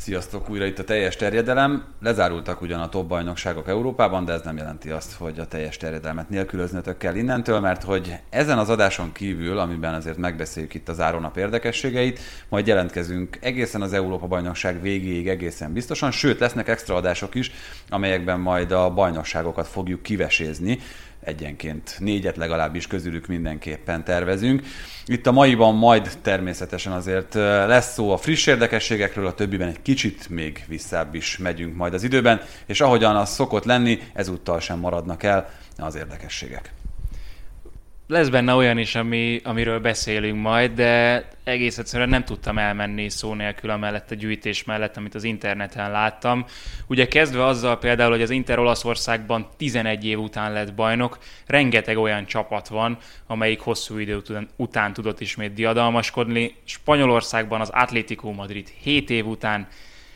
[0.00, 1.84] Sziasztok, újra itt a teljes terjedelem.
[2.00, 6.28] Lezárultak ugyan a top bajnokságok Európában, de ez nem jelenti azt, hogy a teljes terjedelmet
[6.28, 11.36] nélkülöznötök kell innentől, mert hogy ezen az adáson kívül, amiben azért megbeszéljük itt az áronap
[11.36, 17.50] érdekességeit, majd jelentkezünk egészen az Európa bajnokság végéig egészen biztosan, sőt lesznek extra adások is,
[17.88, 20.78] amelyekben majd a bajnokságokat fogjuk kivesézni
[21.20, 24.62] egyenként négyet legalábbis közülük mindenképpen tervezünk.
[25.06, 30.28] Itt a maiban majd természetesen azért lesz szó a friss érdekességekről, a többiben egy kicsit
[30.28, 35.22] még visszább is megyünk majd az időben, és ahogyan az szokott lenni, ezúttal sem maradnak
[35.22, 36.72] el az érdekességek
[38.08, 43.34] lesz benne olyan is, ami, amiről beszélünk majd, de egész egyszerűen nem tudtam elmenni szó
[43.34, 46.44] nélkül amellett a gyűjtés mellett, amit az interneten láttam.
[46.86, 52.26] Ugye kezdve azzal például, hogy az Inter Olaszországban 11 év után lett bajnok, rengeteg olyan
[52.26, 54.22] csapat van, amelyik hosszú idő
[54.56, 56.54] után, tudott ismét diadalmaskodni.
[56.64, 59.66] Spanyolországban az Atlético Madrid 7 év után,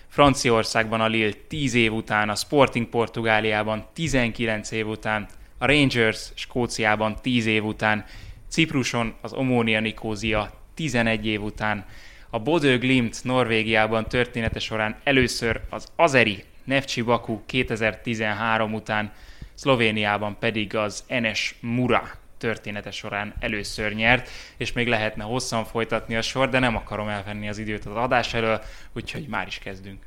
[0.08, 5.28] Franciaországban a Lille 10 év után, a Sporting Portugáliában 19 év után,
[5.62, 8.05] a Rangers Skóciában 10 év után,
[8.48, 11.84] Cipruson az Omónia Nikózia 11 év után,
[12.30, 19.12] a Bodø Glimt Norvégiában története során először az Azeri Nefcsi Baku 2013 után,
[19.54, 26.22] Szlovéniában pedig az Enes Mura története során először nyert, és még lehetne hosszan folytatni a
[26.22, 30.02] sor, de nem akarom elvenni az időt az adás elől, úgyhogy már is kezdünk.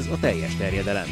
[0.00, 1.06] Ez a teljes terjedelem.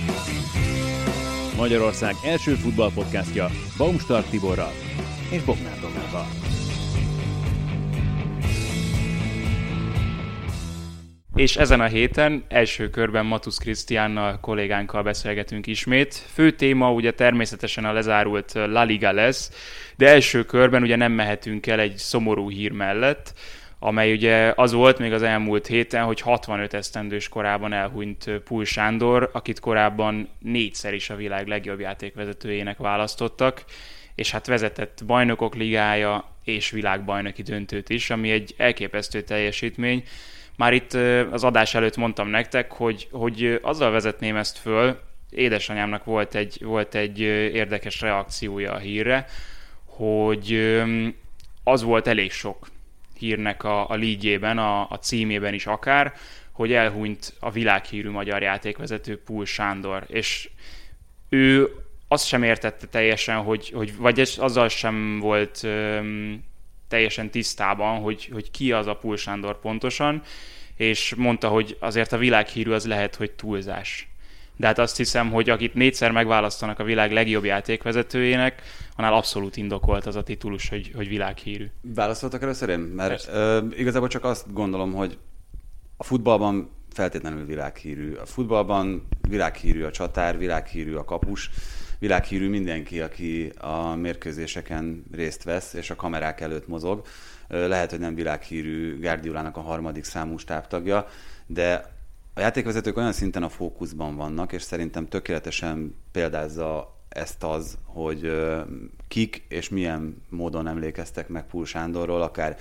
[1.57, 4.73] Magyarország első futballpodcastja Baumstark Tiborral
[5.31, 6.27] és Bognár Domával.
[11.35, 16.15] És ezen a héten első körben Matusz Krisztiánnal, kollégánkkal beszélgetünk ismét.
[16.15, 19.53] Fő téma ugye természetesen a lezárult La Liga lesz,
[19.97, 23.35] de első körben ugye nem mehetünk el egy szomorú hír mellett,
[23.79, 29.31] amely ugye az volt még az elmúlt héten, hogy 65 esztendős korában elhunyt Pul Sándor,
[29.33, 33.65] akit korábban négyszer is a világ legjobb játékvezetőjének választottak,
[34.15, 40.03] és hát vezetett bajnokok ligája és világbajnoki döntőt is, ami egy elképesztő teljesítmény.
[40.57, 40.93] Már itt
[41.31, 45.01] az adás előtt mondtam nektek, hogy, hogy azzal vezetném ezt föl,
[45.31, 49.27] édesanyámnak volt egy, volt egy érdekes reakciója a hírre,
[49.85, 50.77] hogy
[51.65, 52.69] az volt elég sok
[53.19, 56.13] hírnek a, a lígyében, a, a címében is akár,
[56.53, 60.51] hogy elhunyt a világhírű magyar játékvezető Pul Sándor, és
[61.29, 61.69] ő
[62.09, 66.45] azt sem értette teljesen, hogy, hogy vagy azzal sem volt öm,
[66.89, 70.23] teljesen tisztában, hogy, hogy ki az a Pul Sándor pontosan,
[70.77, 74.09] és mondta, hogy azért a világhírű az lehet, hogy túlzás
[74.59, 78.63] de hát azt hiszem, hogy akit négyszer megválasztanak a világ legjobb játékvezetőjének,
[78.97, 81.67] annál abszolút indokolt az a titulus, hogy, hogy világhírű.
[81.81, 82.79] Válaszoltak először én?
[82.79, 85.19] Mert ö, igazából csak azt gondolom, hogy
[85.97, 88.15] a futballban feltétlenül világhírű.
[88.15, 91.51] A futballban világhírű a csatár, világhírű a kapus,
[91.99, 97.07] világhírű mindenki, aki a mérkőzéseken részt vesz, és a kamerák előtt mozog.
[97.49, 101.07] Lehet, hogy nem világhírű Guardiolának a harmadik számú stábtagja,
[101.47, 101.98] de
[102.39, 108.33] a játékvezetők olyan szinten a fókuszban vannak, és szerintem tökéletesen példázza ezt az, hogy
[109.09, 112.57] kik és milyen módon emlékeztek meg Pul Sándorról, akár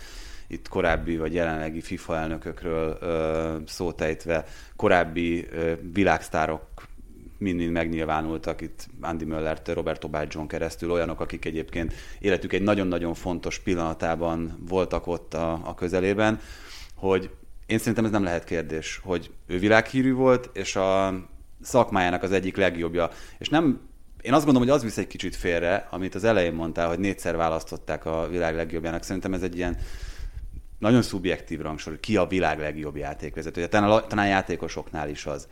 [0.47, 2.97] itt korábbi vagy jelenlegi FIFA elnökökről
[3.65, 4.45] szótejtve,
[4.75, 5.47] korábbi
[5.93, 6.61] világsztárok
[7.37, 13.59] mind-mind megnyilvánultak itt Andy Möllert, Roberto Baggio keresztül, olyanok, akik egyébként életük egy nagyon-nagyon fontos
[13.59, 16.39] pillanatában voltak ott a, a közelében,
[16.95, 17.29] hogy
[17.67, 21.13] én szerintem ez nem lehet kérdés, hogy ő világhírű volt, és a
[21.61, 23.09] szakmájának az egyik legjobbja.
[23.37, 23.81] És nem,
[24.21, 27.35] én azt gondolom, hogy az visz egy kicsit félre, amit az elején mondtál, hogy négyszer
[27.35, 29.03] választották a világ legjobbjának.
[29.03, 29.77] Szerintem ez egy ilyen
[30.79, 33.67] nagyon szubjektív rangsor, ki a világ legjobb játékvezetője.
[33.67, 35.47] Talán, talán játékosoknál is az.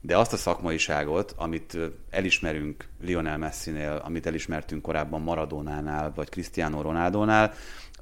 [0.00, 1.78] De azt a szakmaiságot, amit
[2.10, 7.52] elismerünk Lionel Messi-nél, amit elismertünk korábban Maradonánál, vagy Cristiano Ronaldo-nál,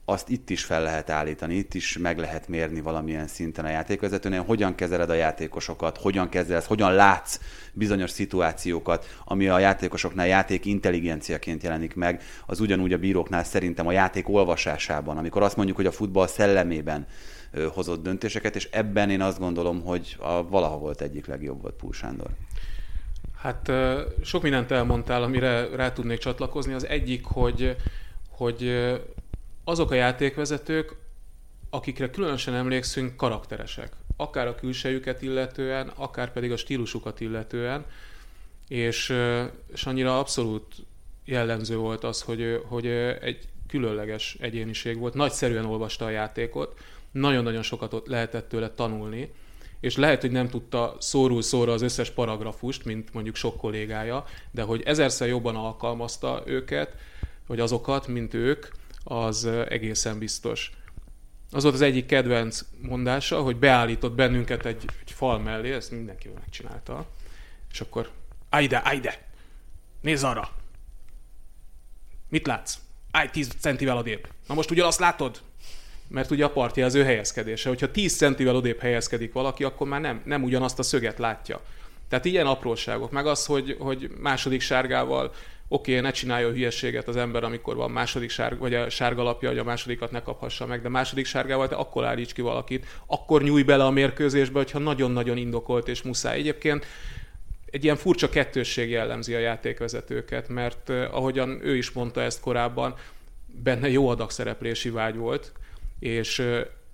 [0.05, 4.43] azt itt is fel lehet állítani, itt is meg lehet mérni valamilyen szinten a játékvezetőnél,
[4.43, 7.41] hogyan kezeled a játékosokat, hogyan kezelsz, hogyan látsz
[7.73, 13.93] bizonyos szituációkat, ami a játékosoknál játék intelligenciaként jelenik meg, az ugyanúgy a bíróknál szerintem a
[13.93, 17.07] játék olvasásában, amikor azt mondjuk, hogy a futball szellemében
[17.73, 21.93] hozott döntéseket, és ebben én azt gondolom, hogy a valaha volt egyik legjobb volt Pul
[21.93, 22.31] Sándor.
[23.39, 23.73] Hát
[24.23, 26.73] sok mindent elmondtál, amire rá tudnék csatlakozni.
[26.73, 27.77] Az egyik, hogy,
[28.29, 28.91] hogy
[29.65, 30.97] azok a játékvezetők,
[31.71, 33.93] akikre különösen emlékszünk, karakteresek.
[34.17, 37.87] Akár a külsejüket illetően, akár pedig a stílusukat illetően.
[38.69, 39.15] És,
[39.73, 40.75] és annyira abszolút
[41.25, 42.87] jellemző volt az, hogy, hogy
[43.21, 45.15] egy különleges egyéniség volt.
[45.15, 46.79] Nagyszerűen olvasta a játékot,
[47.11, 49.33] nagyon-nagyon sokat lehetett tőle tanulni,
[49.81, 54.63] és lehet, hogy nem tudta szóról szóra az összes paragrafust, mint mondjuk sok kollégája, de
[54.63, 56.97] hogy ezerszer jobban alkalmazta őket,
[57.47, 58.67] vagy azokat, mint ők,
[59.05, 60.73] az egészen biztos.
[61.51, 66.29] Az volt az egyik kedvenc mondása, hogy beállított bennünket egy, egy fal mellé, ezt mindenki
[66.35, 67.07] megcsinálta,
[67.73, 68.11] és akkor
[68.49, 69.23] állj ide, állj ide,
[70.01, 70.51] nézz arra!
[72.29, 72.79] Mit látsz?
[73.11, 74.29] Állj 10 centivel odébb.
[74.47, 75.43] Na most ugyanazt látod?
[76.09, 77.69] mert ugye a partja az ő helyezkedése.
[77.69, 81.61] Hogyha 10 centivel odébb helyezkedik valaki, akkor már nem, nem ugyanazt a szöget látja.
[82.09, 83.11] Tehát ilyen apróságok.
[83.11, 85.33] Meg az, hogy, hogy második sárgával
[85.69, 89.23] oké, okay, ne csinálja a hülyeséget az ember, amikor van második sárga, vagy a sárga
[89.23, 92.87] lapja, hogy a másodikat ne kaphassa meg, de második sárgával te akkor állíts ki valakit,
[93.07, 96.39] akkor nyúj bele a mérkőzésbe, hogyha nagyon-nagyon indokolt és muszáj.
[96.39, 96.87] Egyébként
[97.71, 102.95] egy ilyen furcsa kettősség jellemzi a játékvezetőket, mert eh, ahogyan ő is mondta ezt korábban,
[103.63, 105.53] benne jó adag szereplési vágy volt,
[105.99, 106.43] és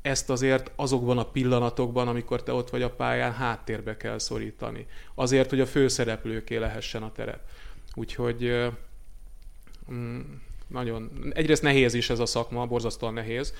[0.02, 4.86] ezt azért azokban a pillanatokban, amikor te ott vagy a pályán, háttérbe kell szorítani.
[5.14, 7.40] Azért, hogy a főszereplőké lehessen a terep.
[7.94, 8.70] Úgyhogy
[9.92, 10.20] mm,
[10.66, 13.54] nagyon, egyrészt nehéz is ez a szakma, borzasztóan nehéz.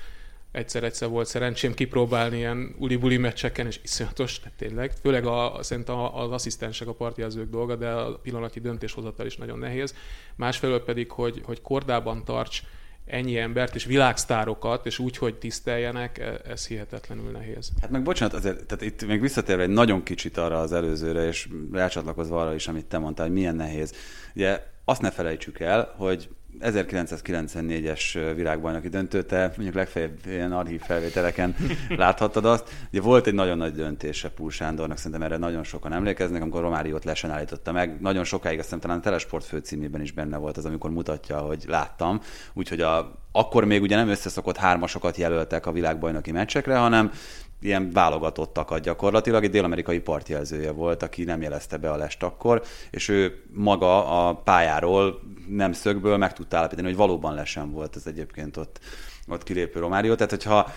[0.51, 4.91] Egyszer-egyszer volt szerencsém kipróbálni ilyen uli-buli meccseken, és iszonyatos, tehát tényleg.
[5.01, 9.95] Főleg a, szerintem az asszisztensek, a partjelzők dolga, de a pillanati döntéshozatal is nagyon nehéz.
[10.35, 12.63] Másfelől pedig, hogy, hogy kordában tarts
[13.05, 17.71] ennyi embert és világsztárokat, és úgy, hogy tiszteljenek, e, ez hihetetlenül nehéz.
[17.81, 21.49] Hát meg bocsánat, azért, tehát itt még visszatérve egy nagyon kicsit arra az előzőre, és
[21.71, 23.93] rácsatlakozva arra is, amit te mondtál, hogy milyen nehéz.
[24.35, 31.55] Ugye azt ne felejtsük el, hogy 1994-es világbajnoki döntőte, mondjuk legfeljebb ilyen archív felvételeken
[31.89, 32.69] láthattad azt.
[32.91, 37.03] Ugye volt egy nagyon nagy döntése Pul Sándornak, szerintem erre nagyon sokan emlékeznek, amikor Romáriót
[37.03, 38.01] lesen állította meg.
[38.01, 41.63] Nagyon sokáig azt hiszem talán a Telesport főcímében is benne volt az, amikor mutatja, hogy
[41.67, 42.21] láttam.
[42.53, 47.11] Úgyhogy a, akkor még ugye nem összeszokott hármasokat jelöltek a világbajnoki meccsekre, hanem
[47.61, 49.43] ilyen válogatottakat gyakorlatilag.
[49.43, 54.35] Egy dél-amerikai partjelzője volt, aki nem jelezte be a lest akkor, és ő maga a
[54.35, 58.79] pályáról nem szögből meg tudta állapítani, hogy valóban lesen volt ez egyébként ott,
[59.27, 60.13] ott kilépő Romárió.
[60.15, 60.71] Tehát, hogyha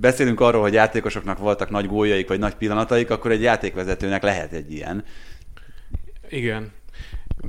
[0.00, 4.72] beszélünk arról, hogy játékosoknak voltak nagy gólyaik, vagy nagy pillanataik, akkor egy játékvezetőnek lehet egy
[4.72, 5.04] ilyen.
[6.28, 6.72] Igen.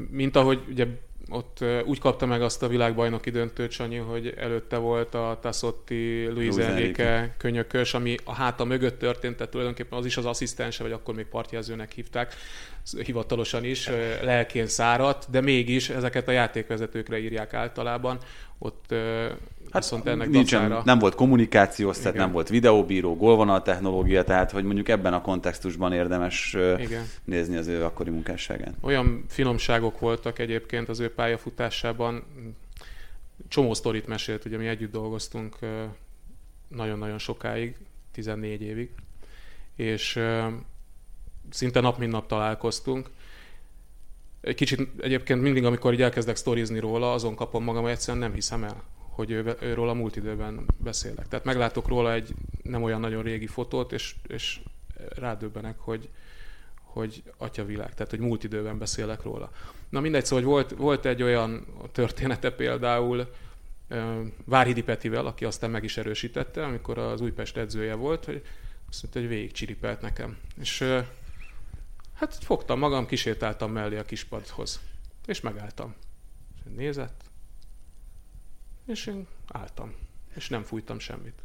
[0.09, 0.85] Mint ahogy ugye
[1.31, 6.55] ott úgy kapta meg azt a világbajnoki döntőt, Sanyi, hogy előtte volt a Tassotti, Luis
[6.55, 11.15] Enrique könyökös, ami a háta mögött történt, tehát tulajdonképpen az is az asszisztense, vagy akkor
[11.15, 12.35] még partjelzőnek hívták,
[13.03, 13.89] hivatalosan is,
[14.21, 18.19] lelkén száradt, de mégis ezeket a játékvezetőkre írják általában.
[18.63, 18.93] Ott
[19.71, 20.81] Hát viszont ennek nincsen, dacára...
[20.85, 25.93] nem volt kommunikációs szett, nem volt videóbíró, gólvonal technológia, tehát hogy mondjuk ebben a kontextusban
[25.93, 27.05] érdemes Igen.
[27.23, 28.73] nézni az ő akkori munkásságát.
[28.81, 32.23] Olyan finomságok voltak egyébként az ő pályafutásában,
[33.47, 35.57] csomó sztorit mesélt, ugye mi együtt dolgoztunk
[36.67, 37.75] nagyon-nagyon sokáig,
[38.11, 38.89] 14 évig,
[39.75, 40.19] és
[41.49, 43.09] szinte nap mint nap találkoztunk.
[44.41, 48.33] Egy kicsit egyébként mindig, amikor így elkezdek sztorizni róla, azon kapom magam, hogy egyszerűen nem
[48.33, 49.31] hiszem el, hogy
[49.61, 51.27] őről a múlt időben beszélek.
[51.27, 52.33] Tehát meglátok róla egy
[52.63, 54.59] nem olyan nagyon régi fotót, és, és
[55.15, 56.09] rádöbbenek, hogy,
[56.81, 59.51] hogy atyavilág, tehát hogy múlt időben beszélek róla.
[59.89, 63.27] Na mindegy, szóval volt, volt egy olyan története például
[64.45, 68.41] Várhidi Petivel, aki aztán meg is erősítette, amikor az Újpest edzője volt, hogy
[68.89, 70.37] azt mondta, hogy végig csiripelt nekem.
[70.61, 70.85] És
[72.21, 74.79] hát fogtam magam, kisétáltam mellé a kispadhoz,
[75.25, 75.95] és megálltam.
[76.55, 77.23] És nézett,
[78.85, 79.95] és én álltam,
[80.35, 81.41] és nem fújtam semmit.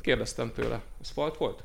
[0.00, 1.64] Kérdeztem tőle, ez falt volt?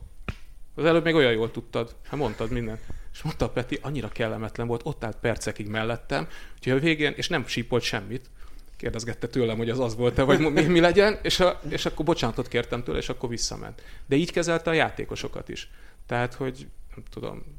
[0.76, 2.82] Az előbb még olyan jól tudtad, hát mondtad mindent.
[3.14, 7.48] És mondta Peti, annyira kellemetlen volt, ott állt percekig mellettem, úgyhogy a végén, és nem
[7.48, 8.30] sípolt semmit,
[8.78, 12.48] kérdezgette tőlem, hogy az az volt-e, vagy mi, mi legyen, és, a, és akkor bocsánatot
[12.48, 13.82] kértem tőle, és akkor visszament.
[14.06, 15.70] De így kezelte a játékosokat is.
[16.06, 17.55] Tehát, hogy nem tudom,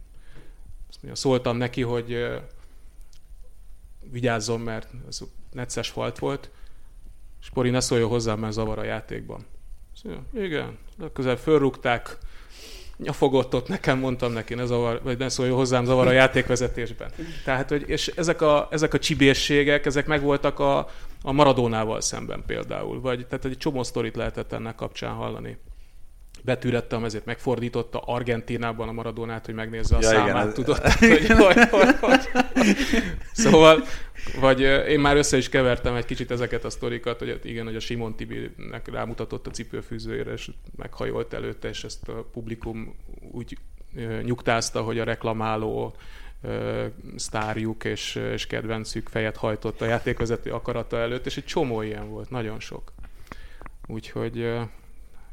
[1.13, 2.27] szóltam neki, hogy
[4.11, 5.21] vigyázzon, mert ez
[5.53, 6.51] necces falt volt,
[7.47, 9.47] Spori, ne szóljon hozzám, mert zavar a játékban.
[10.03, 12.19] Szóval, igen, legközelebb fölrúgták,
[12.97, 17.11] nyafogott ott nekem, mondtam neki, ne, zavar, vagy ne szóljon hozzám, zavar a játékvezetésben.
[17.45, 20.79] Tehát, hogy, és ezek a, ezek a csibészségek, ezek megvoltak a,
[21.23, 25.59] a Maradónával szemben például, vagy tehát egy csomó sztorit lehetett ennek kapcsán hallani
[26.47, 30.99] betűrettem, ezért megfordította Argentinában a Maradonát, hogy megnézze a ja, számát, igen, tudott, ez...
[31.09, 32.29] hogy, hogy, hogy, hogy.
[33.33, 33.83] Szóval,
[34.41, 37.81] vagy én már össze is kevertem egy kicsit ezeket a sztorikat, hogy igen, hogy a
[37.81, 42.97] Simon Tibinek rámutatott a cipőfűzőjére, és meghajolt előtte, és ezt a publikum
[43.33, 43.59] úgy
[44.23, 45.97] nyugtázta, hogy a reklamáló
[47.17, 52.31] sztárjuk és, és kedvencük fejet hajtott a játékvezető akarata előtt, és egy csomó ilyen volt,
[52.31, 52.93] nagyon sok.
[53.87, 54.59] Úgyhogy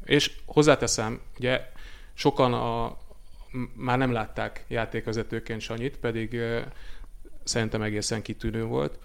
[0.04, 1.70] és hozzáteszem, ugye
[2.14, 2.96] sokan a,
[3.74, 6.40] már nem látták játékvezetőként Sanyit, pedig
[7.44, 8.98] szerintem egészen kitűnő volt.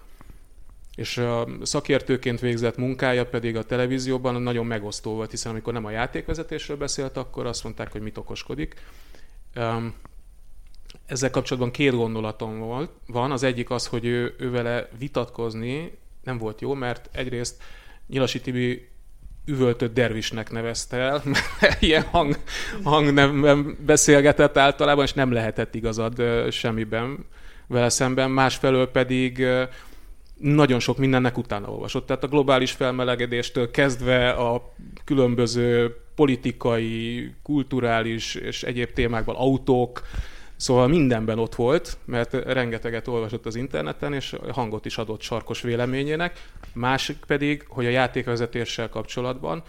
[0.94, 5.90] És a szakértőként végzett munkája pedig a televízióban nagyon megosztó volt, hiszen amikor nem a
[5.90, 8.74] játékvezetésről beszélt, akkor azt mondták, hogy mit okoskodik.
[11.06, 12.90] Ezzel kapcsolatban két gondolatom volt.
[13.06, 13.32] van.
[13.32, 17.62] Az egyik az, hogy ő, ő vele vitatkozni nem volt jó, mert egyrészt
[18.06, 18.88] Nyilasi Tibi
[19.50, 21.22] üvöltött dervisnek nevezte el,
[21.60, 22.36] mert ilyen hang,
[22.82, 27.26] hangnemben beszélgetett általában, és nem lehetett igazad semmiben
[27.66, 28.30] vele szemben.
[28.30, 29.46] Másfelől pedig
[30.40, 32.06] nagyon sok mindennek utána olvasott.
[32.06, 40.02] Tehát a globális felmelegedéstől kezdve a különböző politikai, kulturális és egyéb témákban autók,
[40.60, 46.42] Szóval mindenben ott volt, mert rengeteget olvasott az interneten, és hangot is adott sarkos véleményének.
[46.72, 49.62] Másik pedig, hogy a játékvezetéssel kapcsolatban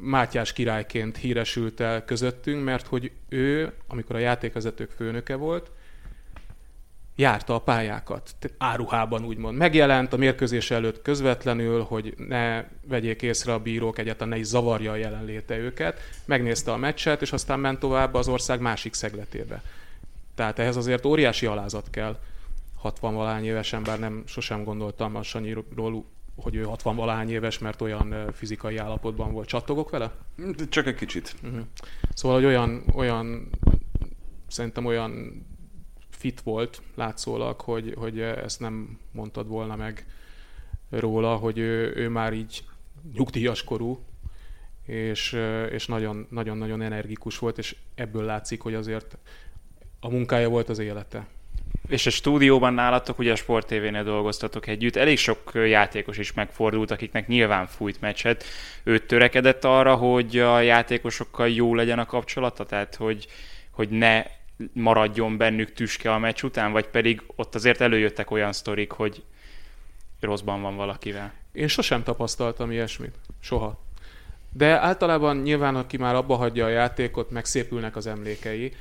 [0.00, 5.70] Mátyás királyként híresült el közöttünk, mert hogy ő, amikor a játékvezetők főnöke volt,
[7.16, 9.56] járta a pályákat, áruhában úgymond.
[9.56, 14.92] Megjelent a mérkőzés előtt közvetlenül, hogy ne vegyék észre a bírók, egyáltalán ne is zavarja
[14.92, 16.00] a jelenléte őket.
[16.24, 19.62] Megnézte a meccset, és aztán ment tovább az ország másik szegletébe.
[20.34, 22.18] Tehát ehhez azért óriási alázat kell
[22.76, 26.04] 60 valány évesen, bár nem sosem gondoltam a Sanyiról,
[26.36, 29.48] hogy ő 60 valány éves, mert olyan fizikai állapotban volt.
[29.48, 30.12] Csattogok vele?
[30.68, 31.34] Csak egy kicsit.
[31.42, 31.60] Uh-huh.
[32.14, 33.50] Szóval, hogy olyan, olyan
[34.48, 35.42] szerintem olyan
[36.24, 40.06] fit volt látszólag, hogy, hogy ezt nem mondtad volna meg
[40.90, 42.64] róla, hogy ő, ő már így
[43.14, 44.04] nyugdíjas korú,
[44.86, 45.38] és,
[45.70, 49.16] és nagyon, nagyon-nagyon energikus volt, és ebből látszik, hogy azért
[50.00, 51.26] a munkája volt az élete.
[51.88, 56.90] És a stúdióban nálatok, ugye a Sport TV-nél dolgoztatok együtt, elég sok játékos is megfordult,
[56.90, 58.44] akiknek nyilván fújt meccset.
[58.82, 63.26] Ő törekedett arra, hogy a játékosokkal jó legyen a kapcsolata, tehát hogy,
[63.70, 64.24] hogy ne
[64.72, 69.22] maradjon bennük tüske a meccs után, vagy pedig ott azért előjöttek olyan sztorik, hogy
[70.20, 71.32] rosszban van valakivel?
[71.52, 73.14] Én sosem tapasztaltam ilyesmit.
[73.40, 73.82] Soha.
[74.52, 78.72] De általában nyilván, aki már abba hagyja a játékot, megszépülnek az emlékei.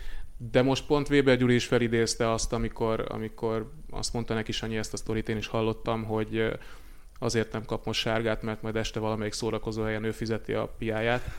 [0.52, 4.94] De most pont Weber Gyuri is felidézte azt, amikor, amikor azt mondta neki Sanyi ezt
[4.94, 6.54] a sztorit, én is hallottam, hogy
[7.20, 11.30] azért nem kap most sárgát, mert majd este valamelyik szórakozó helyen ő fizeti a piáját.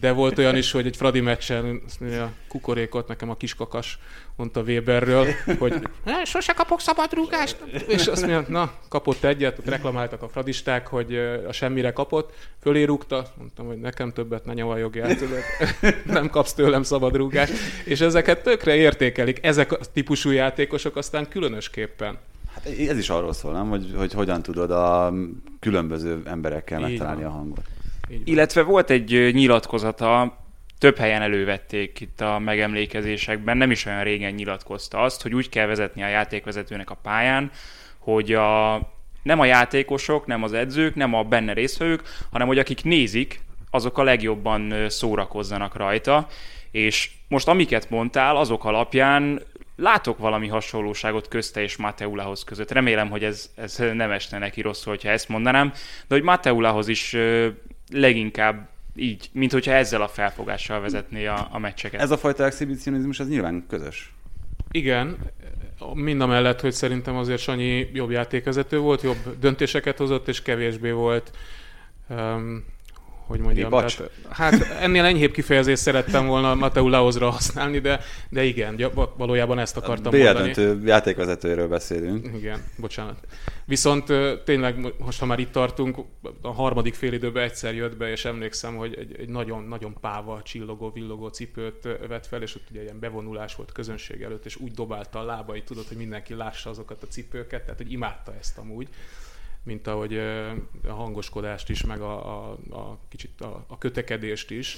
[0.00, 3.98] De volt olyan is, hogy egy Fradi meccsen a kukorékot nekem a kiskakas
[4.36, 5.26] mondta Weberről,
[5.58, 5.82] hogy
[6.24, 7.56] sose kapok szabadrúgást.
[7.86, 11.16] És azt mondja, na, kapott egyet, ott reklamáltak a fradisták, hogy
[11.48, 15.42] a semmire kapott, fölé rúgta, mondtam, hogy nekem többet ne nyavajogjál, tudod,
[16.04, 17.52] nem kapsz tőlem szabadrúgást.
[17.84, 22.18] És ezeket tökre értékelik, ezek a típusú játékosok aztán különösképpen.
[22.54, 23.68] Hát ez is arról szól, nem?
[23.68, 25.12] Hogy, hogy hogyan tudod a
[25.60, 27.64] különböző emberekkel megtalálni a hangot.
[28.24, 30.38] Illetve volt egy nyilatkozata,
[30.78, 35.66] több helyen elővették itt a megemlékezésekben, nem is olyan régen nyilatkozta azt, hogy úgy kell
[35.66, 37.50] vezetni a játékvezetőnek a pályán,
[37.98, 38.80] hogy a,
[39.22, 43.98] nem a játékosok, nem az edzők, nem a benne résztvevők, hanem hogy akik nézik, azok
[43.98, 46.26] a legjobban szórakozzanak rajta,
[46.70, 49.42] és most amiket mondtál, azok alapján
[49.76, 52.70] látok valami hasonlóságot közte és Mateulahoz között.
[52.70, 55.72] Remélem, hogy ez, ez nem esne neki rosszul, hogyha ezt mondanám,
[56.08, 57.16] de hogy Mateulahoz is
[57.92, 62.00] leginkább így, mint hogyha ezzel a felfogással vezetné a, a meccseket.
[62.00, 64.12] Ez a fajta exhibicionizmus, az nyilván közös.
[64.70, 65.16] Igen,
[65.94, 70.90] mind a mellett, hogy szerintem azért Sanyi jobb játékvezető volt, jobb döntéseket hozott, és kevésbé
[70.90, 71.36] volt
[72.08, 72.64] um,
[73.28, 73.70] hogy mondjam.
[73.70, 79.76] Tehát, hát ennél enyhébb kifejezést szerettem volna Mateu Laozra használni, de, de igen, valójában ezt
[79.76, 80.52] akartam a mondani.
[80.52, 82.30] döntő játékvezetőről beszélünk.
[82.36, 83.16] Igen, bocsánat.
[83.64, 84.12] Viszont
[84.44, 85.98] tényleg, most ha már itt tartunk,
[86.42, 90.40] a harmadik fél időben egyszer jött be, és emlékszem, hogy egy, egy nagyon, nagyon páva,
[90.42, 94.72] csillogó, villogó cipőt vett fel, és ott ugye ilyen bevonulás volt közönség előtt, és úgy
[94.72, 98.88] dobálta a lábai, tudod, hogy mindenki lássa azokat a cipőket, tehát hogy imádta ezt amúgy
[99.68, 100.18] mint ahogy
[100.88, 104.76] a hangoskodást is, meg a, a, a kicsit a, a kötekedést is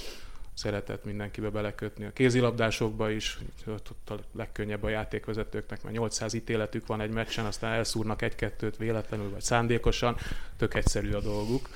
[0.53, 2.05] szeretett mindenkibe belekötni.
[2.05, 7.73] A kézilabdásokba is, ott a legkönnyebb a játékvezetőknek, mert 800 ítéletük van egy meccsen, aztán
[7.73, 10.17] elszúrnak egy-kettőt véletlenül vagy szándékosan,
[10.57, 11.69] tök egyszerű a dolguk.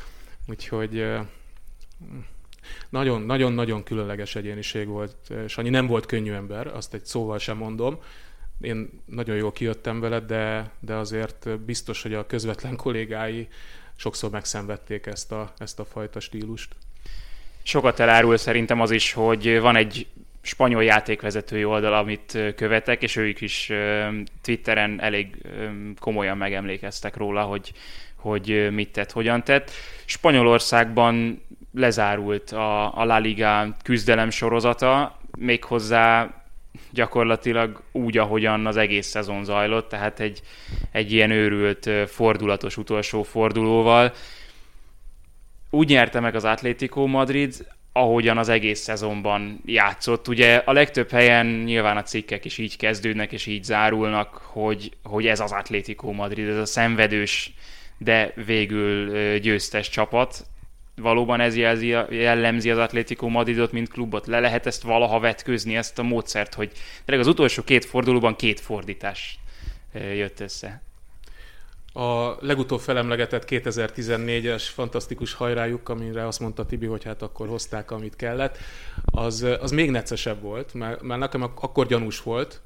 [0.48, 1.06] Úgyhogy
[2.90, 5.34] nagyon-nagyon különleges egyéniség volt.
[5.48, 8.00] Sanyi nem volt könnyű ember, azt egy szóval sem mondom.
[8.62, 13.48] Én nagyon jól kijöttem vele, de, de azért biztos, hogy a közvetlen kollégái
[13.96, 16.76] sokszor megszenvedték ezt a, ezt a fajta stílust.
[17.64, 20.08] Sokat elárul szerintem az is, hogy van egy
[20.42, 23.72] spanyol játékvezetői oldal, amit követek, és ők is
[24.42, 25.36] Twitteren elég
[26.00, 27.72] komolyan megemlékeztek róla, hogy,
[28.16, 29.72] hogy mit tett, hogyan tett.
[30.06, 31.42] Spanyolországban
[31.74, 36.34] lezárult a, a La Liga küzdelem sorozata, méghozzá
[36.96, 40.42] gyakorlatilag úgy, ahogyan az egész szezon zajlott, tehát egy,
[40.92, 44.14] egy ilyen őrült, fordulatos utolsó fordulóval.
[45.70, 50.28] Úgy nyerte meg az Atlético Madrid, ahogyan az egész szezonban játszott.
[50.28, 55.28] Ugye a legtöbb helyen nyilván a cikkek is így kezdődnek és így zárulnak, hogy, hogy
[55.28, 57.54] ez az Atlético Madrid, ez a szenvedős,
[57.98, 60.46] de végül győztes csapat
[60.96, 64.28] valóban ez jelzi, jellemzi az Atlético Madridot, mint klubot.
[64.28, 66.72] Le lehet ezt valaha vetközni, ezt a módszert, hogy
[67.06, 69.40] tényleg az utolsó két fordulóban két fordítás
[69.94, 70.82] jött össze.
[71.94, 78.16] A legutóbb felemlegetett 2014-es fantasztikus hajrájuk, amire azt mondta Tibi, hogy hát akkor hozták, amit
[78.16, 78.58] kellett,
[79.06, 82.62] az, az még neccesebb volt, mert, mert nekem akkor gyanús volt,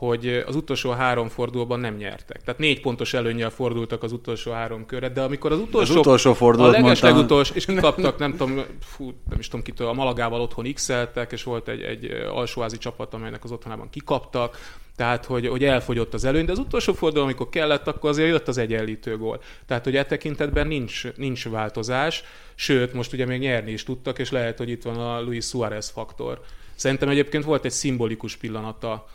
[0.00, 2.42] hogy az utolsó három fordulóban nem nyertek.
[2.42, 6.34] Tehát négy pontos előnyel fordultak az utolsó három körre, de amikor az utolsó, az utolsó
[6.34, 10.40] fordulót a leges legutolsó, és kikaptak, nem tudom, fú, nem is tudom kitől, a Malagával
[10.40, 10.92] otthon x
[11.30, 16.24] és volt egy, egy alsóházi csapat, amelynek az otthonában kikaptak, tehát, hogy, hogy elfogyott az
[16.24, 19.40] előny, de az utolsó forduló, amikor kellett, akkor azért jött az egyenlítő gól.
[19.66, 22.22] Tehát, hogy e tekintetben nincs, nincs változás,
[22.54, 25.88] sőt, most ugye még nyerni is tudtak, és lehet, hogy itt van a Luis Suarez
[25.88, 26.40] faktor.
[26.74, 29.06] Szerintem egyébként volt egy szimbolikus pillanata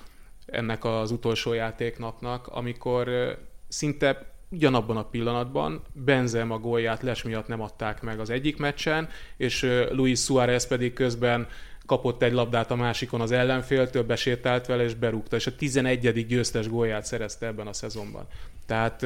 [0.46, 3.38] ennek az utolsó játéknapnak, amikor
[3.68, 9.86] szinte ugyanabban a pillanatban Benzema gólját les miatt nem adták meg az egyik meccsen, és
[9.92, 11.48] Luis Suarez pedig közben
[11.86, 16.26] kapott egy labdát a másikon az ellenféltől, besétált vele és berúgta, és a 11.
[16.26, 18.28] győztes gólját szerezte ebben a szezonban.
[18.66, 19.06] Tehát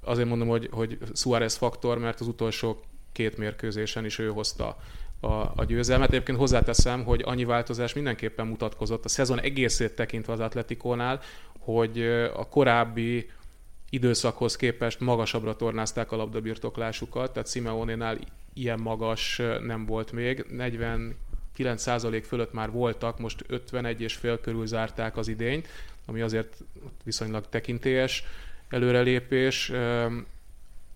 [0.00, 2.80] azért mondom, hogy, hogy Suarez faktor, mert az utolsó
[3.12, 4.76] két mérkőzésen is ő hozta
[5.26, 6.08] a, a győzelmet.
[6.08, 11.20] Egyébként hozzáteszem, hogy annyi változás mindenképpen mutatkozott a szezon egészét tekintve az Atletikónál,
[11.58, 12.02] hogy
[12.34, 13.30] a korábbi
[13.90, 18.18] időszakhoz képest magasabbra tornázták a labdabirtoklásukat, tehát Simeone-nál
[18.54, 25.16] ilyen magas nem volt még, 49% fölött már voltak, most 51 és fél körül zárták
[25.16, 25.68] az idényt,
[26.06, 26.56] ami azért
[27.04, 28.24] viszonylag tekintélyes
[28.68, 29.72] előrelépés.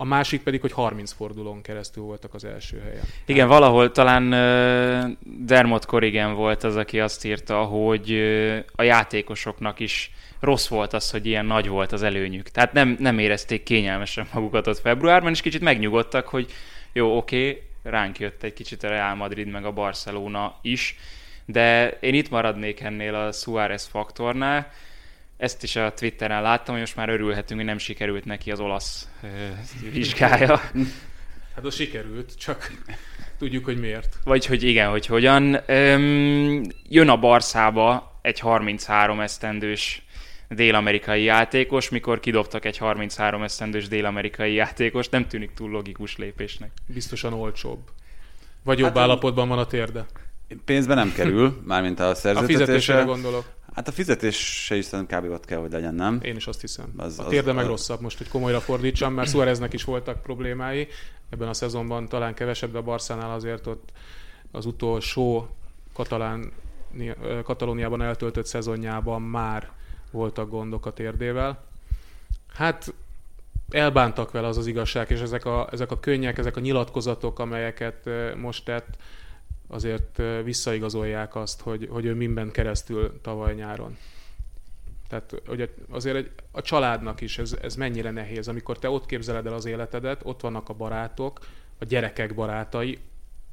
[0.00, 3.04] A másik pedig, hogy 30 fordulón keresztül voltak az első helyen.
[3.24, 5.10] Igen, valahol talán uh,
[5.44, 10.10] Dermot Corrigan volt az, aki azt írta, hogy uh, a játékosoknak is
[10.40, 12.48] rossz volt az, hogy ilyen nagy volt az előnyük.
[12.48, 16.52] Tehát nem, nem érezték kényelmesen magukat ott februárban, és kicsit megnyugodtak, hogy
[16.92, 20.98] jó, oké, okay, ránk jött egy kicsit a Real Madrid meg a Barcelona is,
[21.44, 24.72] de én itt maradnék ennél a Suárez faktornál,
[25.40, 29.08] ezt is a Twitteren láttam, hogy most már örülhetünk, hogy nem sikerült neki az olasz
[29.92, 30.60] vizsgája.
[31.54, 32.72] Hát az sikerült, csak
[33.38, 34.18] tudjuk, hogy miért.
[34.24, 35.58] Vagy hogy igen, hogy hogyan.
[35.66, 40.06] Öm, jön a Barszába egy 33 esztendős
[40.48, 46.70] dél-amerikai játékos, mikor kidobtak egy 33 esztendős dél-amerikai játékos, nem tűnik túl logikus lépésnek.
[46.86, 47.78] Biztosan olcsóbb.
[48.62, 50.06] Vagy jobb hát, állapotban van a térde.
[50.64, 52.62] Pénzben nem kerül, mármint a szerződtetésre.
[52.62, 53.44] A fizetésre gondolok.
[53.74, 55.30] Hát a fizetés se is szerintem kb.
[55.30, 56.18] ott kell, hogy legyen, nem?
[56.22, 56.92] Én is azt hiszem.
[56.96, 57.70] Az, a térde az, meg az...
[57.70, 60.88] rosszabb, most hogy komolyra fordítsam, mert Suáreznek is voltak problémái.
[61.30, 63.92] Ebben a szezonban talán kevesebb, de a Barszánál azért ott
[64.50, 65.48] az utolsó
[65.92, 66.52] Katalán,
[67.42, 69.70] Katalóniában eltöltött szezonjában már
[70.10, 71.64] voltak gondok a térdével.
[72.54, 72.94] Hát
[73.70, 78.08] elbántak vele az az igazság, és ezek a, ezek a könnyek, ezek a nyilatkozatok, amelyeket
[78.36, 78.96] most tett,
[79.70, 83.96] azért visszaigazolják azt, hogy, hogy ő minden keresztül tavaly nyáron.
[85.08, 89.46] Tehát hogy azért egy, a családnak is ez, ez mennyire nehéz, amikor te ott képzeled
[89.46, 91.38] el az életedet, ott vannak a barátok,
[91.78, 92.98] a gyerekek barátai,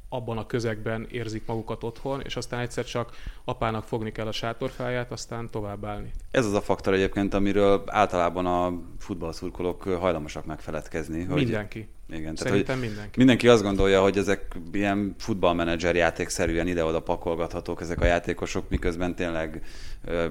[0.10, 3.12] abban a közegben érzik magukat otthon, és aztán egyszer csak
[3.44, 6.12] apának fogni kell a sátorfáját, aztán továbbállni.
[6.32, 11.24] Ez az a faktor egyébként, amiről általában a futballszurkolók hajlamosak megfeledkezni.
[11.24, 11.88] Hogy mindenki.
[12.10, 13.18] Igen, Szerintem tehát, hogy mindenki.
[13.18, 19.62] Mindenki azt gondolja, hogy ezek ilyen futballmenedzser játékszerűen ide-oda pakolgathatók ezek a játékosok, miközben tényleg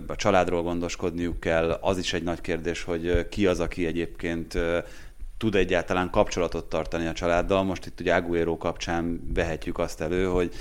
[0.07, 1.71] a családról gondoskodniuk kell.
[1.71, 4.59] Az is egy nagy kérdés, hogy ki az, aki egyébként
[5.37, 7.62] tud egyáltalán kapcsolatot tartani a családdal.
[7.62, 10.55] Most itt ugye Aguero kapcsán vehetjük azt elő, hogy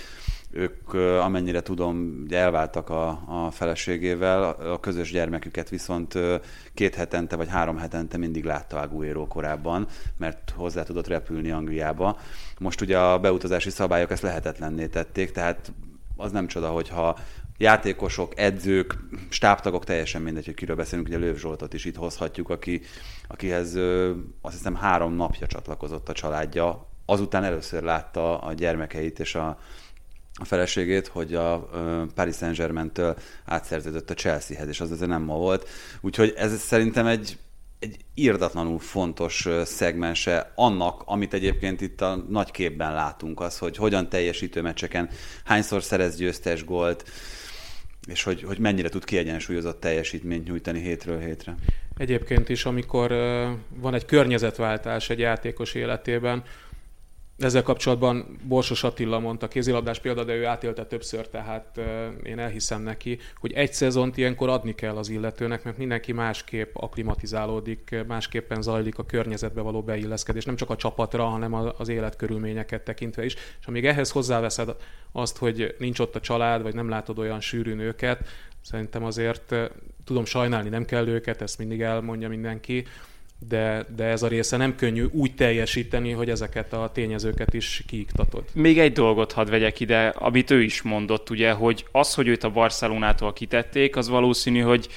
[0.55, 6.19] ők amennyire tudom, elváltak a, a feleségével, a közös gyermeküket viszont
[6.73, 9.87] két hetente vagy három hetente mindig látta Aguero korábban,
[10.17, 12.19] mert hozzá tudott repülni Angliába.
[12.59, 15.71] Most ugye a beutazási szabályok ezt lehetetlenné tették, tehát
[16.15, 17.17] az nem csoda, hogyha
[17.57, 18.97] játékosok, edzők,
[19.29, 22.81] stábtagok, teljesen mindegy, hogy kiről beszélünk, ugye Lőv Zsoltot is itt hozhatjuk, aki,
[23.27, 23.75] akihez
[24.41, 29.57] azt hiszem három napja csatlakozott a családja, azután először látta a gyermekeit és a,
[30.39, 31.69] a feleségét, hogy a
[32.15, 35.69] Paris Saint-Germain-től átszerződött a Chelseahez, és az azért nem ma volt.
[36.01, 37.37] Úgyhogy ez szerintem egy,
[37.79, 44.09] egy írdatlanul fontos szegmense annak, amit egyébként itt a nagy képben látunk, az, hogy hogyan
[44.09, 45.09] teljesítő meccseken
[45.43, 47.09] hányszor szerez győztes gólt,
[48.07, 51.55] és hogy, hogy mennyire tud kiegyensúlyozott teljesítményt nyújtani hétről hétre.
[51.97, 53.09] Egyébként is, amikor
[53.69, 56.43] van egy környezetváltás egy játékos életében,
[57.37, 61.79] ezzel kapcsolatban Borsos Attila mondta kézilabdás példa, de ő átélte többször, tehát
[62.23, 67.95] én elhiszem neki, hogy egy szezont ilyenkor adni kell az illetőnek, mert mindenki másképp aklimatizálódik,
[68.07, 73.33] másképpen zajlik a környezetbe való beilleszkedés, nem csak a csapatra, hanem az életkörülményeket tekintve is.
[73.33, 74.75] És amíg ehhez hozzáveszed
[75.11, 78.27] azt, hogy nincs ott a család, vagy nem látod olyan sűrű nőket,
[78.61, 79.55] szerintem azért
[80.03, 82.85] tudom sajnálni, nem kell őket, ezt mindig elmondja mindenki,
[83.47, 88.43] de, de ez a része nem könnyű úgy teljesíteni, hogy ezeket a tényezőket is kiiktatod.
[88.53, 92.43] Még egy dolgot hadd vegyek ide, amit ő is mondott, ugye, hogy az, hogy őt
[92.43, 94.87] a Barcelonától kitették, az valószínű, hogy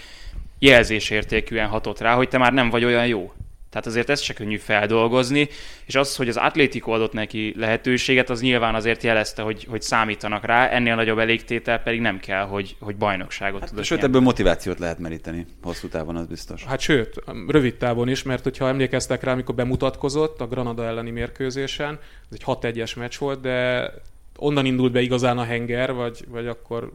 [0.59, 3.33] jelzésértékűen hatott rá, hogy te már nem vagy olyan jó.
[3.71, 5.49] Tehát azért ezt se könnyű feldolgozni,
[5.85, 10.45] és az, hogy az Atlético adott neki lehetőséget, az nyilván azért jelezte, hogy, hogy számítanak
[10.45, 13.85] rá, ennél nagyobb elégtétel pedig nem kell, hogy, hogy bajnokságot hát, tudod.
[13.85, 16.65] Sőt, ebből motivációt lehet meríteni hosszú távon, az biztos.
[16.65, 21.99] Hát sőt, rövid távon is, mert hogyha emlékeztek rá, amikor bemutatkozott a Granada elleni mérkőzésen,
[22.31, 23.91] ez egy 6-1-es meccs volt, de
[24.37, 26.93] onnan indult be igazán a henger, vagy, vagy akkor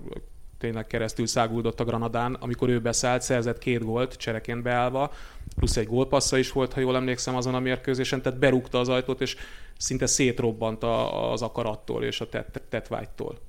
[0.63, 5.11] tényleg keresztül száguldott a Granadán, amikor ő beszállt, szerzett két gólt csereként beállva,
[5.55, 9.21] plusz egy gólpassza is volt, ha jól emlékszem azon a mérkőzésen, tehát berúgta az ajtót,
[9.21, 9.35] és
[9.77, 10.83] szinte szétrobbant
[11.31, 12.27] az akarattól és a
[12.69, 13.39] tetvágytól.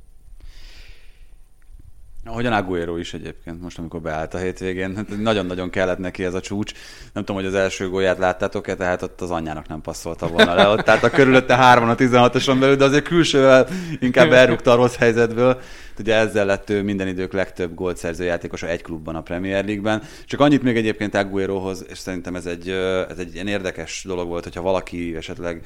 [2.26, 6.40] Ahogyan Aguero is egyébként, most amikor beállt a hétvégén, hát nagyon-nagyon kellett neki ez a
[6.40, 6.72] csúcs.
[7.12, 10.68] Nem tudom, hogy az első gólját láttátok-e, tehát ott az anyjának nem passzolta volna le.
[10.68, 13.68] Ott, tehát a körülötte hárman a 16-oson belül, de azért külsővel
[14.00, 15.60] inkább elrúgta a rossz helyzetből.
[15.98, 20.02] Ugye ezzel lett ő minden idők legtöbb gólt szerző játékosa egy klubban a Premier League-ben.
[20.24, 22.68] Csak annyit még egyébként Aguerohoz, és szerintem ez egy,
[23.08, 25.64] ez egy ilyen érdekes dolog volt, hogyha valaki esetleg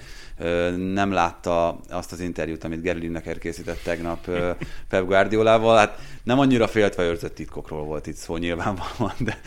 [0.92, 4.30] nem látta azt az interjút, amit Gary Lineker készített tegnap
[4.88, 5.76] Pep Guardiolával.
[5.76, 9.40] Hát nem annyira féltve őrzött titkokról volt itt szó nyilvánvalóan, de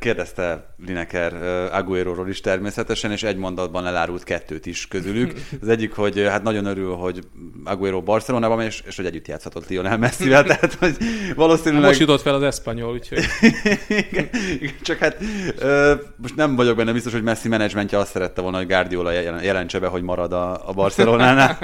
[0.00, 1.32] kérdezte Lineker
[1.72, 5.32] Aguero-ról is természetesen, és egy mondatban elárult kettőt is közülük.
[5.62, 7.20] Az egyik, hogy hát nagyon örül, hogy
[7.64, 10.96] Aguero Barcelonában és, és hogy együtt játszhatott Lionel Messi-vel, tehát hogy
[11.36, 11.86] valószínűleg...
[11.86, 13.18] Most jutott fel az Espanyol, úgyhogy...
[14.10, 14.28] igen,
[14.82, 15.18] csak hát
[16.16, 19.10] most nem vagyok benne biztos, hogy Messi menedzsmentje azt szerette volna, hogy Guardiola
[19.42, 21.58] jelentse be, hogy marad a, a Barcelonánál.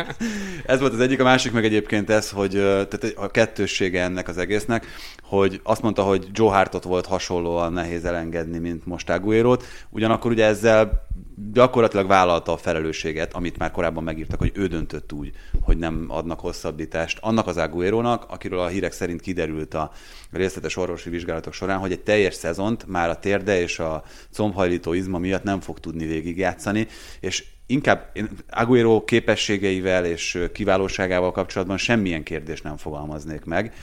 [0.67, 4.39] ez volt az egyik, a másik meg egyébként ez, hogy tehát a kettőssége ennek az
[4.39, 4.87] egésznek,
[5.23, 10.45] hogy azt mondta, hogy Joe Hartot volt hasonlóan nehéz elengedni, mint most Aguero-t, ugyanakkor ugye
[10.45, 11.07] ezzel
[11.53, 15.33] gyakorlatilag vállalta a felelősséget, amit már korábban megírtak, hogy ő döntött úgy,
[15.63, 19.91] hogy nem adnak hosszabbítást annak az Aguero-nak, akiről a hírek szerint kiderült a
[20.31, 25.19] részletes orvosi vizsgálatok során, hogy egy teljes szezont már a térde és a combhajlító izma
[25.19, 26.87] miatt nem fog tudni végigjátszani,
[27.21, 33.75] és inkább én Aguero képességeivel és kiválóságával kapcsolatban semmilyen kérdést nem fogalmaznék meg,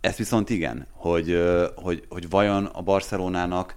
[0.00, 1.42] ezt viszont igen, hogy,
[1.74, 3.74] hogy, hogy vajon a Barcelonának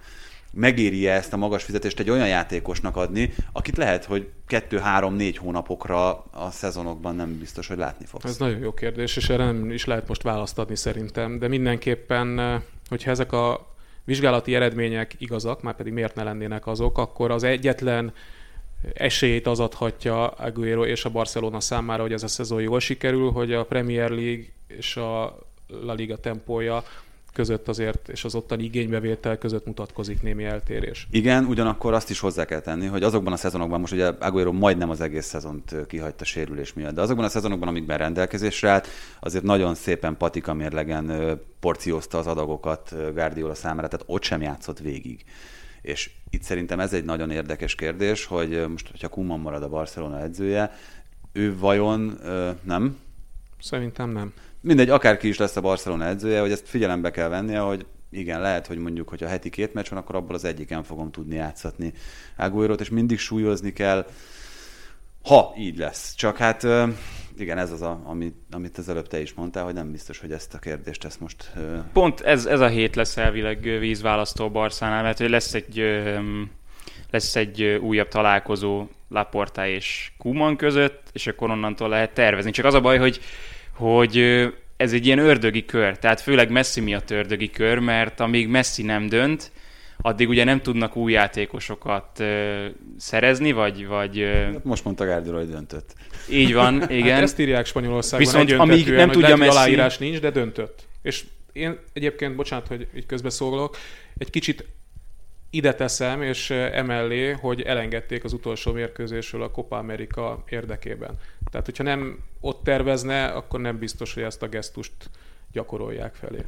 [0.54, 5.36] megéri ezt a magas fizetést egy olyan játékosnak adni, akit lehet, hogy kettő, három, négy
[5.36, 8.24] hónapokra a szezonokban nem biztos, hogy látni fogsz.
[8.24, 12.62] Ez nagyon jó kérdés, és erre nem is lehet most választ adni szerintem, de mindenképpen,
[12.88, 18.12] hogyha ezek a vizsgálati eredmények igazak, már pedig miért ne lennének azok, akkor az egyetlen
[18.94, 23.52] esélyt az adhatja Aguero és a Barcelona számára, hogy ez a szezon jól sikerül, hogy
[23.52, 25.38] a Premier League és a
[25.82, 26.82] La Liga tempója
[27.34, 31.06] között azért, és az ottani igénybevétel között mutatkozik némi eltérés.
[31.10, 34.90] Igen, ugyanakkor azt is hozzá kell tenni, hogy azokban a szezonokban, most ugye Aguero majdnem
[34.90, 38.88] az egész szezont kihagyta sérülés miatt, de azokban a szezonokban, amikben rendelkezésre állt,
[39.20, 45.24] azért nagyon szépen patika mérlegen porciózta az adagokat Guardiola számára, tehát ott sem játszott végig.
[45.82, 50.20] És itt szerintem ez egy nagyon érdekes kérdés, hogy most, hogyha Kuman marad a Barcelona
[50.22, 50.72] edzője,
[51.32, 52.18] ő vajon
[52.62, 52.98] nem?
[53.60, 54.32] Szerintem nem
[54.64, 58.66] mindegy, akárki is lesz a Barcelona edzője, hogy ezt figyelembe kell vennie, hogy igen, lehet,
[58.66, 61.92] hogy mondjuk, hogy a heti két meccs van, akkor abból az egyiken fogom tudni játszatni
[62.36, 64.06] Aguero-t, és mindig súlyozni kell,
[65.22, 66.14] ha így lesz.
[66.14, 66.66] Csak hát
[67.38, 70.32] igen, ez az, a, amit, amit az előbb te is mondtál, hogy nem biztos, hogy
[70.32, 71.52] ezt a kérdést ezt most...
[71.92, 75.82] Pont ez, ez a hét lesz elvileg vízválasztó Barszánál, mert hogy lesz egy,
[77.10, 82.50] lesz egy újabb találkozó Laporta és Kuman között, és akkor onnantól lehet tervezni.
[82.50, 83.20] Csak az a baj, hogy,
[83.74, 84.18] hogy
[84.76, 89.06] ez egy ilyen ördögi kör, tehát főleg Messi miatt ördögi kör, mert amíg Messi nem
[89.06, 89.52] dönt,
[89.96, 92.66] addig ugye nem tudnak új játékosokat ö,
[92.98, 93.86] szerezni, vagy...
[93.86, 94.48] vagy ö...
[94.62, 95.94] Most mondta Gárdor, hogy döntött.
[96.30, 97.14] Így van, hát igen.
[97.14, 99.50] Hát ezt írják Spanyolországban Viszont amíg nem tudja lehet, Messi...
[99.50, 100.86] aláírás nincs, de döntött.
[101.02, 103.76] És én egyébként, bocsánat, hogy így közbeszólok,
[104.18, 104.66] egy kicsit
[105.54, 111.18] ide teszem, és emellé, hogy elengedték az utolsó mérkőzésről a Copa America érdekében.
[111.50, 114.92] Tehát, hogyha nem ott tervezne, akkor nem biztos, hogy ezt a gesztust
[115.52, 116.44] gyakorolják felé.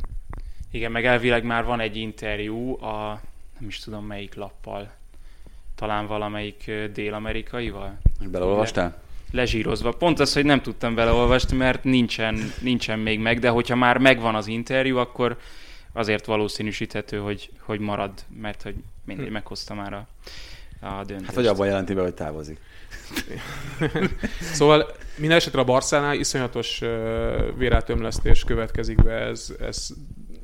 [0.70, 3.20] Igen, meg elvileg már van egy interjú a
[3.58, 4.92] nem is tudom melyik lappal,
[5.74, 7.98] talán valamelyik dél-amerikaival.
[8.30, 9.04] Beleolvastál?
[9.30, 9.90] lezsírozva.
[9.90, 14.34] Pont az, hogy nem tudtam beleolvasni, mert nincsen, nincsen még meg, de hogyha már megvan
[14.34, 15.38] az interjú, akkor
[15.92, 18.74] azért valószínűsíthető, hogy, hogy marad, mert hogy
[19.06, 19.32] mindig hm.
[19.32, 20.08] meghozta már a,
[20.86, 21.26] a döntést.
[21.26, 22.58] Hát vagy abban jelenti be, hogy távozik.
[24.58, 26.82] szóval minden esetre a Barszánál iszonyatos
[27.56, 29.88] vérátömlesztés következik be, ez, ez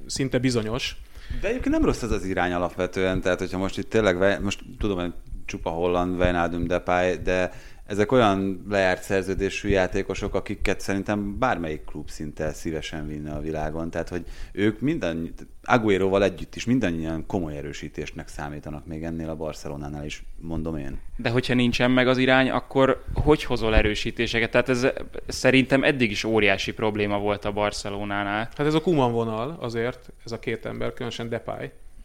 [0.07, 0.97] szinte bizonyos.
[1.41, 4.99] De egyébként nem rossz ez az irány alapvetően, tehát hogyha most itt tényleg, most tudom,
[4.99, 5.13] hogy
[5.47, 7.51] csupa holland, Wijnaldum, Depay, de
[7.87, 13.91] ezek olyan lejárt szerződésű játékosok, akiket szerintem bármelyik klub szinte szívesen vinne a világon.
[13.91, 20.05] Tehát, hogy ők minden, Agueroval együtt is mindannyian komoly erősítésnek számítanak még ennél a Barcelonánál
[20.05, 21.01] is, mondom én.
[21.17, 24.51] De hogyha nincsen meg az irány, akkor hogy hozol erősítéseket?
[24.51, 24.87] Tehát ez
[25.29, 28.49] szerintem eddig is óriási probléma volt a Barcelonánál.
[28.57, 31.57] Hát ez a Kuman vonal azért, ez a két ember, különösen Depay,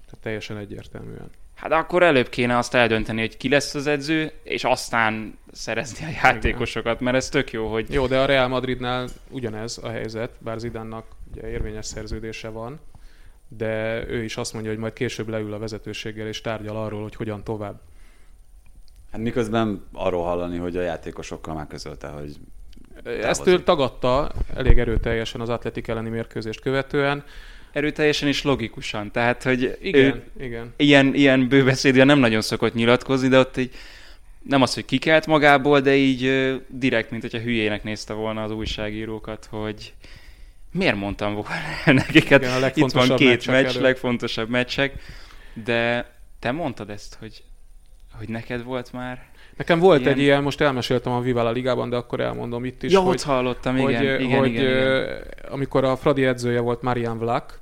[0.05, 1.29] tehát teljesen egyértelműen.
[1.57, 6.09] Hát akkor előbb kéne azt eldönteni, hogy ki lesz az edző, és aztán szerezni a
[6.23, 7.93] játékosokat, mert ez tök jó, hogy...
[7.93, 12.79] Jó, de a Real Madridnál ugyanez a helyzet, bár Zidánnak ugye érvényes szerződése van,
[13.47, 17.15] de ő is azt mondja, hogy majd később leül a vezetőséggel és tárgyal arról, hogy
[17.15, 17.79] hogyan tovább.
[19.11, 22.35] Hát miközben arról hallani, hogy a játékosokkal már közölte, hogy
[23.03, 23.25] távozik.
[23.25, 27.23] Ezt ő tagadta elég erőteljesen az atletik elleni mérkőzést követően
[27.71, 29.11] erőteljesen és logikusan.
[29.11, 30.73] Tehát, hogy igen, igen.
[30.77, 33.71] Ilyen, ilyen bőbeszédje nem nagyon szokott nyilatkozni, de ott így
[34.41, 39.47] nem az, hogy kikelt magából, de így direkt, mint hogyha hülyének nézte volna az újságírókat,
[39.49, 39.93] hogy
[40.71, 41.51] miért mondtam volna
[41.85, 42.43] nekiket.
[42.43, 43.81] Igen, Itt van két meccs, elő.
[43.81, 44.93] legfontosabb meccsek,
[45.53, 47.43] de te mondtad ezt, hogy,
[48.17, 49.25] hogy neked volt már
[49.57, 50.13] Nekem volt ilyen...
[50.13, 52.91] egy ilyen, most elmeséltem a Vivala Ligában, de akkor elmondom itt is.
[52.91, 55.23] Ja, hogy, ott hallottam, igen, hogy, igen, hogy igen, igen.
[55.49, 57.59] amikor a Fradi edzője volt Marian Vlak,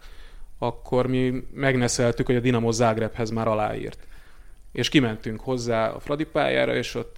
[0.57, 4.07] akkor mi megneszeltük, hogy a Dinamo Zágrebhez már aláírt.
[4.71, 7.15] És kimentünk hozzá a Fradi pályára, és ott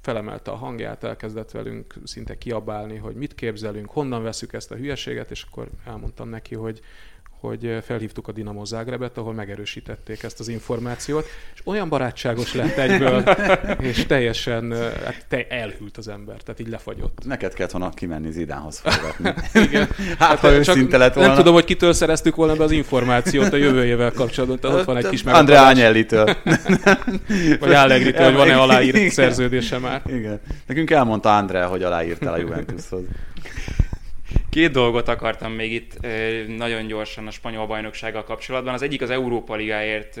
[0.00, 5.30] felemelte a hangját, elkezdett velünk szinte kiabálni, hogy mit képzelünk, honnan veszük ezt a hülyeséget,
[5.30, 6.80] és akkor elmondtam neki, hogy
[7.40, 13.22] hogy felhívtuk a Dinamo Zágrebet, ahol megerősítették ezt az információt, és olyan barátságos lett egyből,
[13.90, 14.72] és teljesen
[15.04, 17.18] hát te elhűlt az ember, tehát így lefagyott.
[17.24, 19.34] Neked kellett volna kimenni Zidánhoz forgatni.
[19.66, 19.88] Igen.
[20.18, 21.28] hát, ha hát, csak lett volna.
[21.28, 24.96] Nem tudom, hogy kitől szereztük volna be az információt a jövőjével kapcsolatban, tehát ott van
[24.96, 25.58] egy kis megoldás.
[25.58, 26.36] Andrea Agnelli-től.
[27.60, 30.02] Vagy Allegri-től, hogy van-e aláírt szerződése már.
[30.06, 30.40] Igen.
[30.66, 33.02] Nekünk elmondta Andrea, hogy aláírtál a Juventushoz.
[34.50, 36.00] Két dolgot akartam még itt
[36.46, 38.74] nagyon gyorsan a spanyol bajnoksággal kapcsolatban.
[38.74, 40.20] Az egyik az Európa Ligáért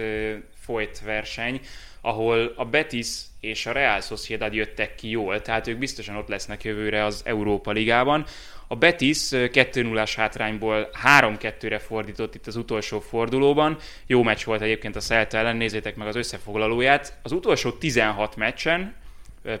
[0.60, 1.60] folyt verseny,
[2.00, 3.08] ahol a Betis
[3.40, 7.70] és a Real Sociedad jöttek ki jól, tehát ők biztosan ott lesznek jövőre az Európa
[7.70, 8.24] Ligában.
[8.66, 13.76] A Betis 2 0 hátrányból 3-2-re fordított itt az utolsó fordulóban.
[14.06, 17.18] Jó meccs volt egyébként a Celta ellen, nézzétek meg az összefoglalóját.
[17.22, 18.94] Az utolsó 16 meccsen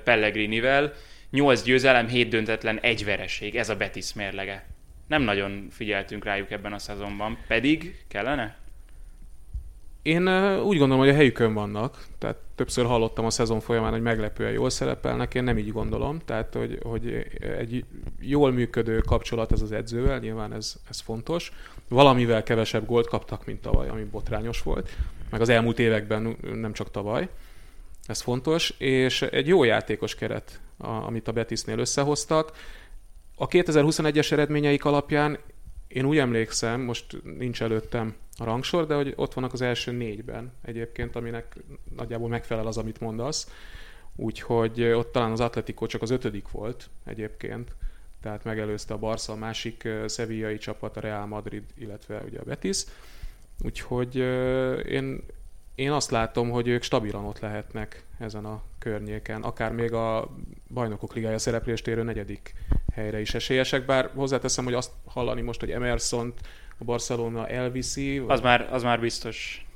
[0.04, 0.92] Pellegrinivel
[1.30, 3.56] 8 győzelem, 7 döntetlen, egy vereség.
[3.56, 4.66] Ez a Betis mérlege.
[5.06, 8.58] Nem nagyon figyeltünk rájuk ebben a szezonban, pedig kellene?
[10.02, 14.52] Én úgy gondolom, hogy a helyükön vannak, tehát többször hallottam a szezon folyamán, hogy meglepően
[14.52, 17.26] jól szerepelnek, én nem így gondolom, tehát hogy, hogy
[17.58, 17.84] egy
[18.20, 21.52] jól működő kapcsolat ez az edzővel, nyilván ez, ez fontos.
[21.88, 24.96] Valamivel kevesebb gólt kaptak, mint tavaly, ami botrányos volt,
[25.30, 27.28] meg az elmúlt években nem csak tavaly,
[28.06, 32.52] ez fontos, és egy jó játékos keret a, amit a Betisnél összehoztak.
[33.36, 35.38] A 2021-es eredményeik alapján
[35.88, 40.52] én úgy emlékszem, most nincs előttem a rangsor, de hogy ott vannak az első négyben
[40.62, 41.56] egyébként, aminek
[41.96, 43.50] nagyjából megfelel az, amit mondasz.
[44.16, 47.70] Úgyhogy ott talán az Atletico csak az ötödik volt egyébként,
[48.22, 52.84] tehát megelőzte a Barca, a másik szevillai csapat, a Real Madrid, illetve ugye a Betis.
[53.64, 54.16] Úgyhogy
[54.86, 55.22] én,
[55.74, 60.30] én azt látom, hogy ők stabilan ott lehetnek ezen a környéken, akár még a
[60.74, 62.54] bajnokok ligája szereplést érő negyedik
[62.92, 66.34] helyre is esélyesek, bár hozzáteszem, hogy azt hallani most, hogy emerson
[66.78, 68.18] a Barcelona elviszi.
[68.26, 69.66] Az már, az már biztos.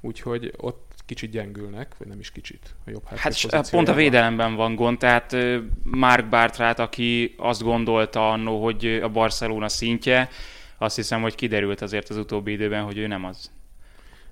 [0.00, 4.74] Úgyhogy ott kicsit gyengülnek, vagy nem is kicsit a jobb Hát pont a védelemben van
[4.74, 5.36] gond, tehát
[5.82, 10.28] Mark Bartrát, aki azt gondolta annó, hogy a Barcelona szintje,
[10.78, 13.50] azt hiszem, hogy kiderült azért az utóbbi időben, hogy ő nem az.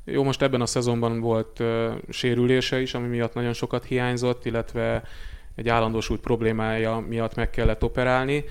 [0.08, 5.02] Jó, most ebben a szezonban volt uh, sérülése is, ami miatt nagyon sokat hiányzott, illetve
[5.54, 8.44] egy állandósult problémája miatt meg kellett operálni.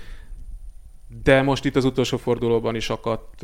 [1.22, 3.40] De most itt az utolsó fordulóban is akadt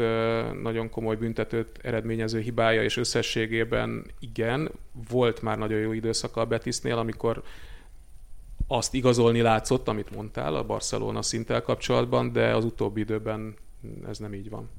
[0.62, 4.70] nagyon komoly büntetőt eredményező hibája, és összességében igen,
[5.10, 7.42] volt már nagyon jó időszaka a Betisnél, amikor
[8.66, 13.54] azt igazolni látszott, amit mondtál a Barcelona szinttel kapcsolatban, de az utóbbi időben
[14.08, 14.70] ez nem így van.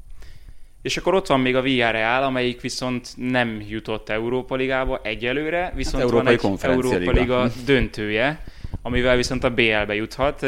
[0.83, 6.03] És akkor ott van még a Villarreal, amelyik viszont nem jutott Európa Ligába egyelőre, viszont
[6.03, 8.43] hát van egy Európa Liga döntője,
[8.81, 10.45] amivel viszont a BL-be juthat.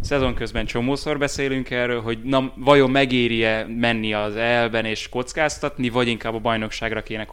[0.00, 6.08] Szezon közben csomószor beszélünk erről, hogy na, vajon megéri-e menni az elben és kockáztatni, vagy
[6.08, 7.26] inkább a bajnokságra kéne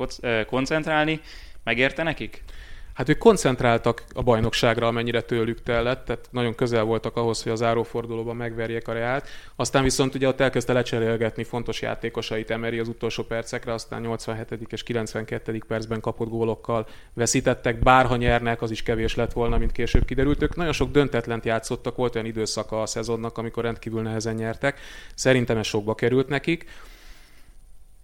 [0.48, 1.20] koncentrálni.
[1.64, 2.44] Megérte nekik?
[2.96, 7.60] Hát ők koncentráltak a bajnokságra, amennyire tőlük tellett, tehát nagyon közel voltak ahhoz, hogy az
[7.60, 9.28] zárófordulóban megverjék a Reált.
[9.56, 14.58] Aztán viszont ugye ott elkezdte lecserélgetni fontos játékosait Emery az utolsó percekre, aztán 87.
[14.70, 15.64] és 92.
[15.68, 20.42] percben kapott gólokkal veszítettek, bárha nyernek, az is kevés lett volna, mint később kiderült.
[20.42, 24.80] Ők nagyon sok döntetlent játszottak, volt olyan időszaka a szezonnak, amikor rendkívül nehezen nyertek.
[25.16, 26.66] Szerintem ez sokba került nekik.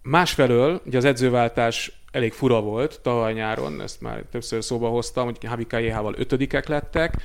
[0.02, 5.44] Másfelől, ugye az edzőváltás elég fura volt tavaly nyáron, ezt már többször szóba hoztam, hogy
[5.44, 7.16] Havi Kajéhával ötödikek lettek,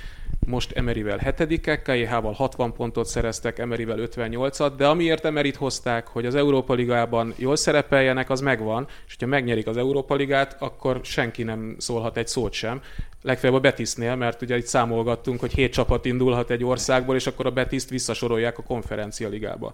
[0.45, 6.35] most Emerivel hetedikek, Kajéhával 60 pontot szereztek, Emerivel 58-at, de amiért Emerit hozták, hogy az
[6.35, 11.75] Európa Ligában jól szerepeljenek, az megvan, és hogyha megnyerik az Európa Ligát, akkor senki nem
[11.77, 12.81] szólhat egy szót sem.
[13.21, 17.45] Legfeljebb a Betisnél, mert ugye itt számolgattunk, hogy hét csapat indulhat egy országból, és akkor
[17.45, 19.73] a Betiszt visszasorolják a konferencia ligába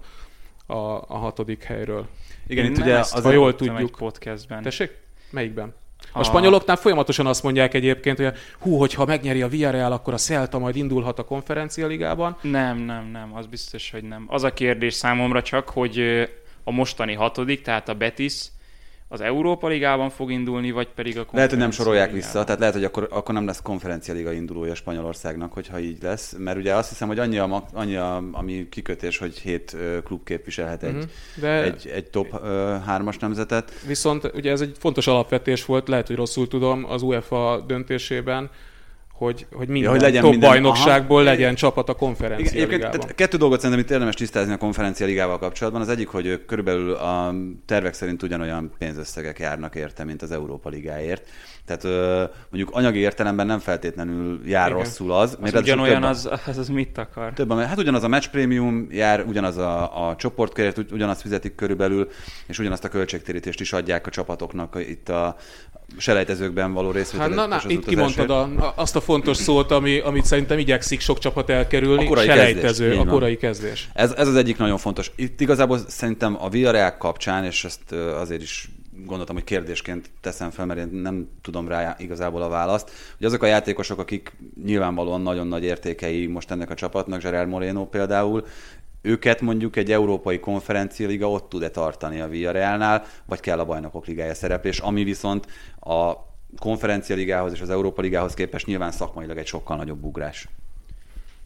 [0.65, 0.76] a,
[1.08, 2.08] a hatodik helyről.
[2.47, 3.91] Igen, itt ugye az, ha jól tudjuk.
[3.91, 4.62] podcastben.
[4.62, 5.02] Tessék?
[5.33, 5.73] Melyikben?
[6.11, 10.17] A, a spanyoloknál folyamatosan azt mondják egyébként, hogy hú, hogyha megnyeri a Villarreal, akkor a
[10.17, 12.37] Celta majd indulhat a konferencia ligában.
[12.41, 14.25] Nem, nem, nem, az biztos, hogy nem.
[14.27, 15.99] Az a kérdés számomra csak, hogy
[16.63, 18.43] a mostani hatodik, tehát a Betis,
[19.07, 22.31] az Európa Ligában fog indulni, vagy pedig a Lehet, hogy nem sorolják ligában.
[22.31, 26.35] vissza, tehát lehet, hogy akkor, akkor nem lesz konferencia liga indulója Spanyolországnak, hogyha így lesz,
[26.37, 30.83] mert ugye azt hiszem, hogy annyi a, annyi a ami kikötés, hogy hét klub képviselhet
[30.83, 31.09] egy, uh-huh.
[31.35, 31.63] De...
[31.63, 32.39] egy, egy top uh,
[32.85, 33.71] hármas nemzetet.
[33.87, 38.49] Viszont ugye ez egy fontos alapvetés volt, lehet, hogy rosszul tudom, az UEFA döntésében,
[39.13, 41.30] hogy, hogy minden ja, hogy legyen top minden, bajnokságból aha.
[41.30, 43.08] legyen csapat a konferencia Igen, ligában.
[43.15, 45.82] Kettő dolgot szerintem itt érdemes tisztázni a konferencia ligával kapcsolatban.
[45.82, 47.34] Az egyik, hogy körülbelül a
[47.65, 51.30] tervek szerint ugyanolyan pénzösszegek járnak érte, mint az Európa Ligáért.
[51.65, 51.84] Tehát
[52.49, 54.80] mondjuk anyagi értelemben nem feltétlenül jár Igen.
[54.80, 55.38] rosszul az.
[55.41, 57.34] az ugyanolyan az, az, az mit akar?
[57.34, 62.10] Több, hát ugyanaz a match premium jár, ugyanaz a, a csoportkeret, ugyanazt fizetik körülbelül,
[62.47, 65.36] és ugyanazt a költségtérítést is adják a csapatoknak itt a,
[65.97, 67.28] selejtezőkben való részvétel.
[67.28, 71.19] Hát na, na itt kimondtad a, azt a fontos szót, ami, amit szerintem igyekszik sok
[71.19, 73.89] csapat elkerülni, a korai selejtező, kezdés, a korai kezdés.
[73.93, 75.12] Ez, ez az egyik nagyon fontos.
[75.15, 78.69] Itt igazából szerintem a Villarreal kapcsán, és ezt azért is
[79.06, 83.43] gondoltam, hogy kérdésként teszem fel, mert én nem tudom rá igazából a választ, hogy azok
[83.43, 88.45] a játékosok, akik nyilvánvalóan nagyon nagy értékei most ennek a csapatnak, Gerard Moreno például,
[89.01, 94.06] őket mondjuk egy európai konferencia liga ott tud-e tartani a Villarrealnál, vagy kell a bajnokok
[94.06, 95.47] ligája szereplés, ami viszont
[95.79, 96.13] a
[96.58, 100.47] konferencia ligához és az Európa ligához képest nyilván szakmailag egy sokkal nagyobb ugrás.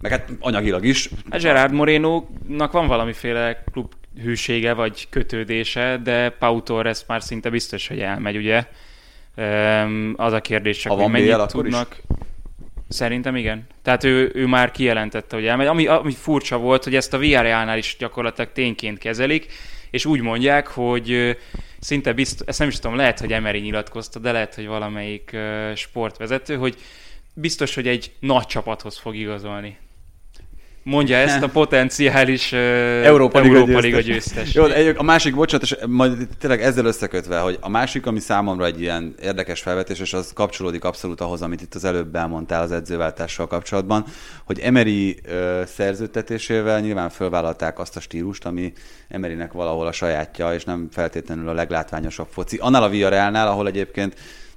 [0.02, 1.10] Meg hát anyagilag is.
[1.30, 7.88] Hát Gerard Moreno-nak van valamiféle klub hűsége vagy kötődése, de Pau Torres már szinte biztos,
[7.88, 8.66] hogy elmegy, ugye?
[10.16, 11.96] Az a kérdés csak, hogy mennyit tudnak.
[11.98, 12.18] Is?
[12.90, 13.68] Szerintem igen.
[13.82, 15.68] Tehát ő, ő már kijelentette, hogy elmegy.
[15.68, 19.52] Ami, ami furcsa volt, hogy ezt a Villarrealnál is gyakorlatilag tényként kezelik,
[19.92, 21.38] és úgy mondják, hogy
[21.80, 25.38] szinte biztos, ezt nem is tudom, lehet, hogy Emery nyilatkozta, de lehet, hogy valamelyik
[25.76, 26.76] sportvezető, hogy
[27.34, 29.78] biztos, hogy egy nagy csapathoz fog igazolni
[30.88, 32.60] mondja ezt a potenciális uh,
[33.04, 34.54] Európa, Európa Liga győztes.
[34.54, 34.64] Jó,
[34.96, 39.16] a másik, bocsánat, és majd tényleg ezzel összekötve, hogy a másik, ami számomra egy ilyen
[39.22, 44.06] érdekes felvetés, és az kapcsolódik abszolút ahhoz, amit itt az előbb elmondtál az edzőváltással kapcsolatban,
[44.46, 48.74] hogy Emery uh, szerződtetésével nyilván fölvállalták azt a stílust, ami
[49.08, 52.58] Emerynek valahol a sajátja, és nem feltétlenül a leglátványosabb foci.
[52.58, 54.16] Annál a Villarrealnál, ahol egyébként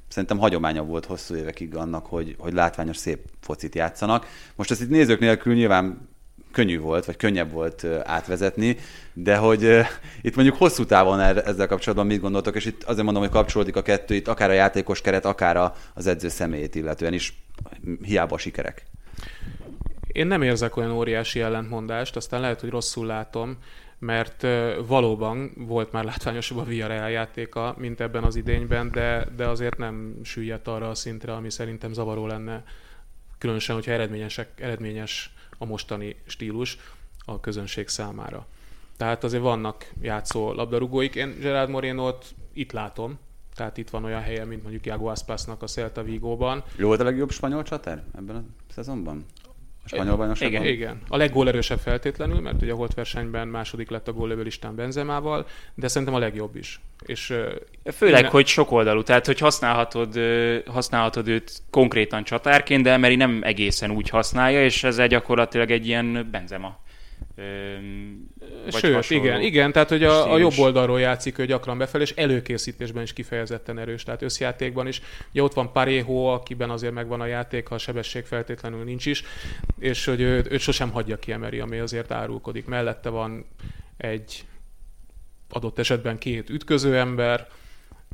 [0.09, 4.27] szerintem hagyománya volt hosszú évekig annak, hogy, hogy látványos, szép focit játszanak.
[4.57, 6.09] Most ezt itt nézők nélkül nyilván
[6.53, 8.77] könnyű volt, vagy könnyebb volt átvezetni,
[9.13, 9.81] de hogy
[10.21, 13.83] itt mondjuk hosszú távon ezzel kapcsolatban mit gondoltok, és itt azért mondom, hogy kapcsolódik a
[13.83, 17.43] kettő, itt akár a játékos keret, akár az edző személyét illetően is,
[18.03, 18.87] hiába a sikerek.
[20.07, 23.59] Én nem érzek olyan óriási ellentmondást, aztán lehet, hogy rosszul látom,
[23.99, 24.47] mert
[24.87, 30.15] valóban volt már látványosabb a Villarreal játéka, mint ebben az idényben, de, de azért nem
[30.25, 32.65] süllyedt arra a szintre, ami szerintem zavaró lenne,
[33.39, 36.79] különösen, hogyha eredményesek, eredményes a mostani stílus
[37.25, 38.47] a közönség számára.
[38.97, 41.15] Tehát azért vannak játszó labdarúgóik.
[41.15, 43.19] Én Gerard Moreno-t itt látom,
[43.55, 46.63] tehát itt van olyan helye, mint mondjuk Iago Aspasnak a Celta Vigóban.
[46.77, 48.43] Jó volt a legjobb spanyol csatár ebben a
[48.73, 49.25] szezonban?
[49.97, 50.63] Spanyol bajnokságban?
[50.63, 51.01] Igen, igen.
[51.09, 55.89] A leggólerősebb feltétlenül, mert ugye a holt versenyben második lett a góllövő listán Benzemával, de
[55.89, 56.81] szerintem a legjobb is.
[57.07, 57.35] És,
[57.93, 58.31] Főleg, innen...
[58.31, 60.21] hogy sokoldalú, tehát hogy használhatod,
[60.67, 66.29] használhatod őt konkrétan csatárként, de Emery nem egészen úgy használja, és ez gyakorlatilag egy ilyen
[66.31, 66.79] Benzema
[68.69, 73.03] Sőt, igen, igen, tehát hogy a, a jobb oldalról játszik ő gyakran befelé, és előkészítésben
[73.03, 75.03] is kifejezetten erős, tehát összjátékban is.
[75.31, 79.25] Ugye ott van Parejo, akiben azért megvan a játék, ha a sebesség feltétlenül nincs is,
[79.79, 82.67] és hogy ő, őt sosem hagyja kiemeri, ami azért árulkodik.
[82.67, 83.45] Mellette van
[83.97, 84.45] egy
[85.51, 87.49] adott esetben két ütköző ember,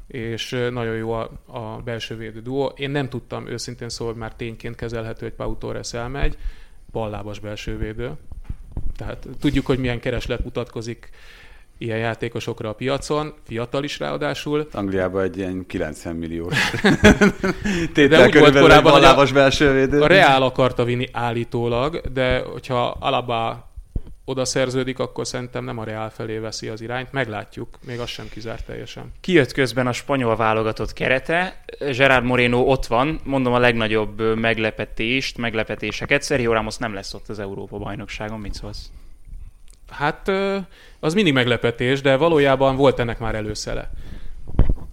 [0.06, 2.72] és nagyon jó a, a belső védő duó.
[2.76, 6.38] Én nem tudtam őszintén szólva, hogy már tényként kezelhető, hogy Pau Torres elmegy,
[6.92, 8.12] ballábas belső védő,
[8.96, 11.10] tehát tudjuk, hogy milyen kereslet mutatkozik
[11.78, 14.68] ilyen játékosokra a piacon, fiatal is ráadásul.
[14.72, 16.54] Angliában egy ilyen 90 milliós
[17.94, 20.00] de úgy volt korábban, a, belső védő.
[20.00, 23.65] a Real akarta vinni állítólag, de hogyha Alaba
[24.28, 27.12] oda szerződik, akkor szerintem nem a Real felé veszi az irányt.
[27.12, 29.12] Meglátjuk, még az sem kizárt teljesen.
[29.20, 36.24] Kijött közben a spanyol válogatott kerete, Gerard Moreno ott van, mondom a legnagyobb meglepetést, meglepetéseket.
[36.24, 38.90] Sergio Ramos nem lesz ott az Európa bajnokságon, mit szólsz?
[39.90, 40.30] Hát
[41.00, 43.90] az mindig meglepetés, de valójában volt ennek már előszele.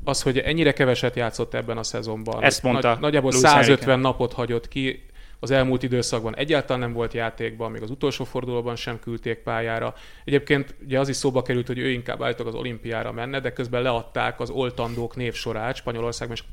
[0.03, 2.43] Az, hogy ennyire keveset játszott ebben a szezonban.
[2.43, 2.89] Ezt mondta.
[2.89, 5.05] Nagy, nagyjából 150 napot hagyott ki,
[5.44, 9.94] az elmúlt időszakban egyáltalán nem volt játékban, még az utolsó fordulóban sem küldték pályára.
[10.26, 13.82] Egyébként ugye az is szóba került, hogy ő inkább állítólag az olimpiára menne, de közben
[13.82, 16.44] leadták az oltandók névsorát Spanyolországban, és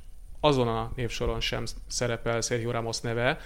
[0.41, 3.38] azon a névsoron sem szerepel Sergio Ramos neve,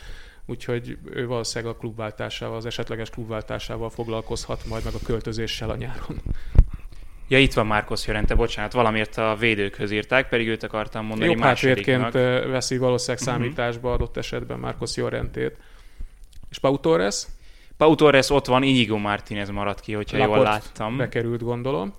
[0.46, 6.20] úgyhogy ő valószínűleg a klubváltásával, az esetleges klubváltásával foglalkozhat majd meg a költözéssel a nyáron.
[7.28, 11.42] Ja, itt van Márkusz Jörente, bocsánat, valamiért a védőkhöz írták, pedig őt akartam mondani Jobb
[11.42, 13.36] hátvédként veszi valószínűleg uh-huh.
[13.36, 15.56] számításba adott esetben Márkusz Jörentét.
[16.50, 17.26] És Pau Torres?
[17.76, 20.96] Pau Torres ott van, Inigo Martinez maradt ki, hogyha Laport jól láttam.
[20.96, 21.94] bekerült, gondolom.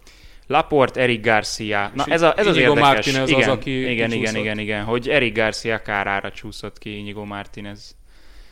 [0.47, 1.91] Laport, Eric Garcia.
[1.93, 2.81] Na ez, a, ez az érdekes.
[2.81, 7.25] Martinez igen, az, aki igen, igen, igen, igen, hogy Eric Garcia kárára csúszott ki Inigo
[7.25, 7.95] Martinez.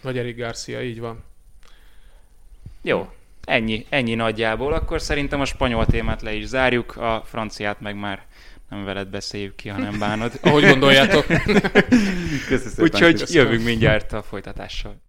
[0.01, 1.24] Vagy Eric Garcia, így van.
[2.82, 3.09] Jó,
[3.44, 4.74] Ennyi, ennyi nagyjából.
[4.74, 8.26] Akkor szerintem a spanyol témát le is zárjuk, a franciát meg már
[8.70, 10.32] nem veled beszéljük ki, hanem bánod.
[10.41, 11.26] Ahogy gondoljátok.
[12.78, 15.02] Úgyhogy jövünk mindjárt a folytatással.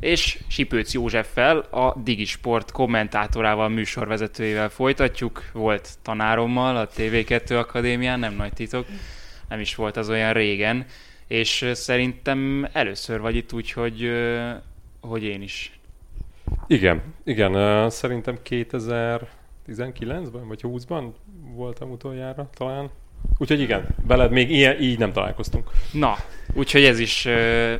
[0.00, 5.44] És Sipőc Józseffel, a Digisport kommentátorával, műsorvezetőjével folytatjuk.
[5.52, 8.86] Volt tanárommal a TV2 Akadémián, nem nagy titok,
[9.48, 10.86] nem is volt az olyan régen,
[11.26, 14.10] és szerintem először vagy itt úgy, hogy,
[15.00, 15.72] hogy én is
[16.66, 21.04] igen, igen, szerintem 2019-ben vagy 20-ban
[21.54, 22.90] voltam utoljára talán.
[23.38, 25.70] Úgyhogy igen, veled még ilyen, így nem találkoztunk.
[25.92, 26.16] Na,
[26.54, 27.28] úgyhogy ez is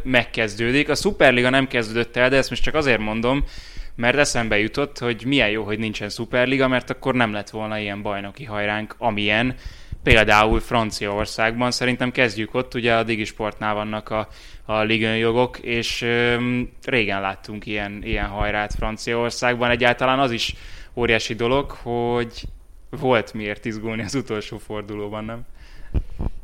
[0.03, 0.89] megkezdődik.
[0.89, 3.45] A Superliga nem kezdődött el, de ezt most csak azért mondom,
[3.95, 8.03] mert eszembe jutott, hogy milyen jó, hogy nincsen Superliga, mert akkor nem lett volna ilyen
[8.03, 9.55] bajnoki hajránk, amilyen
[10.05, 11.71] például Franciaországban.
[11.71, 14.29] Szerintem kezdjük ott, ugye a Digisportnál vannak a
[14.65, 19.71] a ligön jogok, és öm, régen láttunk ilyen, ilyen hajrát Franciaországban.
[19.71, 20.55] Egyáltalán az is
[20.95, 22.43] óriási dolog, hogy
[22.91, 25.41] volt miért izgulni az utolsó fordulóban, nem?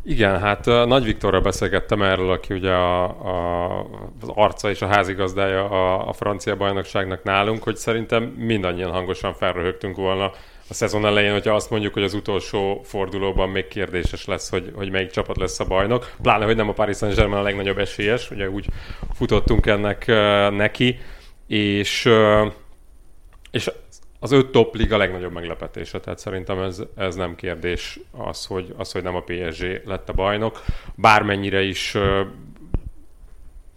[0.04, 3.80] Igen, hát Nagy Viktorral beszélgettem erről, aki ugye a, a,
[4.20, 9.96] az arca és a házigazdája a, a francia bajnokságnak nálunk, hogy szerintem mindannyian hangosan felröhögtünk
[9.96, 10.32] volna
[10.70, 14.90] a szezon elején, hogyha azt mondjuk, hogy az utolsó fordulóban még kérdéses lesz, hogy, hogy
[14.90, 16.10] melyik csapat lesz a bajnok.
[16.22, 18.66] Pláne, hogy nem a Paris Saint-Germain a legnagyobb esélyes, ugye úgy
[19.14, 20.98] futottunk ennek uh, neki,
[21.46, 22.52] és, uh,
[23.50, 23.70] és
[24.20, 28.92] az öt top liga legnagyobb meglepetése, tehát szerintem ez, ez nem kérdés az hogy, az,
[28.92, 30.64] hogy nem a PSG lett a bajnok.
[30.94, 32.20] Bármennyire is uh,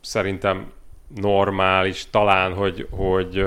[0.02, 0.72] szerintem
[1.16, 3.46] normális talán, hogy, hogy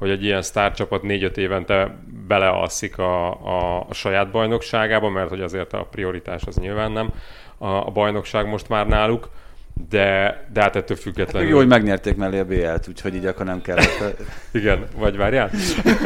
[0.00, 5.72] hogy egy ilyen sztárcsapat négy-öt évente belealszik a, a, a saját bajnokságába, mert hogy azért
[5.72, 7.12] a prioritás az nyilván nem
[7.58, 9.30] a, a bajnokság most már náluk,
[9.88, 11.48] de, de hát ettől függetlenül...
[11.48, 14.22] Jó, hogy megnyerték mellé a BL-t, úgyhogy így akkor nem kellett.
[14.52, 15.50] Igen, vagy várjál?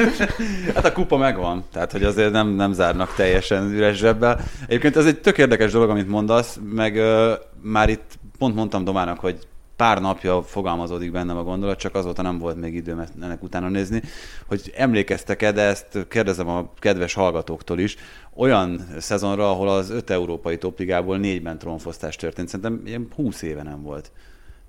[0.75, 4.41] hát a kupa megvan, tehát hogy azért nem, nem zárnak teljesen üres zsebbel.
[4.67, 7.33] Egyébként ez egy tök érdekes dolog, amit mondasz, meg uh,
[7.63, 9.39] már itt pont mondtam Domának, hogy
[9.77, 14.03] pár napja fogalmazódik bennem a gondolat, csak azóta nem volt még időm ennek utána nézni,
[14.47, 17.97] hogy emlékeztek-e, de ezt kérdezem a kedves hallgatóktól is,
[18.35, 23.83] olyan szezonra, ahol az öt európai topligából négyben trónfosztás történt, szerintem ilyen 20 éve nem
[23.83, 24.11] volt.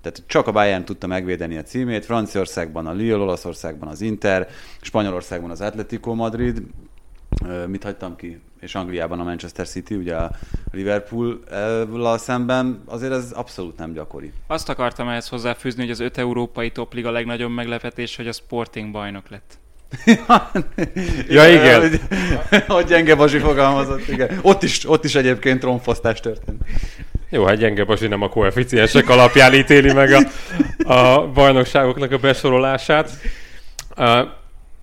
[0.02, 4.48] Tehát csak a Bayern tudta megvédeni a címét, Franciaországban a Lille, Olaszországban az Inter,
[4.80, 6.62] Spanyolországban az Atletico Madrid,
[7.66, 8.40] mit hagytam ki?
[8.60, 10.30] És Angliában a Manchester City, ugye a
[10.72, 11.40] liverpool
[12.16, 14.32] szemben, azért ez abszolút nem gyakori.
[14.46, 19.28] Azt akartam ehhez hozzáfűzni, hogy az öt európai topliga legnagyobb meglepetés, hogy a Sporting bajnok
[19.28, 19.58] lett.
[21.28, 21.80] ja, igen.
[21.80, 22.00] Hogy,
[22.66, 24.38] hogy gyenge Basi fogalmazott, igen.
[24.42, 26.62] Ott is, ott is egyébként trónfosztás történt.
[27.30, 30.22] Jó, hát gyenge Basi nem a koeficiensek alapján ítéli meg a,
[30.92, 33.10] a bajnokságoknak a besorolását.
[33.96, 34.28] Uh,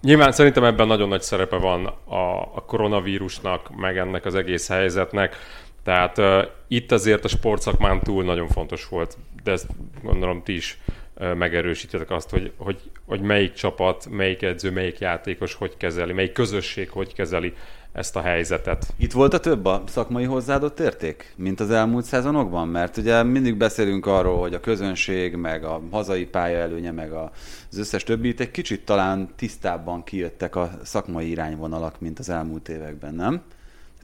[0.04, 5.36] Nyilván szerintem ebben nagyon nagy szerepe van a, a koronavírusnak, meg ennek az egész helyzetnek.
[5.84, 9.68] Tehát uh, itt azért a sportszakmán túl nagyon fontos volt, de ezt
[10.01, 10.80] gondolom ti is
[11.14, 12.82] uh, megerősítetek azt, hogy, hogy,
[13.14, 17.53] hogy melyik csapat, melyik edző, melyik játékos hogy kezeli, melyik közösség hogy kezeli
[17.91, 18.93] ezt a helyzetet.
[18.97, 22.68] Itt volt a több a szakmai hozzáadott érték, mint az elmúlt szezonokban?
[22.68, 27.78] Mert ugye mindig beszélünk arról, hogy a közönség, meg a hazai pálya előnye, meg az
[27.78, 33.14] összes többi, itt egy kicsit talán tisztábban kijöttek a szakmai irányvonalak, mint az elmúlt években,
[33.14, 33.41] nem?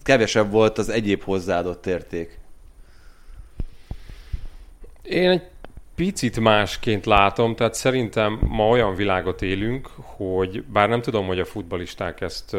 [0.03, 2.39] Kevesebb volt az egyéb hozzáadott érték.
[5.01, 5.41] Én egy
[5.99, 11.45] picit másként látom, tehát szerintem ma olyan világot élünk, hogy bár nem tudom, hogy a
[11.45, 12.51] futbalisták ezt,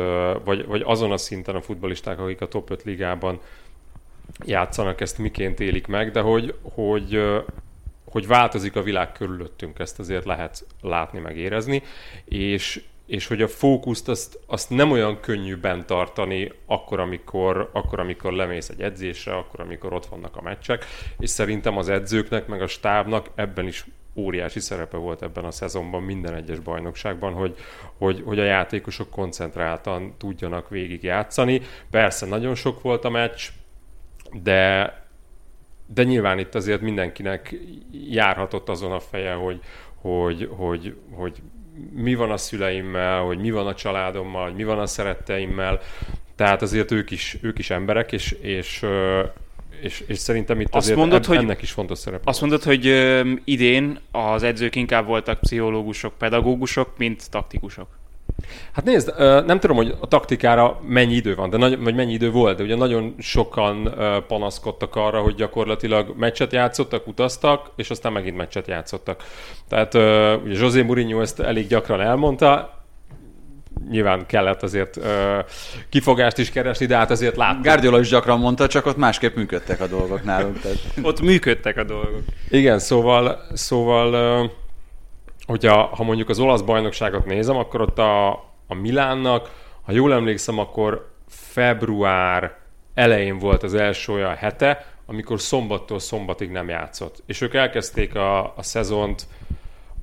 [0.45, 3.41] vagy, vagy azon a szinten a futbalisták, akik a top 5 ligában
[4.45, 7.23] játszanak, ezt miként élik meg, de hogy, hogy,
[8.05, 11.83] hogy változik a világ körülöttünk, ezt azért lehet látni, meg érezni,
[12.25, 18.01] és, és hogy a fókuszt azt, azt nem olyan könnyű bent tartani akkor amikor, akkor,
[18.01, 20.85] amikor lemész egy edzésre, akkor, amikor ott vannak a meccsek,
[21.19, 23.85] és szerintem az edzőknek, meg a stábnak ebben is
[24.15, 27.55] óriási szerepe volt ebben a szezonban, minden egyes bajnokságban, hogy,
[27.99, 31.61] hogy, hogy a játékosok koncentráltan tudjanak végig játszani.
[31.91, 33.49] Persze nagyon sok volt a meccs,
[34.43, 34.95] de,
[35.87, 37.55] de nyilván itt azért mindenkinek
[38.09, 39.61] járhatott azon a feje, hogy,
[40.01, 41.43] hogy, hogy, hogy
[41.95, 45.81] mi van a szüleimmel, hogy mi van a családommal, hogy mi van a szeretteimmel.
[46.37, 48.87] Tehát azért ők is, ők is emberek, és, és,
[49.81, 52.31] és, és szerintem itt azt azért mondod, eb, hogy, ennek is fontos szerepe.
[52.31, 58.00] Azt mondod, hogy ö, idén az edzők inkább voltak pszichológusok, pedagógusok, mint taktikusok.
[58.73, 59.15] Hát nézd,
[59.47, 62.63] nem tudom, hogy a taktikára mennyi idő van, de nagy, vagy mennyi idő volt, de
[62.63, 63.95] ugye nagyon sokan
[64.29, 69.25] panaszkodtak arra, hogy gyakorlatilag meccset játszottak, utaztak, és aztán megint meccset játszottak.
[69.69, 69.95] Tehát
[70.45, 72.79] ugye José Mourinho ezt elég gyakran elmondta,
[73.91, 74.99] nyilván kellett azért
[75.89, 77.63] kifogást is keresni, de hát azért láttuk.
[77.63, 80.61] Guardiola is gyakran mondta, csak ott másképp működtek a dolgok nálunk.
[80.61, 80.79] Tehát.
[81.03, 82.23] ott működtek a dolgok.
[82.49, 84.51] Igen, szóval, szóval uh,
[85.51, 88.31] hogyha ha mondjuk az olasz bajnokságot nézem, akkor ott a,
[88.67, 89.51] a Milánnak,
[89.83, 92.57] ha jól emlékszem, akkor február
[92.95, 97.23] elején volt az első olyan hete, amikor szombattól szombatig nem játszott.
[97.27, 99.27] És ők elkezdték a, a szezont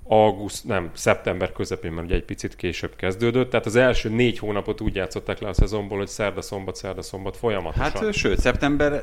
[0.08, 4.82] auguszt, nem, szeptember közepén, mert ugye egy picit később kezdődött, tehát az első négy hónapot
[4.82, 7.92] úgy játszották le a szezonból, hogy szerda, szombat, szerda, szombat folyamatosan.
[7.92, 9.02] Hát sőt, szeptember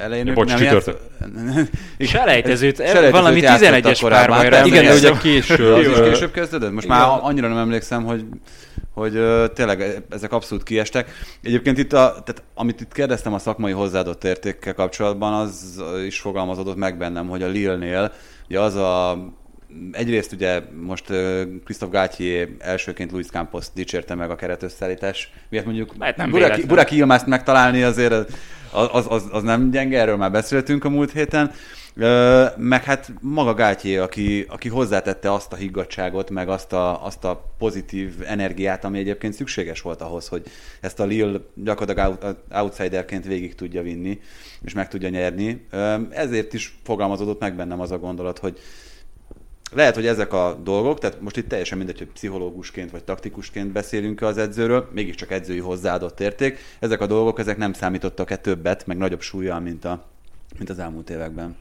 [0.00, 0.90] elején ja, bocs, nem játsz...
[1.98, 4.66] Selejtezőt, valami 11-es párbajra.
[4.66, 5.74] Igen, de ugye később.
[5.74, 6.72] Az is később kezdődött?
[6.72, 6.98] Most Igen.
[6.98, 8.24] már annyira nem emlékszem, hogy
[8.94, 11.10] hogy uh, tényleg ezek abszolút kiestek.
[11.42, 16.76] Egyébként itt, a, tehát, amit itt kérdeztem a szakmai hozzáadott értékkel kapcsolatban, az is fogalmazódott
[16.76, 18.12] meg bennem, hogy a Lille-nél
[18.48, 19.18] ugye az a
[19.92, 21.04] egyrészt ugye most
[21.64, 26.96] Christophe Gátyé elsőként Luis Campos dicsérte meg a keretösszeállítás miért mondjuk hát nem Buraki, Buraki
[26.96, 31.52] Ilmást megtalálni azért az, az, az, az, nem gyenge, erről már beszéltünk a múlt héten.
[32.56, 37.54] Meg hát maga Gátyé, aki, aki hozzátette azt a higgadságot, meg azt a, azt a
[37.58, 40.42] pozitív energiát, ami egyébként szükséges volt ahhoz, hogy
[40.80, 44.20] ezt a Lille gyakorlatilag outsiderként végig tudja vinni,
[44.64, 45.66] és meg tudja nyerni.
[46.10, 48.58] Ezért is fogalmazódott meg bennem az a gondolat, hogy
[49.72, 54.22] lehet, hogy ezek a dolgok, tehát most itt teljesen mindegy, hogy pszichológusként vagy taktikusként beszélünk
[54.22, 56.58] az edzőről, mégiscsak edzői hozzáadott érték.
[56.78, 60.04] Ezek a dolgok, ezek nem számítottak-e többet, meg nagyobb súlyjal, mint, a,
[60.58, 61.56] mint az elmúlt években.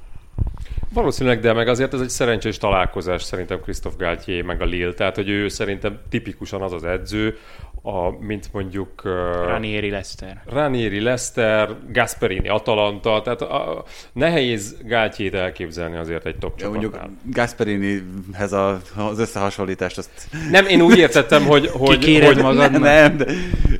[0.93, 5.15] Valószínűleg, de meg azért ez egy szerencsés találkozás szerintem Christophe Galtier meg a Lille, tehát
[5.15, 7.37] hogy ő szerintem tipikusan az az edző,
[7.81, 8.89] a, mint mondjuk...
[9.03, 9.11] Uh,
[9.47, 10.41] Ranieri Lester.
[10.45, 18.53] Ranieri Lester, Gasperini Atalanta, tehát a, nehéz Gáltyét elképzelni azért egy top ja, Mondjuk Gasperinihez
[18.53, 20.09] a, az összehasonlítást azt...
[20.51, 21.67] Nem, én úgy értettem, hogy...
[21.67, 23.25] hogy, hogy magad nem, nem, de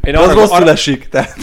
[0.04, 1.38] én az rosszul arra, esik, tehát...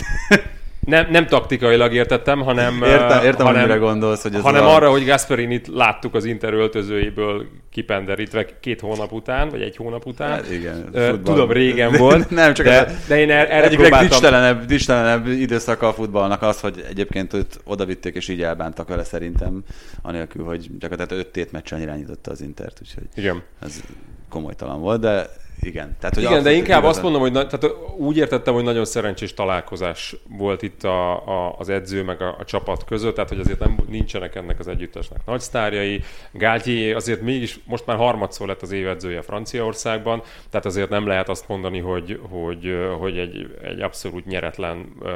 [0.86, 4.74] Nem, nem taktikailag értettem, hanem, értem, értem hanem, amire gondolsz, hogy ez hanem a...
[4.74, 10.30] arra, hogy Gasperinit láttuk az Inter öltözőjéből kipenderítve két hónap után, vagy egy hónap után.
[10.30, 10.84] Hát igen.
[10.84, 11.34] Futball.
[11.34, 12.30] Tudom, régen volt.
[12.40, 14.20] nem, csak de, de én er- erre egyik próbáltam...
[14.30, 19.64] legdicstelenebb időszaka a futballnak az, hogy egyébként őt odavitték és így elbántak vele szerintem,
[20.02, 23.42] anélkül, hogy gyakorlatilag öt tét meccsen irányította az Intert, úgyhogy igen.
[23.62, 23.80] ez
[24.28, 25.26] komolytalan volt, de
[25.60, 25.96] igen.
[26.00, 26.90] Tehát, hogy Igen, de inkább igazán...
[26.90, 31.54] azt mondom, hogy na, tehát úgy értettem, hogy nagyon szerencsés találkozás volt itt a, a,
[31.58, 35.20] az edző meg a, a csapat között, tehát hogy azért nem, nincsenek ennek az együttesnek
[35.26, 36.02] nagy sztárjai.
[36.32, 41.48] Gáltyé azért mégis most már harmadszor lett az évedzője Franciaországban, tehát azért nem lehet azt
[41.48, 45.08] mondani, hogy, hogy, hogy egy, egy abszolút nyeretlen uh,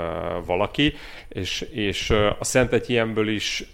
[0.47, 0.95] valaki,
[1.29, 3.65] és, és a Szent Etienből is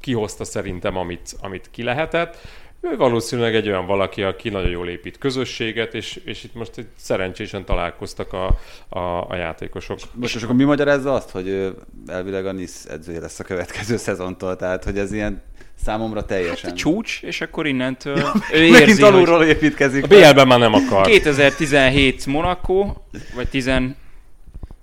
[0.00, 2.36] kihozta szerintem, amit, amit ki lehetett
[2.82, 6.86] ő valószínűleg egy olyan valaki, aki nagyon jól épít közösséget, és, és itt most egy
[6.96, 8.58] szerencsésen találkoztak a,
[8.88, 9.98] a, a játékosok.
[10.14, 11.74] Most és akkor mi magyarázza azt, hogy
[12.06, 14.56] elvileg a NISZ edzője lesz a következő szezontól?
[14.56, 15.42] Tehát, hogy ez ilyen
[15.84, 16.70] számomra teljesen.
[16.70, 20.04] Hát csúcs, és akkor innentől ja, ő érzi, Megint alulról hogy építkezik.
[20.04, 21.06] A BL-ben már nem akar.
[21.06, 22.94] 2017 Monaco,
[23.34, 23.70] vagy 10,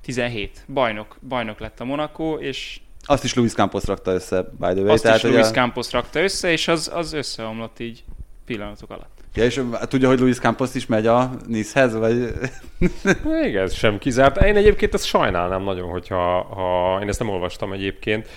[0.02, 2.80] 17 bajnok, bajnok lett a Monaco, és
[3.10, 4.90] azt is Luis Campos rakta össze, by the way.
[4.90, 5.52] Azt Tehát, is Luis a...
[5.52, 8.04] Campos rakta össze, és az, az összeomlott így
[8.46, 9.18] pillanatok alatt.
[9.34, 12.34] Ja, és tudja, hogy Luis Campos is megy a Nicehez, vagy...
[13.48, 14.44] Igen, ez sem kizárt.
[14.44, 18.28] Én egyébként ezt sajnálnám nagyon, hogyha ha, én ezt nem olvastam egyébként,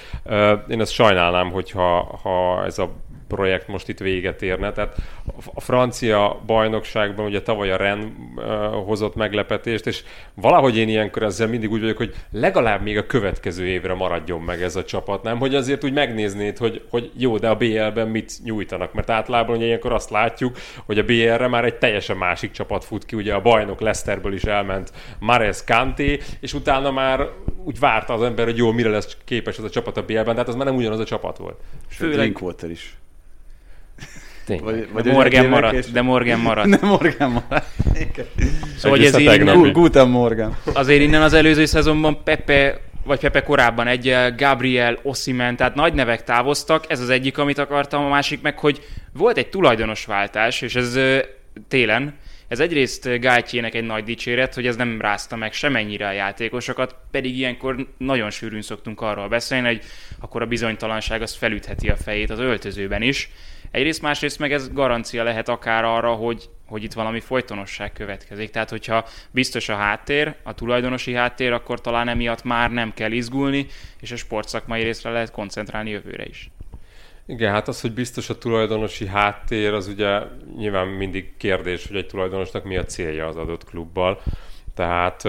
[0.69, 2.93] én ezt sajnálnám, hogyha ha ez a
[3.35, 4.73] projekt most itt véget érne.
[4.73, 4.97] Tehát
[5.55, 8.15] a francia bajnokságban ugye tavaly a Ren
[8.87, 10.03] hozott meglepetést, és
[10.35, 14.63] valahogy én ilyenkor ezzel mindig úgy vagyok, hogy legalább még a következő évre maradjon meg
[14.63, 15.39] ez a csapat, nem?
[15.39, 19.65] Hogy azért úgy megnéznéd, hogy, hogy jó, de a BL-ben mit nyújtanak, mert általában ugye
[19.65, 20.57] ilyenkor azt látjuk,
[20.87, 24.45] hogy a BL-re már egy teljesen másik csapat fut ki, ugye a bajnok Leicesterбől is
[24.45, 27.29] elment Mares Kanté, és utána már
[27.65, 30.49] úgy várta az ember, hogy jó, mire lesz képes ez a csapat a BL-ben, tehát
[30.49, 31.61] az már nem ugyanaz a csapat volt.
[31.89, 32.17] Főleg...
[32.17, 32.97] Drinkwater is.
[34.47, 35.91] Vagy, vagy de Morgan maradt, és...
[35.91, 36.69] de Morgan maradt.
[36.69, 37.67] Nem Morgan maradt.
[38.77, 40.57] szóval, hogy ez így Guten Morgan.
[40.73, 46.25] Azért innen az előző szezonban Pepe vagy Pepe korábban egy Gabriel, Osimen, tehát nagy nevek
[46.25, 48.83] távoztak, ez az egyik, amit akartam, a másik meg, hogy
[49.13, 50.99] volt egy tulajdonos váltás, és ez
[51.69, 52.15] télen,
[52.49, 57.39] ez egyrészt Gátyének egy nagy dicséret, hogy ez nem rázta meg semennyire a játékosokat, pedig
[57.39, 59.81] ilyenkor nagyon sűrűn szoktunk arról beszélni, hogy
[60.21, 63.31] akkor a bizonytalanság az felütheti a fejét az öltözőben is.
[63.73, 68.51] Egyrészt, másrészt meg ez garancia lehet akár arra, hogy, hogy itt valami folytonosság következik.
[68.51, 73.67] Tehát, hogyha biztos a háttér, a tulajdonosi háttér, akkor talán emiatt már nem kell izgulni,
[74.01, 76.51] és a sportszakmai részre lehet koncentrálni jövőre is.
[77.27, 80.21] Igen, hát az, hogy biztos a tulajdonosi háttér, az ugye
[80.57, 84.23] nyilván mindig kérdés, hogy egy tulajdonosnak mi a célja az adott klubbal.
[84.75, 85.23] Tehát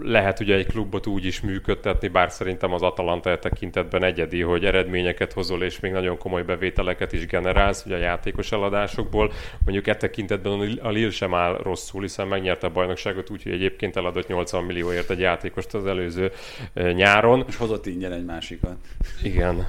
[0.00, 4.64] lehet ugye egy klubot úgy is működtetni, bár szerintem az Atalanta e tekintetben egyedi, hogy
[4.64, 9.32] eredményeket hozol, és még nagyon komoly bevételeket is generálsz ugye a játékos eladásokból.
[9.64, 14.28] Mondjuk e tekintetben a Lille sem áll rosszul, hiszen megnyerte a bajnokságot úgyhogy egyébként eladott
[14.28, 16.32] 80 millióért egy játékost az előző
[16.74, 17.44] nyáron.
[17.48, 18.76] És hozott ingyen egy másikat.
[19.22, 19.66] Igen.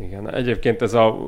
[0.00, 1.18] Igen, egyébként ez a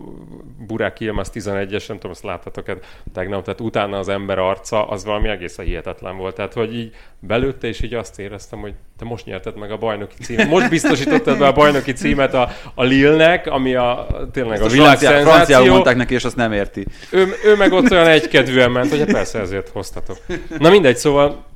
[0.67, 2.77] Burák Ilmaz 11-es, nem tudom, azt láttatok -e
[3.13, 6.35] tegnap, tehát utána az ember arca, az valami egészen hihetetlen volt.
[6.35, 10.15] Tehát, hogy így belőtte, és így azt éreztem, hogy te most nyerted meg a bajnoki
[10.23, 10.49] címet.
[10.49, 14.99] Most biztosítottad be a bajnoki címet a, a Lille-nek, ami a, tényleg ezt a, világ
[14.99, 16.87] francia, Franciául mondták neki, és azt nem érti.
[17.11, 20.17] Ő, ő meg ott olyan egykedvűen ment, hogy hát persze ezért hoztatok.
[20.59, 21.51] Na mindegy, szóval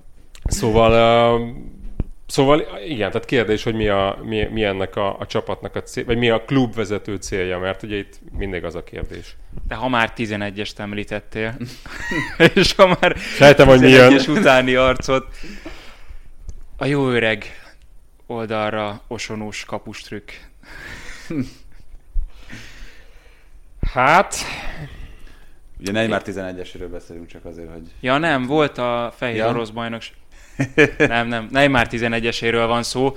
[0.48, 0.90] Szóval
[1.34, 1.40] uh,
[2.26, 6.04] Szóval igen, tehát kérdés, hogy mi, a, mi, mi ennek a, a csapatnak a cél,
[6.04, 9.36] vagy mi a klubvezető célja, mert ugye itt mindig az a kérdés.
[9.68, 11.56] De ha már 11-est említettél,
[12.54, 15.26] és ha már Sejtem, hogy 11-es utáni arcot,
[16.76, 17.44] a jó öreg
[18.26, 20.30] oldalra osonós kapustrükk.
[23.92, 24.36] hát...
[25.80, 27.90] Ugye Neymar 11-esről beszélünk csak azért, hogy...
[28.00, 29.48] Ja nem, volt a fehér ja.
[29.48, 30.14] orosz bajnokság
[30.98, 33.16] nem, nem, már 11-eséről van szó.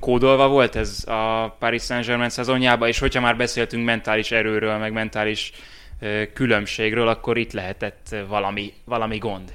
[0.00, 5.52] Kódolva volt ez a Paris Saint-Germain szezonjában, és hogyha már beszéltünk mentális erőről, meg mentális
[6.32, 9.52] különbségről, akkor itt lehetett valami, valami gond.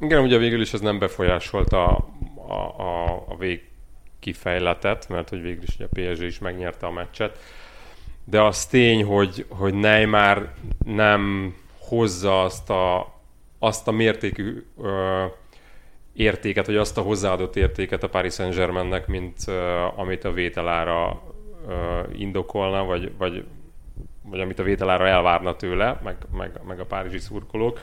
[0.00, 1.86] Igen, ugye végül is ez nem befolyásolta
[2.48, 3.68] a, a, a vég
[4.20, 7.38] kifejletett, mert hogy végül is a PSG is megnyerte a meccset.
[8.24, 10.52] De az tény, hogy, hogy Neymar
[10.84, 13.17] nem hozza azt a,
[13.58, 15.24] azt a mértékű ö,
[16.12, 21.22] értéket, vagy azt a hozzáadott értéket a Paris Saint-Germainnek, mint ö, amit a vételára
[21.68, 23.44] ö, indokolna, vagy, vagy,
[24.22, 27.80] vagy amit a vételára elvárna tőle, meg, meg, meg a párizsi szurkolók.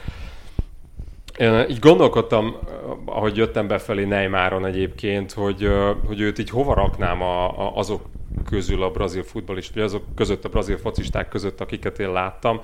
[1.37, 2.57] Én így gondolkodtam,
[3.05, 5.69] ahogy jöttem befelé Neymaron egyébként, hogy,
[6.05, 8.05] hogy őt így hova raknám a, a, azok
[8.45, 12.61] közül a brazil futballist, vagy azok között a brazil focisták között, akiket én láttam,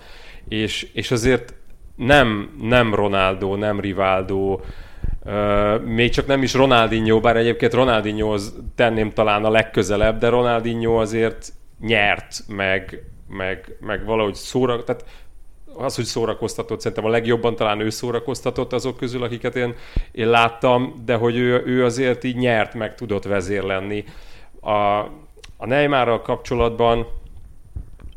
[0.47, 1.53] és, és azért
[2.05, 4.59] nem, nem Ronaldo, nem Rivaldo,
[5.25, 10.93] Uh, még csak nem is Ronaldinho, bár egyébként Ronaldinhohoz tenném talán a legközelebb, de Ronaldinho
[10.93, 15.05] azért nyert, meg, meg, meg valahogy szóra, tehát
[15.75, 19.75] az, hogy szórakoztatott, szerintem a legjobban talán ő szórakoztatott azok közül, akiket én,
[20.11, 24.03] én láttam, de hogy ő, ő azért így nyert, meg tudott vezér lenni.
[24.61, 24.99] A,
[25.57, 27.07] a Neymarral kapcsolatban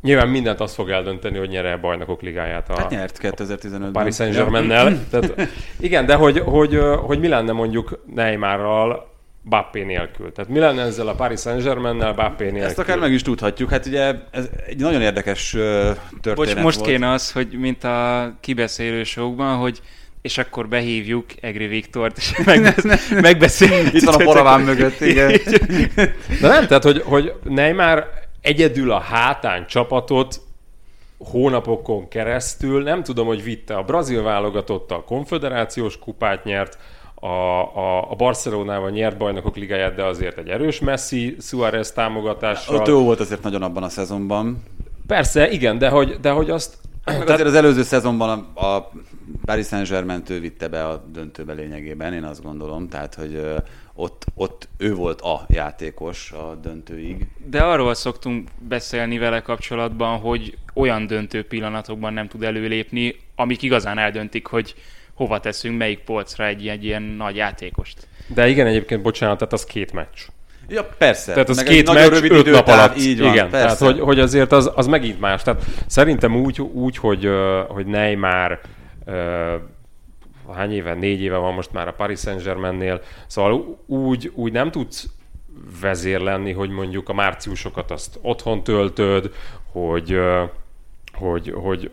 [0.04, 3.92] Nyilván mindent azt fog eldönteni, hogy nyere a bajnokok ligáját a, hát nyert 2015-ben.
[3.92, 4.98] Paris Saint-Germain-nel.
[5.10, 5.48] Tehát,
[5.80, 9.12] igen, de hogy, hogy, hogy mi lenne mondjuk Neymarral
[9.48, 10.32] Bappé nélkül.
[10.32, 12.62] Tehát mi lenne ezzel a Paris Saint-Germain-nel Bappé nélkül?
[12.62, 13.70] Ezt akár meg is tudhatjuk.
[13.70, 15.50] Hát ugye ez egy nagyon érdekes
[16.20, 16.90] történet Bocs, most volt.
[16.90, 19.80] kéne az, hogy mint a kibeszélősokban, hogy
[20.22, 23.92] és akkor behívjuk Egri Viktort, és megbesz- megbeszéljük.
[23.92, 25.28] Itt van a paraván mögött, igen.
[26.40, 30.40] De nem, tehát, hogy, hogy Neymar egyedül a hátán csapatot
[31.18, 36.78] hónapokon keresztül, nem tudom, hogy vitte a brazil válogatott a konfederációs kupát nyert,
[37.14, 42.76] a, a, a Barcelonával nyert bajnokok ligáját, de azért egy erős Messi, Suarez támogatással.
[42.76, 44.62] Ott jó volt azért nagyon abban a szezonban.
[45.06, 46.78] Persze, igen, de hogy, de hogy azt...
[47.04, 47.30] Meg tehát...
[47.30, 48.90] azért az előző szezonban a, a
[49.44, 53.54] Paris Saint-Germain vitte be a döntőbe lényegében, én azt gondolom, tehát hogy
[53.94, 57.26] ott, ott ő volt a játékos a döntőig.
[57.46, 63.98] De arról szoktunk beszélni vele kapcsolatban, hogy olyan döntő pillanatokban nem tud előlépni, amik igazán
[63.98, 64.74] eldöntik, hogy
[65.14, 68.06] hova teszünk, melyik polcra egy, egy ilyen nagy játékost.
[68.26, 70.18] De igen, egyébként bocsánat, tehát az két meccs.
[70.68, 71.32] Ja, persze.
[71.32, 72.96] Tehát az Meg két meccs, rövid öt nap alatt.
[72.98, 73.76] Így van, igen, persze.
[73.76, 75.42] tehát hogy, hogy azért az, az megint más.
[75.42, 77.28] Tehát szerintem úgy, úgy hogy,
[77.68, 78.60] hogy Neymar
[80.52, 85.08] hány éve, négy éve van most már a Paris Saint-Germainnél, szóval úgy, úgy nem tudsz
[85.80, 89.30] vezér lenni, hogy mondjuk a márciusokat azt otthon töltöd,
[89.72, 90.20] hogy,
[91.12, 91.90] hogy, hogy,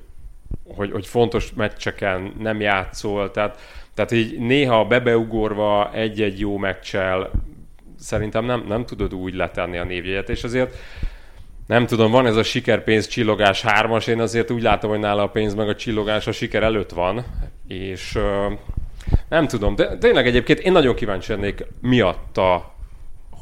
[0.76, 3.60] hogy, hogy fontos meccseken nem játszol, tehát,
[3.94, 7.32] tehát így néha bebeugorva egy-egy jó meccsel
[8.00, 10.76] szerintem nem, nem tudod úgy letenni a névjegyet, és azért
[11.68, 15.30] nem tudom, van ez a sikerpénz csillogás hármas, én azért úgy látom, hogy nála a
[15.30, 17.26] pénz meg a csillogás a siker előtt van,
[17.68, 18.20] és
[19.30, 22.74] nem tudom, de tényleg egyébként én nagyon kíváncsi lennék miatta,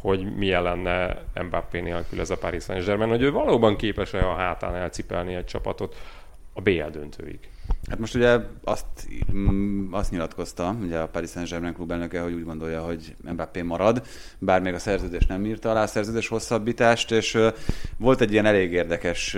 [0.02, 1.18] hogy milyen lenne
[1.48, 5.96] Mbappé nélkül ez a Paris Saint-Germain, hogy ő valóban képes-e a hátán elcipelni egy csapatot
[6.54, 7.40] a BL döntőig.
[7.90, 8.86] Hát most ugye azt,
[9.34, 14.06] mm, azt nyilatkozta, ugye a Paris Saint-Germain klub elnöke, hogy úgy gondolja, hogy Mbappé marad,
[14.40, 17.38] bár még a szerződés nem írta alá a szerződés hosszabbítást, és
[17.98, 19.38] volt egy ilyen elég érdekes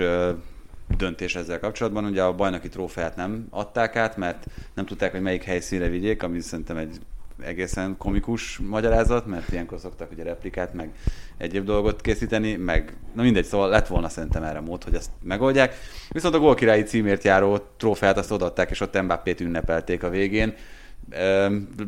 [0.96, 2.04] döntés ezzel kapcsolatban.
[2.04, 6.40] Ugye a bajnoki trófeát nem adták át, mert nem tudták, hogy melyik helyszínre vigyék, ami
[6.40, 7.00] szerintem egy
[7.44, 10.90] egészen komikus magyarázat, mert ilyenkor szoktak ugye replikát, meg
[11.38, 15.74] egyéb dolgot készíteni, meg na mindegy, szóval lett volna szerintem erre mód, hogy ezt megoldják.
[16.08, 20.54] Viszont a gólkirályi címért járó trófeát azt odaadták, és ott Mbappét ünnepelték a végén.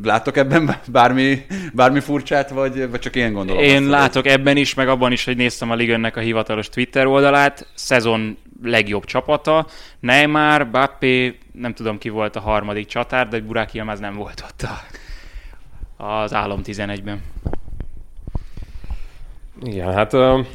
[0.03, 3.63] Látok ebben bármi, bármi furcsát, vagy, vagy csak én gondolom?
[3.63, 4.31] Én azt, látok hogy...
[4.31, 9.05] ebben is, meg abban is, hogy néztem a Ligönnek a hivatalos Twitter oldalát, szezon legjobb
[9.05, 9.67] csapata.
[9.99, 14.61] Neymar, Bappé, nem tudom ki volt a harmadik csatár, de Burak Yilmaz nem volt ott
[14.61, 15.03] a
[15.97, 17.21] az Álom 11-ben.
[19.61, 20.45] Igen, hát uh,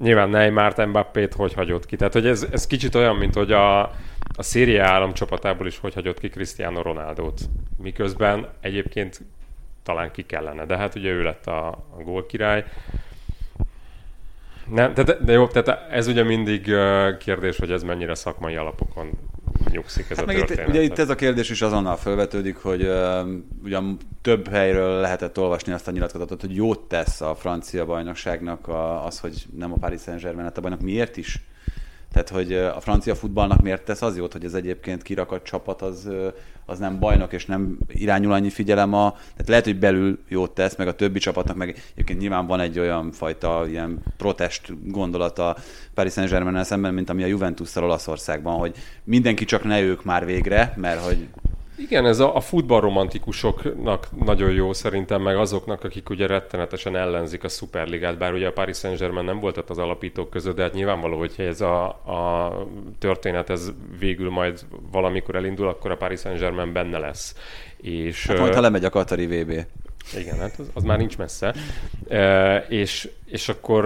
[0.00, 1.96] nyilván Neymar Mbappét hogy hagyott ki.
[1.96, 3.80] Tehát, hogy ez, ez kicsit olyan, mint hogy a,
[4.36, 7.40] a Széria állam csapatából is hogy hagyott ki Cristiano Ronaldo-t.
[7.76, 9.20] Miközben egyébként
[9.82, 12.64] talán ki kellene, de hát ugye ő lett a, a gólkirály.
[14.66, 16.62] Nem, de, de jó, tehát ez ugye mindig
[17.18, 19.10] kérdés, hogy ez mennyire szakmai alapokon
[19.70, 20.66] nyugszik ez hát a történet.
[20.66, 23.28] Itt, ugye itt ez a kérdés is azonnal felvetődik, hogy uh,
[23.64, 29.04] ugyan több helyről lehetett olvasni azt a nyilatkozatot, hogy jót tesz a francia bajnokságnak a,
[29.06, 30.80] az, hogy nem a Paris Saint-Germain lett a bajnok.
[30.80, 31.42] Miért is?
[32.12, 36.08] Tehát, hogy a francia futballnak miért tesz az jót, hogy ez egyébként kirakat csapat az,
[36.68, 39.10] az nem bajnok, és nem irányul annyi figyelem a...
[39.10, 42.78] Tehát lehet, hogy belül jót tesz, meg a többi csapatnak, meg egyébként nyilván van egy
[42.78, 45.56] olyan fajta ilyen protest gondolata
[45.94, 50.72] Paris Saint-Germain szemben, mint ami a Juventus-szal Olaszországban, hogy mindenki csak ne ők már végre,
[50.76, 51.28] mert hogy
[51.78, 57.48] Igen, ez a, a futballromantikusoknak nagyon jó szerintem, meg azoknak, akik ugye rettenetesen ellenzik a
[57.48, 61.18] Superligát, bár ugye a Paris Saint-Germain nem volt ott az alapítók között, de hát nyilvánvaló,
[61.18, 62.52] hogyha ez a, a
[62.98, 64.60] történet ez végül majd
[64.92, 67.34] valamikor elindul, akkor a Paris Saint-Germain benne lesz.
[67.76, 69.66] És, hát majd, ha lemegy a Katari VB.
[70.16, 71.54] Igen, hát az, az már nincs messze.
[72.08, 73.84] E, és, és, akkor,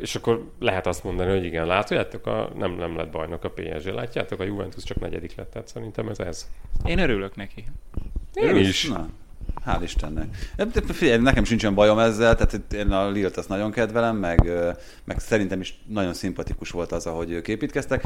[0.00, 3.86] és akkor lehet azt mondani, hogy igen, látjátok, a, nem, nem lett bajnok a PSG,
[3.86, 6.46] látjátok, a Juventus csak negyedik lett, tehát szerintem ez ez.
[6.84, 7.64] Én örülök neki.
[8.34, 8.88] Én, Én is.
[8.88, 9.08] Na.
[9.66, 10.34] Hál' Istennek.
[10.88, 14.50] Figyelj, nekem sincsen bajom ezzel, tehát én a Lilt azt nagyon kedvelem, meg,
[15.04, 18.04] meg szerintem is nagyon szimpatikus volt az, ahogy ők építkeztek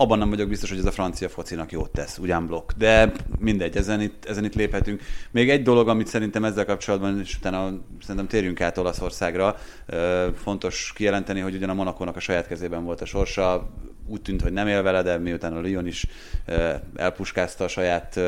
[0.00, 2.70] abban nem vagyok biztos, hogy ez a francia focinak jót tesz, ugyan blokk.
[2.72, 5.02] De mindegy, ezen itt, ezen itt léphetünk.
[5.30, 9.56] Még egy dolog, amit szerintem ezzel kapcsolatban, és utána szerintem térjünk át Olaszországra,
[10.34, 13.68] fontos kijelenteni, hogy ugyan a Monakónak a saját kezében volt a sorsa,
[14.06, 16.06] úgy tűnt, hogy nem él vele, de miután a Lyon is
[16.96, 18.20] elpuskázta a saját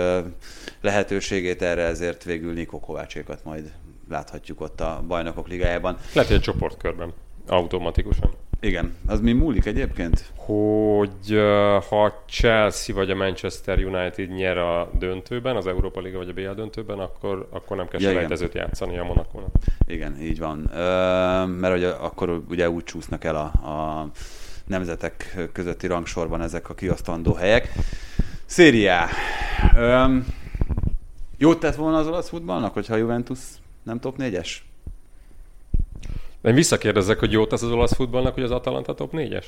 [0.81, 3.73] lehetőségét erre, ezért végül Nikó Kovácsékat majd
[4.09, 5.97] láthatjuk ott a bajnokok ligájában.
[6.13, 7.13] Lehet, hogy a csoportkörben
[7.47, 8.31] automatikusan.
[8.63, 10.33] Igen, az mi múlik egyébként?
[10.37, 11.41] Hogy
[11.89, 16.55] ha Chelsea vagy a Manchester United nyer a döntőben, az Európa Liga vagy a BL
[16.55, 19.51] döntőben, akkor, akkor nem kell ja, selejtezőt játszani a Monakónak.
[19.87, 20.59] Igen, így van.
[21.49, 24.07] mert hogy akkor ugye úgy csúsznak el a, a
[24.67, 27.73] nemzetek közötti rangsorban ezek a kiasztandó helyek.
[28.45, 29.09] Szériá.
[31.39, 33.39] jót tett volna az olasz futballnak, hogyha a Juventus
[33.83, 34.49] nem top 4-es?
[36.43, 39.45] Én visszakérdezek, hogy jót az az olasz futballnak, hogy az Atalanta top 4-es?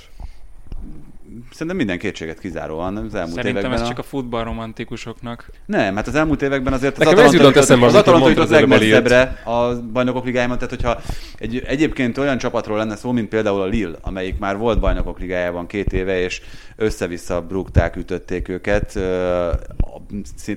[1.51, 3.81] Szerintem minden kétséget kizáróan az elmúlt Szerintem években.
[3.81, 5.51] ez csak a futballromantikusoknak.
[5.67, 9.75] Nem, hát az elmúlt években azért az Nekem Atalanta jutott az Atalanta jutott legmesszebbre a
[9.93, 11.01] bajnokok ligájában, tehát hogyha
[11.39, 15.67] egy, egyébként olyan csapatról lenne szó, mint például a Lille, amelyik már volt bajnokok ligájában
[15.67, 16.43] két éve, és
[16.77, 18.99] össze-vissza brúgták, ütötték őket,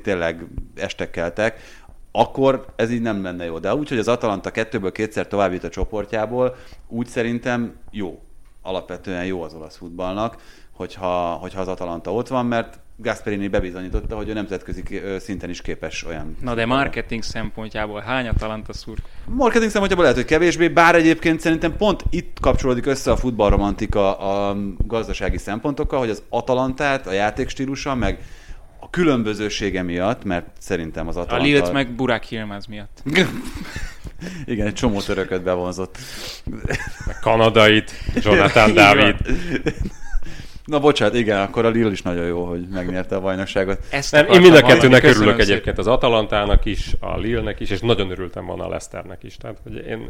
[0.03, 1.59] tényleg estek keltek,
[2.19, 3.59] akkor ez így nem lenne jó.
[3.59, 6.55] De úgy, hogy az Atalanta kettőből kétszer tovább jut a csoportjából,
[6.87, 8.21] úgy szerintem jó.
[8.61, 10.35] Alapvetően jó az olasz futballnak,
[10.71, 14.83] hogyha, hogyha az Atalanta ott van, mert Gasperini bebizonyította, hogy ő nemzetközi
[15.19, 16.35] szinten is képes olyan.
[16.41, 18.97] Na de marketing szempontjából hány Atalanta szúr?
[19.25, 24.57] Marketing szempontjából lehet, hogy kevésbé, bár egyébként szerintem pont itt kapcsolódik össze a futballromantika a
[24.77, 28.19] gazdasági szempontokkal, hogy az Atalantát, a játékstílusa, meg
[28.85, 31.43] a különbözősége miatt, mert szerintem az Atalanta...
[31.43, 33.03] A Lillet meg Burak Hilmaz miatt.
[34.45, 35.97] Igen, egy csomó törököt bevonzott.
[37.21, 37.91] Kanadait,
[38.23, 39.15] Jonathan David.
[40.65, 43.79] Na bocsánat, igen, akkor a Lille is nagyon jó, hogy megnyerte a bajnokságot.
[43.89, 45.39] Ezt nem, én mind a kettőnek örülök szépen.
[45.39, 49.37] egyébként, az Atalantának is, a Lille-nek is, és nagyon örültem volna a Leicesternek is.
[49.37, 50.09] Tehát, hogy én,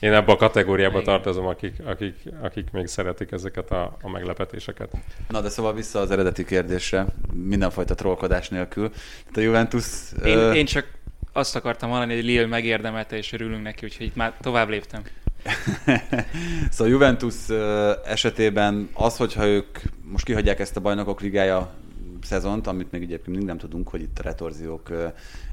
[0.00, 1.04] én ebbe a kategóriába igen.
[1.04, 4.90] tartozom, akik, akik, akik még szeretik ezeket a, a meglepetéseket.
[5.28, 8.88] Na, de szóval vissza az eredeti kérdésre, mindenfajta trollkodás nélkül.
[8.88, 9.84] Tehát a Juventus...
[10.24, 10.56] Én, uh...
[10.56, 10.86] én csak
[11.32, 15.02] azt akartam mondani, hogy Lille megérdemelte, és örülünk neki, úgyhogy itt már tovább léptem.
[16.70, 17.34] szóval Juventus
[18.04, 21.72] esetében az, hogyha ők most kihagyják ezt a bajnokok ligája
[22.22, 24.90] szezont, amit még egyébként mindig nem tudunk, hogy itt a retorziók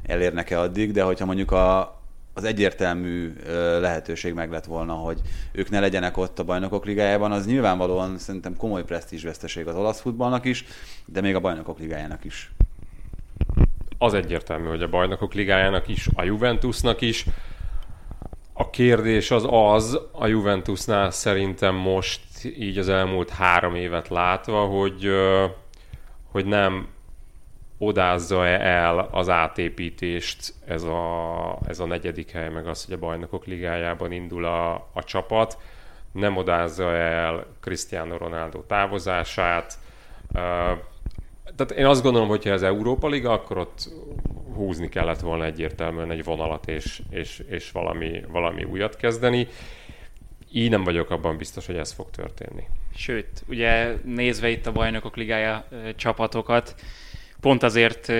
[0.03, 1.99] elérnek-e addig, de hogyha mondjuk a,
[2.33, 3.33] az egyértelmű
[3.79, 5.21] lehetőség meg lett volna, hogy
[5.51, 10.45] ők ne legyenek ott a bajnokok ligájában, az nyilvánvalóan szerintem komoly presztízsveszteség az olasz futballnak
[10.45, 10.65] is,
[11.05, 12.51] de még a bajnokok ligájának is.
[13.97, 17.25] Az egyértelmű, hogy a bajnokok ligájának is, a Juventusnak is,
[18.53, 25.09] a kérdés az az, a Juventusnál szerintem most így az elmúlt három évet látva, hogy,
[26.31, 26.87] hogy nem
[27.77, 33.45] odázza-e el az átépítést ez a, ez a negyedik hely, meg az, hogy a bajnokok
[33.45, 35.57] ligájában indul a, a csapat,
[36.11, 39.79] nem odázza el Cristiano Ronaldo távozását,
[41.55, 43.89] tehát én azt gondolom, hogy ha ez Európa Liga, akkor ott
[44.55, 49.47] húzni kellett volna egyértelműen egy vonalat, és, és, és valami, valami újat kezdeni.
[50.51, 52.63] Így nem vagyok abban biztos, hogy ez fog történni.
[52.95, 56.75] Sőt, ugye nézve itt a bajnokok ligája csapatokat,
[57.39, 58.11] pont azért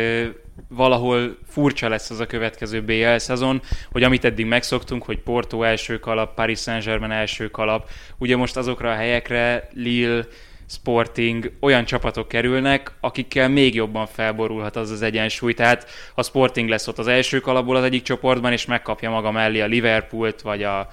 [0.68, 3.62] valahol furcsa lesz az a következő BL szezon,
[3.92, 8.92] hogy amit eddig megszoktunk, hogy Porto első kalap, Paris Saint-Germain első kalap, ugye most azokra
[8.92, 10.26] a helyekre Lille,
[10.72, 15.54] Sporting olyan csapatok kerülnek, akikkel még jobban felborulhat az az egyensúly.
[15.54, 19.62] Tehát a Sporting lesz ott az első kalapból az egyik csoportban, és megkapja maga mellé
[19.62, 20.90] a Liverpoolt, vagy a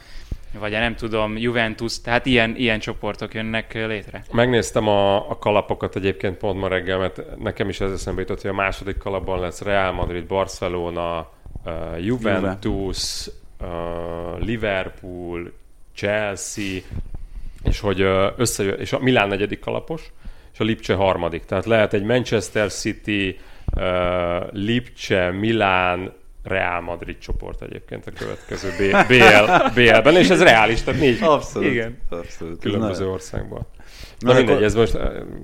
[0.58, 4.22] vagy a nem tudom, Juventus, tehát ilyen, ilyen csoportok jönnek létre.
[4.32, 8.50] Megnéztem a, a kalapokat egyébként pont ma reggel, mert nekem is ez eszembe jutott, hogy
[8.50, 11.30] a második kalapban lesz Real Madrid, Barcelona,
[11.64, 13.26] uh, Juventus,
[13.60, 15.52] uh, Liverpool,
[15.94, 16.80] Chelsea,
[17.64, 18.00] és hogy
[18.36, 20.12] összejön, és a Milán negyedik kalapos,
[20.52, 21.44] és a Lipcse harmadik.
[21.44, 23.38] Tehát lehet egy Manchester City,
[23.76, 28.68] uh, Lipcse, Milán, Real Madrid csoport egyébként a következő
[29.08, 31.70] BL, BL-ben, és ez reális, tehát négy Abszolút.
[31.70, 31.98] Igen.
[32.08, 32.60] Abszolút.
[32.60, 33.66] különböző Na, országból.
[34.18, 35.02] Na, Na mindegy, akkor- ez most uh,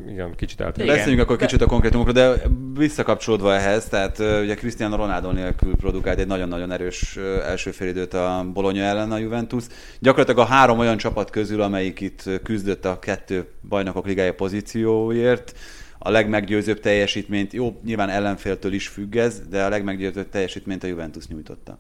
[0.09, 0.85] igen, kicsit eltérő.
[0.85, 0.97] Igen.
[0.97, 2.43] Beszéljünk akkor kicsit a konkrétumokról, de
[2.75, 8.15] visszakapcsolódva ehhez, tehát ö, ugye Cristiano Ronaldo nélkül produkált egy nagyon-nagyon erős ö, első félidőt
[8.15, 9.65] a Bologna ellen a Juventus.
[9.99, 15.55] Gyakorlatilag a három olyan csapat közül, amelyik itt küzdött a kettő bajnokok ligája pozícióért,
[15.99, 21.27] a legmeggyőzőbb teljesítményt, jó, nyilván ellenféltől is függ ez, de a legmeggyőzőbb teljesítményt a Juventus
[21.27, 21.79] nyújtotta.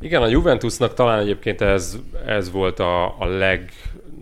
[0.00, 1.96] Igen, a Juventusnak talán egyébként ez,
[2.26, 3.26] ez volt a, a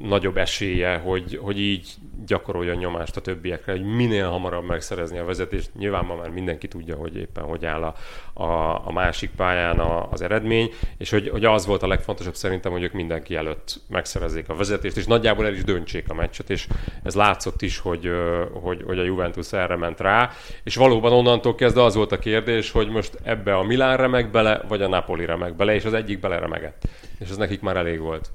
[0.02, 1.94] legnagyobb esélye, hogy, hogy így
[2.26, 5.70] gyakoroljon nyomást a többiekre, hogy minél hamarabb megszerezni a vezetést.
[5.78, 7.94] Nyilván ma már mindenki tudja, hogy éppen hogy áll a,
[8.42, 12.72] a, a másik pályán a, az eredmény, és hogy, hogy az volt a legfontosabb szerintem,
[12.72, 16.66] hogy ők mindenki előtt megszerezzék a vezetést, és nagyjából el is döntsék a meccset, és
[17.02, 18.10] ez látszott is, hogy,
[18.52, 20.30] hogy, hogy a Juventus erre ment rá,
[20.62, 24.62] és valóban onnantól kezdve az volt a kérdés, hogy most ebbe a Milán remek bele,
[24.68, 26.82] vagy a Napoli remek bele, és az egyik beleremegett.
[27.18, 28.30] És ez nekik már elég volt.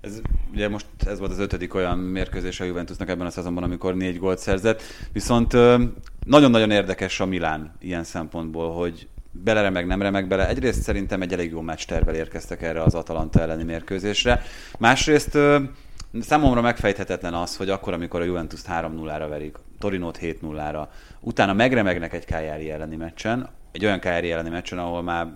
[0.00, 0.20] Ez,
[0.52, 4.18] ugye most ez volt az ötödik olyan mérkőzés a Juventusnak ebben a szezonban, amikor négy
[4.18, 4.82] gólt szerzett.
[5.12, 5.52] Viszont
[6.26, 10.48] nagyon-nagyon érdekes a Milán ilyen szempontból, hogy beleremeg, nem remeg bele.
[10.48, 14.42] Egyrészt szerintem egy elég jó meccs tervel érkeztek erre az Atalanta elleni mérkőzésre.
[14.78, 15.38] Másrészt
[16.20, 20.86] számomra megfejthetetlen az, hogy akkor, amikor a Juventus 3-0-ra verik, Torinót 7-0-ra,
[21.20, 25.26] utána megremegnek egy Cagliari elleni meccsen, egy olyan Cagliari elleni meccsen, ahol már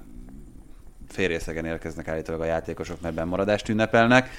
[1.14, 4.30] félrészegen érkeznek állítólag a játékosok, mert bennmaradást ünnepelnek,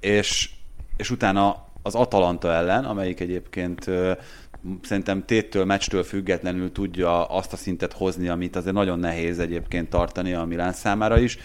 [0.00, 0.50] és,
[0.96, 3.90] és utána az Atalanta ellen, amelyik egyébként
[4.82, 10.32] szerintem téttől, meccstől függetlenül tudja azt a szintet hozni, amit azért nagyon nehéz egyébként tartani
[10.32, 11.38] a Milán számára is,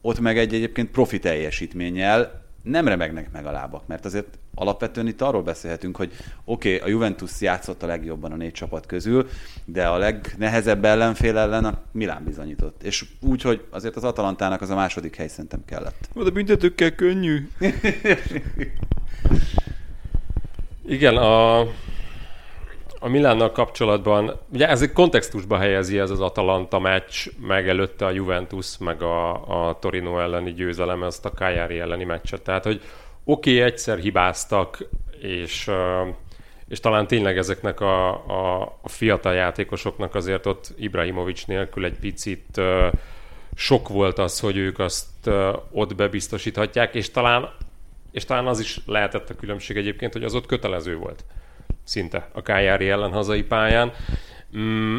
[0.00, 5.20] ott meg egy egyébként profi teljesítménnyel nem remegnek meg a lábak, mert azért alapvetően itt
[5.20, 6.12] arról beszélhetünk, hogy
[6.44, 9.28] oké, okay, a Juventus játszott a legjobban a négy csapat közül,
[9.64, 12.82] de a legnehezebb ellenfél ellen a Milán bizonyított.
[12.82, 16.08] És úgy, hogy azért az Atalantának az a második hely szerintem kellett.
[16.14, 17.48] De büntetőkkel könnyű.
[20.86, 21.60] Igen, a,
[23.02, 28.10] a Milánnal kapcsolatban, ugye ez egy kontextusba helyezi ez az Atalanta meccs, meg előtte a
[28.10, 29.30] Juventus, meg a,
[29.68, 32.42] a Torino elleni győzelem, ezt a Cagliari elleni meccset.
[32.42, 32.82] Tehát, hogy
[33.24, 34.78] oké, okay, egyszer hibáztak,
[35.20, 35.70] és,
[36.68, 42.60] és talán tényleg ezeknek a, a, a fiatal játékosoknak azért ott Ibrahimovics nélkül egy picit
[43.54, 45.30] sok volt az, hogy ők azt
[45.70, 47.48] ott bebiztosíthatják, és talán
[48.10, 51.24] és talán az is lehetett a különbség egyébként, hogy az ott kötelező volt
[51.84, 53.92] szinte a Kájári ellen hazai pályán.
[54.58, 54.98] Mm,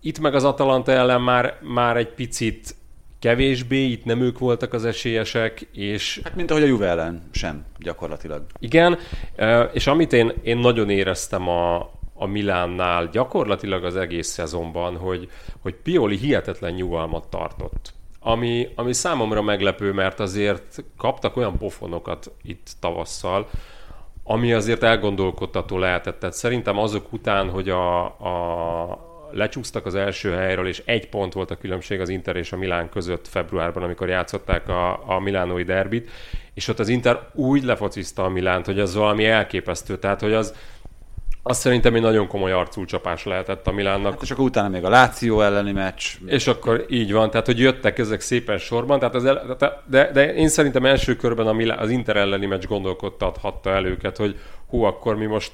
[0.00, 2.74] itt meg az Atalanta ellen már, már egy picit
[3.18, 7.64] kevésbé, itt nem ők voltak az esélyesek, és Hát mint ahogy a Juve ellen sem
[7.78, 8.42] gyakorlatilag.
[8.58, 8.98] igen,
[9.72, 11.76] és amit én, én nagyon éreztem a,
[12.14, 15.28] a Milánnál gyakorlatilag az egész szezonban, hogy,
[15.60, 17.92] hogy Pioli hihetetlen nyugalmat tartott.
[18.20, 23.48] Ami, ami számomra meglepő, mert azért kaptak olyan pofonokat itt tavasszal,
[24.30, 26.18] ami azért elgondolkodtató lehetett.
[26.18, 31.50] Tehát szerintem azok után, hogy a, a lecsúsztak az első helyről, és egy pont volt
[31.50, 36.10] a különbség az Inter és a Milán között februárban, amikor játszották a, a milánói derbit,
[36.54, 39.98] és ott az Inter úgy lefocizta a Milánt, hogy az valami elképesztő.
[39.98, 40.54] Tehát, hogy az,
[41.42, 44.12] az szerintem egy nagyon komoly arculcsapás lehetett a Milánnak.
[44.12, 46.04] Hát és akkor utána még a Láció elleni meccs.
[46.26, 50.34] És akkor így van, tehát hogy jöttek ezek szépen sorban, tehát az el, de, de,
[50.34, 54.82] én szerintem első körben a Milá, az Inter elleni meccs gondolkodtathatta el őket, hogy hú,
[54.82, 55.52] akkor mi most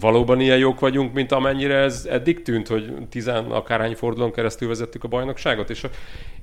[0.00, 5.04] valóban ilyen jók vagyunk, mint amennyire ez eddig tűnt, hogy tizen akárhány fordulón keresztül vezettük
[5.04, 5.86] a bajnokságot, és,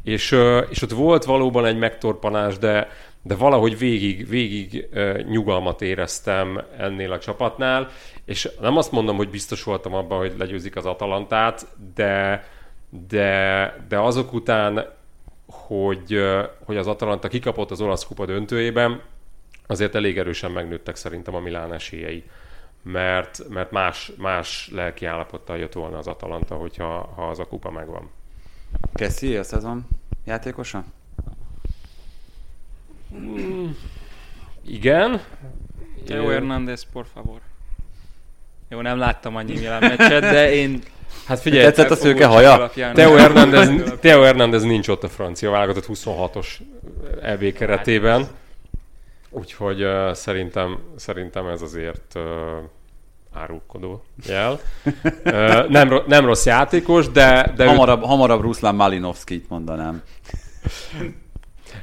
[0.03, 0.35] és,
[0.69, 2.87] és ott volt valóban egy megtorpanás, de,
[3.27, 4.87] de valahogy végig, végig
[5.29, 7.89] nyugalmat éreztem ennél a csapatnál,
[8.25, 12.47] és nem azt mondom, hogy biztos voltam abban, hogy legyőzik az Atalantát, de,
[13.07, 14.85] de, de azok után,
[15.45, 16.21] hogy,
[16.65, 19.01] hogy az Atalanta kikapott az olasz kupa döntőjében,
[19.67, 22.23] azért elég erősen megnőttek szerintem a Milán esélyei.
[22.81, 27.71] Mert, mert más, más lelki állapottal jött volna az Atalanta, hogyha ha az a kupa
[27.71, 28.09] megvan.
[28.93, 29.87] Kessi a szezon
[30.25, 30.83] játékosa?
[34.67, 35.21] Igen.
[36.05, 37.39] Teo Hernández, por favor.
[38.69, 40.81] Jó, nem láttam annyi Milán meccset, de én
[41.25, 42.71] Hát figyelj, Tetszett a szőke haja?
[42.93, 46.47] Teo Hernández, Teo Hernández nincs ott a francia válogatott 26-os
[47.21, 48.27] EB keretében.
[49.29, 52.21] Úgyhogy uh, szerintem, szerintem ez azért uh,
[53.33, 54.59] árulkodó jel.
[55.25, 60.01] Uh, nem, ro- nem rossz játékos, de, de őt- Hamarabb, hamarabb Ruszlán Malinovskit mondanám.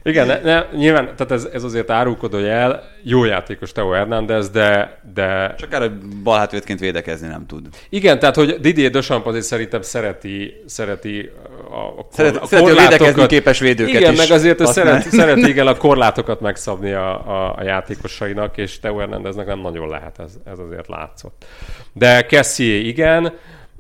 [0.07, 5.01] Igen, ne, ne, nyilván, tehát ez, ez azért árulkodó jel, jó játékos Teo Hernández, de...
[5.15, 5.55] de...
[5.59, 5.91] Csak erre
[6.23, 7.69] balhátvédként védekezni nem tud.
[7.89, 11.31] Igen, tehát hogy Didier Deschamps azért szerintem szereti, szereti
[11.71, 15.49] a, a, Szeret, a szereti védekezni képes védőket Igen, is meg azért ő szeret, szereti
[15.49, 20.33] igen a korlátokat megszabni a, a, a játékosainak, és Teo Hernándeznek nem nagyon lehet, ez,
[20.45, 21.45] ez azért látszott.
[21.93, 23.33] De Kessié igen,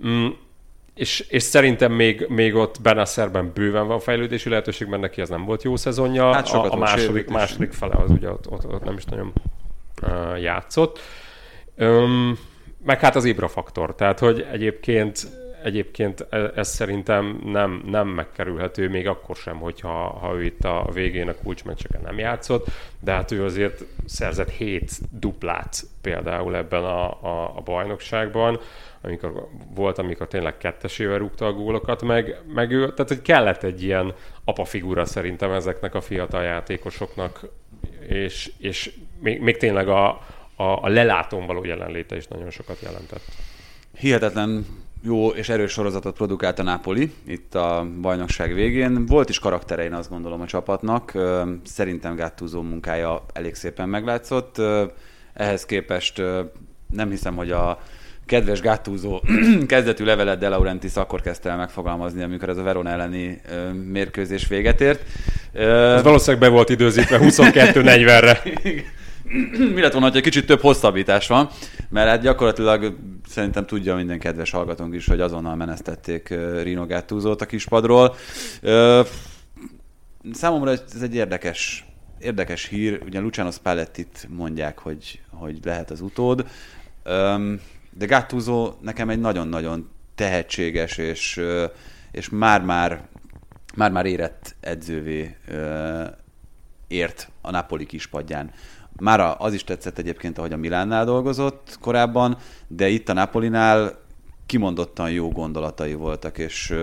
[0.06, 0.26] mm,
[0.94, 5.44] és, és szerintem még, még ott Benasserben bőven van fejlődési lehetőség, mert neki ez nem
[5.44, 6.32] volt jó szezonja.
[6.32, 9.32] Hát a, a második, második fele az ugye ott, ott, ott nem is nagyon
[10.02, 10.98] uh, játszott.
[11.76, 12.38] Öm,
[12.84, 15.28] meg hát az Ibra faktor, tehát hogy egyébként
[15.64, 20.88] egyébként e- ez szerintem nem, nem megkerülhető, még akkor sem, hogyha ha ő itt a
[20.92, 22.66] végén a kulcsmeccseken nem játszott,
[23.00, 28.60] de hát ő azért szerzett hét duplát például ebben a, a, a bajnokságban,
[29.04, 33.82] amikor volt, amikor tényleg kettesével rúgta a gólokat, meg, meg ő, tehát hogy kellett egy
[33.82, 37.48] ilyen apafigura szerintem ezeknek a fiatal játékosoknak,
[38.08, 40.08] és, és még, még tényleg a,
[40.56, 43.22] a, a lelátón való jelenléte is nagyon sokat jelentett.
[43.98, 44.66] Hihetetlen
[45.02, 49.06] jó és erős sorozatot produkált a Napoli itt a bajnokság végén.
[49.06, 51.12] Volt is karaktere, én azt gondolom a csapatnak.
[51.64, 54.56] Szerintem Gattuso munkája elég szépen meglátszott.
[55.32, 56.22] Ehhez képest
[56.90, 57.78] nem hiszem, hogy a
[58.26, 59.20] kedves Gattuso
[59.66, 64.46] kezdetű levelet De Laurentiis akkor kezdte el megfogalmazni, amikor ez a Verona elleni ö, mérkőzés
[64.46, 65.02] véget ért.
[65.52, 68.42] Ö, Ez valószínűleg be volt időzítve 22-40-re.
[69.74, 71.48] mi lett volna, hogy egy kicsit több hosszabbítás van,
[71.88, 72.96] mert hát gyakorlatilag
[73.28, 78.14] szerintem tudja minden kedves hallgatónk is, hogy azonnal menesztették Rino Gattuso-t a kispadról.
[78.60, 79.00] Ö,
[80.32, 81.84] Számomra ez egy érdekes,
[82.18, 83.00] érdekes hír.
[83.06, 86.46] Ugye Luciano Spallettit mondják, hogy, hogy lehet az utód.
[87.02, 87.60] Öm,
[87.96, 91.40] De Gattuso nekem egy nagyon-nagyon tehetséges és,
[92.10, 93.08] és már-már
[93.74, 95.36] már-már érett edzővé
[96.88, 98.50] ért a Napoli kispadján.
[98.96, 102.36] Már az is tetszett egyébként, ahogy a Milánnál dolgozott korábban,
[102.66, 104.02] de itt a Napolinál
[104.46, 106.74] kimondottan jó gondolatai voltak, és,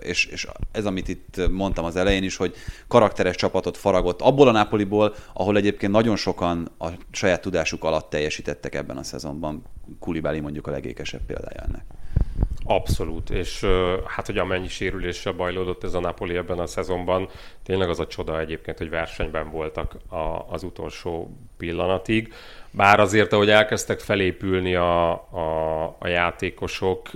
[0.00, 2.54] és, és ez, amit itt mondtam az elején is, hogy
[2.88, 8.74] karakteres csapatot faragott abból a Napoliból, ahol egyébként nagyon sokan a saját tudásuk alatt teljesítettek
[8.74, 9.62] ebben a szezonban.
[10.00, 11.84] Kulibáli mondjuk a legékesebb példája ennek.
[12.68, 13.64] Abszolút, és
[14.06, 17.28] hát, hogy amennyi sérüléssel bajlódott ez a Napoli ebben a szezonban,
[17.62, 22.32] tényleg az a csoda egyébként, hogy versenyben voltak a, az utolsó pillanatig.
[22.76, 27.08] Bár azért, ahogy elkezdtek felépülni a, a, a játékosok,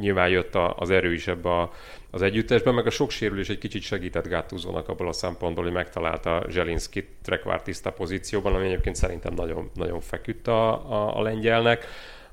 [0.00, 1.70] nyilván jött a, az erő is ebbe a,
[2.10, 6.44] az együttesben, meg a sok sérülés egy kicsit segített Gattuso-nak abból a szempontból, hogy megtalálta
[6.48, 11.86] Zselinski trekvártiszta pozícióban, ami egyébként szerintem nagyon, nagyon feküdt a, a, a lengyelnek.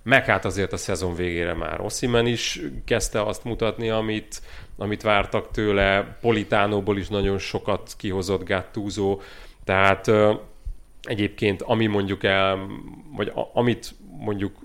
[0.03, 4.41] Meg hát azért a szezon végére már Ossiman is kezdte azt mutatni, amit,
[4.77, 6.17] amit vártak tőle.
[6.21, 9.19] Politánóból is nagyon sokat kihozott Gattuso.
[9.63, 10.11] Tehát
[11.01, 12.67] egyébként ami mondjuk el,
[13.15, 14.55] vagy a, amit mondjuk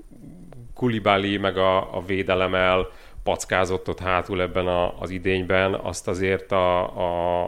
[0.74, 2.90] Kulibali meg a, a védelem el
[3.22, 7.44] packázott ott hátul ebben a, az idényben, azt azért a, a,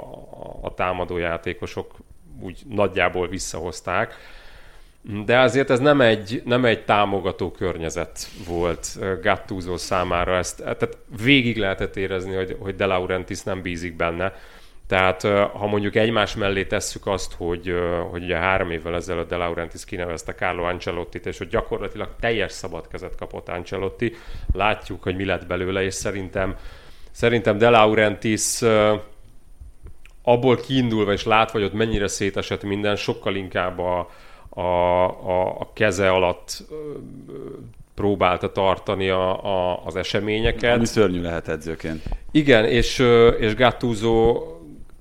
[0.61, 1.95] a támadó játékosok
[2.41, 4.14] úgy nagyjából visszahozták.
[5.24, 10.36] De azért ez nem egy, nem egy támogató környezet volt ö, Gattuso számára.
[10.36, 14.32] Ezt, tehát végig lehetett érezni, hogy, hogy De Laurentiis nem bízik benne.
[14.89, 15.22] Tehát
[15.53, 17.74] ha mondjuk egymás mellé tesszük azt, hogy,
[18.11, 22.89] hogy ugye három évvel ezelőtt De Laurentiis kinevezte Carlo Ancelottit, és hogy gyakorlatilag teljes szabad
[22.89, 24.14] kezet kapott Ancelotti,
[24.53, 26.57] látjuk, hogy mi lett belőle, és szerintem,
[27.11, 28.62] szerintem De Laurentiis
[30.22, 34.09] abból kiindulva és látva, hogy ott mennyire szétesett minden, sokkal inkább a,
[34.49, 36.64] a, a, a keze alatt
[37.95, 40.76] próbálta tartani a, a, az eseményeket.
[40.76, 42.03] Ami szörnyű lehet edzőként.
[42.30, 42.99] Igen, és,
[43.39, 44.43] és Gattuso,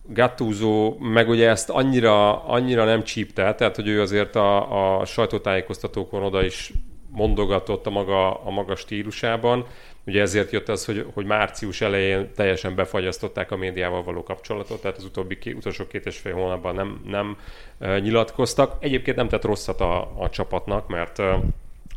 [0.09, 6.23] Gattuso meg ugye ezt annyira, annyira nem csípte, tehát hogy ő azért a, a sajtótájékoztatókon
[6.23, 6.73] oda is
[7.11, 9.65] mondogatott a maga, a maga stílusában.
[10.05, 14.97] Ugye ezért jött az, hogy, hogy március elején teljesen befagyasztották a médiával való kapcsolatot, tehát
[14.97, 17.37] az utóbbi két, utolsó két és fél hónapban nem, nem
[17.79, 18.75] uh, nyilatkoztak.
[18.79, 21.21] Egyébként nem tett rosszat a, a csapatnak, mert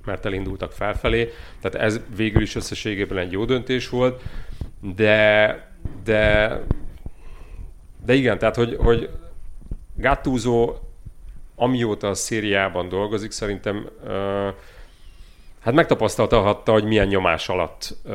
[0.04, 4.22] mert elindultak felfelé, tehát ez végül is összességében egy jó döntés volt,
[4.94, 5.72] de,
[6.04, 6.62] de,
[8.04, 9.10] de igen, tehát hogy, hogy
[9.96, 10.74] Gattuso
[11.56, 13.88] amióta a szériában dolgozik, szerintem
[15.60, 18.14] hát megtapasztalhatta, hogy milyen nyomás alatt uh,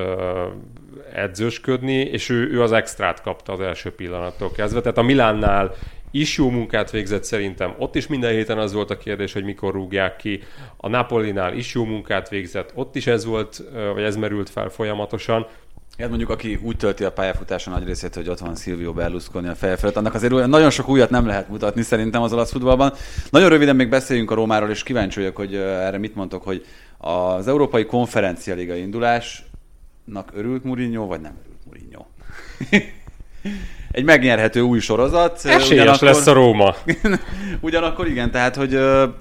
[1.13, 4.81] edzősködni, és ő, ő az extrát kapta az első pillanattól kezdve.
[4.81, 5.75] Tehát a Milánnál
[6.11, 7.75] is jó munkát végzett szerintem.
[7.77, 10.43] Ott is minden héten az volt a kérdés, hogy mikor rúgják ki.
[10.77, 12.71] A Napolinál is jó munkát végzett.
[12.73, 13.63] Ott is ez volt,
[13.93, 15.47] vagy ez merült fel folyamatosan.
[15.97, 19.55] Hát mondjuk, aki úgy tölti a pályafutása nagy részét, hogy ott van Silvio Berlusconi a
[19.55, 22.93] feje felett, annak azért olyan nagyon sok újat nem lehet mutatni szerintem az olasz futballban.
[23.29, 26.65] Nagyon röviden még beszéljünk a Rómáról, és kíváncsi vagyok, hogy erre mit mondtok, hogy
[26.97, 32.05] az Európai Konferencia Liga indulásnak örült Mourinho, vagy nem örült Mourinho?
[33.91, 35.35] Egy megnyerhető új sorozat.
[35.43, 36.07] Esélyes ugyanakkor...
[36.07, 36.75] lesz a Róma.
[37.61, 38.79] ugyanakkor igen, tehát, hogy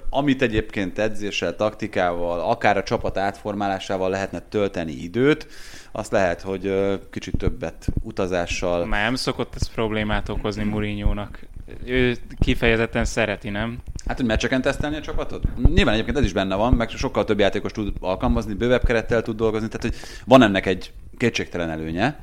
[0.09, 5.47] amit egyébként edzéssel, taktikával, akár a csapat átformálásával lehetne tölteni időt,
[5.95, 6.73] azt lehet, hogy
[7.09, 8.85] kicsit többet utazással.
[8.85, 11.39] Már nem szokott ez problémát okozni Mourinho-nak.
[11.85, 13.77] Ő kifejezetten szereti, nem?
[14.05, 15.43] Hát, hogy meccseken tesztelni a csapatot?
[15.73, 19.35] Nyilván egyébként ez is benne van, meg sokkal több játékos tud alkalmazni, bővebb kerettel tud
[19.35, 22.19] dolgozni, tehát hogy van ennek egy kétségtelen előnye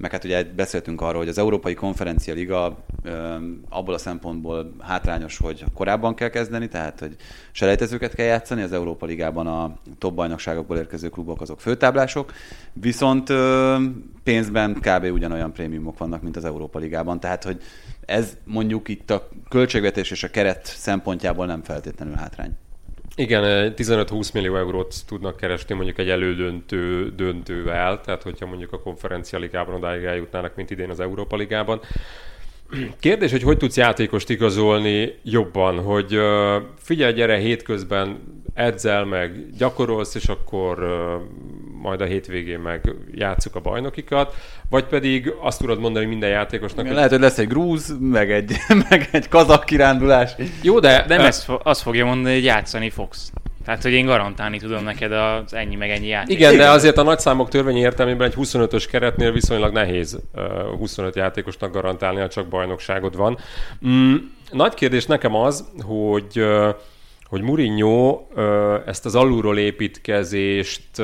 [0.00, 2.84] meg hát ugye beszéltünk arról, hogy az Európai Konferencia Liga
[3.68, 7.16] abból a szempontból hátrányos, hogy korábban kell kezdeni, tehát hogy
[7.52, 12.32] selejtezőket kell játszani, az Európa Ligában a top bajnokságokból érkező klubok azok főtáblások,
[12.72, 13.32] viszont
[14.22, 15.04] pénzben kb.
[15.12, 17.62] ugyanolyan prémiumok vannak, mint az Európa Ligában, tehát hogy
[18.06, 22.50] ez mondjuk itt a költségvetés és a keret szempontjából nem feltétlenül hátrány.
[23.20, 29.38] Igen, 15-20 millió eurót tudnak keresni mondjuk egy elődöntő döntővel, tehát hogyha mondjuk a konferencia
[29.38, 31.80] ligában odáig eljutnának, mint idén az Európa ligában.
[33.00, 36.18] Kérdés, hogy hogy tudsz játékost igazolni jobban, hogy
[36.76, 38.18] figyelj, gyere hétközben
[38.54, 40.78] edzel meg, gyakorolsz, és akkor
[41.82, 44.34] majd a hétvégén meg játsszuk a bajnokikat,
[44.70, 46.94] vagy pedig azt tudod mondani minden játékosnak, hogy...
[46.94, 48.52] Lehet, hogy lesz egy grúz, meg egy,
[48.88, 50.32] meg egy kazak kirándulás.
[50.62, 53.32] Jó, de nem ezt, azt fogja mondani, hogy játszani fogsz.
[53.64, 56.36] Tehát, hogy én garantálni tudom neked az ennyi meg ennyi játék.
[56.36, 60.18] Igen, de azért a nagyszámok törvényi értelmében egy 25-ös keretnél viszonylag nehéz
[60.78, 63.38] 25 játékosnak garantálni, ha csak bajnokságod van.
[63.86, 64.14] Mm,
[64.50, 66.44] nagy kérdés nekem az, hogy
[67.30, 68.26] hogy Mourinho
[68.86, 71.02] ezt az alulról építkezést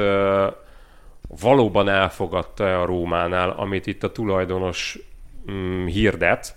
[1.40, 4.98] valóban elfogadta a Rómánál, amit itt a tulajdonos
[5.50, 6.56] mm, hirdet,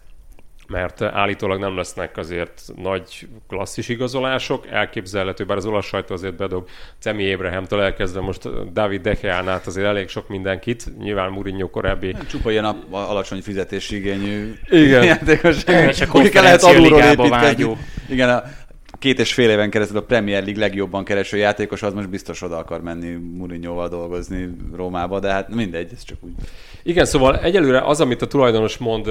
[0.68, 6.68] mert állítólag nem lesznek azért nagy klasszis igazolások, elképzelhető, bár az olasz sajtó azért bedob
[7.00, 12.14] Cemi Ébrahemtől elkezdve most David Decheán át azért elég sok mindenkit, nyilván Mourinho korábbi...
[12.14, 15.04] Hát, csupa ilyen alacsony fizetési igényű Igen.
[15.14, 15.64] játékos.
[15.64, 17.78] És a konferencia vágyó.
[18.08, 18.44] Igen, a,
[19.00, 22.58] két és fél éven keresztül a Premier League legjobban kereső játékos, az most biztos oda
[22.58, 26.32] akar menni Mourinho-val dolgozni Rómába, de hát mindegy, ez csak úgy.
[26.84, 29.08] Igen, szóval egyelőre az, amit a tulajdonos mond,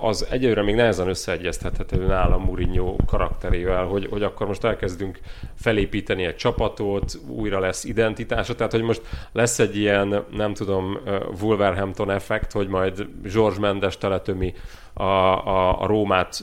[0.00, 5.18] az egyelőre még nehezen összeegyeztethető nálam Mourinho karakterével, hogy, hogy akkor most elkezdünk
[5.54, 9.02] felépíteni egy csapatot, újra lesz identitása, tehát hogy most
[9.32, 10.98] lesz egy ilyen, nem tudom,
[11.40, 14.54] Wolverhampton effekt, hogy majd George Mendes teletömi
[14.98, 16.42] a, a, a Rómát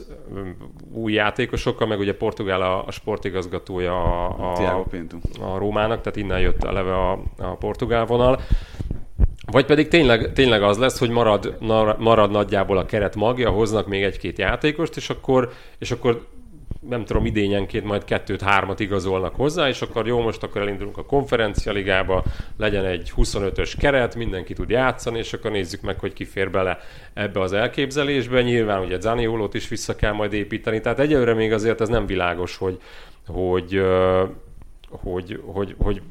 [0.91, 4.85] új játékosokkal, meg ugye Portugál a, a sportigazgatója a, a,
[5.39, 8.39] a Rómának, tehát innen jött eleve a, a portugál vonal.
[9.51, 11.55] Vagy pedig tényleg, tényleg az lesz, hogy marad,
[11.97, 16.25] marad nagyjából a keret magja, hoznak még egy-két játékost, és akkor, és akkor
[16.89, 21.71] nem tudom, idényenként majd kettőt-hármat igazolnak hozzá, és akkor jó, most akkor elindulunk a konferencia
[21.71, 22.23] ligába,
[22.57, 26.79] legyen egy 25-ös keret, mindenki tud játszani, és akkor nézzük meg, hogy ki fér bele
[27.13, 28.41] ebbe az elképzelésbe.
[28.41, 32.57] Nyilván ugye Zaniolót is vissza kell majd építeni, tehát egyelőre még azért ez nem világos,
[32.57, 32.79] hogy,
[33.27, 33.81] hogy
[35.01, 36.01] hogy, hogy, hogy,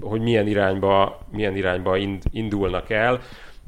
[0.00, 1.96] hogy milyen irányba, milyen irányba
[2.30, 3.20] indulnak el.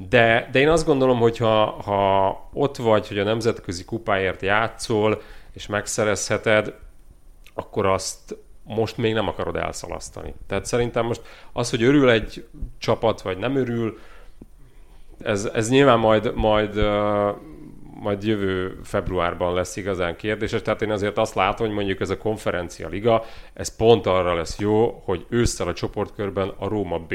[0.09, 5.21] De, de én azt gondolom, hogy ha, ha ott vagy, hogy a nemzetközi kupáért játszol,
[5.55, 6.73] és megszerezheted,
[7.53, 10.33] akkor azt most még nem akarod elszalasztani.
[10.47, 11.21] Tehát szerintem most
[11.53, 13.99] az, hogy örül egy csapat, vagy nem örül,
[15.19, 16.75] ez, ez nyilván majd, majd,
[17.99, 20.61] majd jövő februárban lesz igazán kérdéses.
[20.61, 23.23] Tehát én azért azt látom, hogy mondjuk ez a konferencia liga,
[23.53, 27.13] ez pont arra lesz jó, hogy ősszel a csoportkörben a Róma B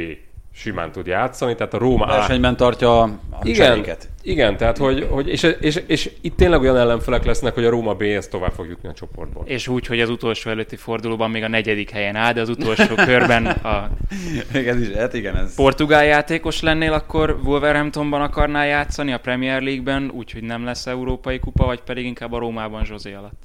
[0.53, 3.11] simán tud játszani, tehát a Róma Versenyben tartja a
[3.43, 4.09] igen, cseréket.
[4.23, 7.95] Igen, tehát hogy, hogy és, és, és, itt tényleg olyan ellenfelek lesznek, hogy a Róma
[7.95, 9.45] B ezt tovább fog jutni a csoportból.
[9.47, 12.95] És úgy, hogy az utolsó előtti fordulóban még a negyedik helyen áll, de az utolsó
[12.95, 13.91] körben a
[14.55, 15.55] igen, is, hát igen, ez...
[15.55, 21.65] portugál játékos lennél, akkor Wolverhamptonban akarnál játszani a Premier League-ben, úgyhogy nem lesz európai kupa,
[21.65, 23.45] vagy pedig inkább a Rómában Zsozé alatt.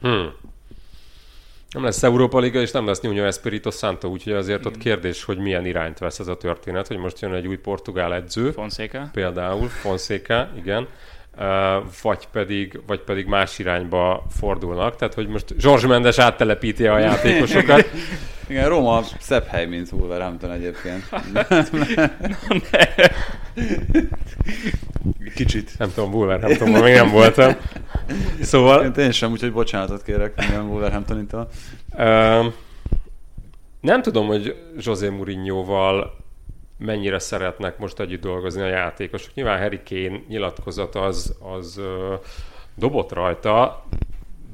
[0.00, 0.32] Hmm.
[1.70, 5.38] Nem lesz Európa Liga, és nem lesz Nuno Espirito Santo, úgyhogy azért ott kérdés, hogy
[5.38, 8.50] milyen irányt vesz ez a történet, hogy most jön egy új portugál edző.
[8.50, 9.08] Fonseca.
[9.12, 10.88] Például, Fonseca, igen.
[12.02, 14.96] Vagy pedig, vagy pedig más irányba fordulnak.
[14.96, 17.90] Tehát, hogy most George Mendes áttelepíti a játékosokat.
[18.48, 21.08] Igen, Roma szebb hely, mint Wolverhampton egyébként.
[25.34, 25.72] Kicsit.
[25.78, 27.52] Nem tudom, Wolverhamptonban még nem voltam.
[28.40, 28.84] Szóval...
[28.84, 31.48] Én, én sem, úgyhogy bocsánatot kérek minden Wolverhampton-tól.
[31.92, 32.46] Uh,
[33.80, 36.19] nem tudom, hogy José Mourinho-val
[36.80, 39.34] mennyire szeretnek most együtt dolgozni a játékosok.
[39.34, 42.14] Nyilván Harry Kane nyilatkozat az, az ö,
[42.74, 43.84] dobott rajta,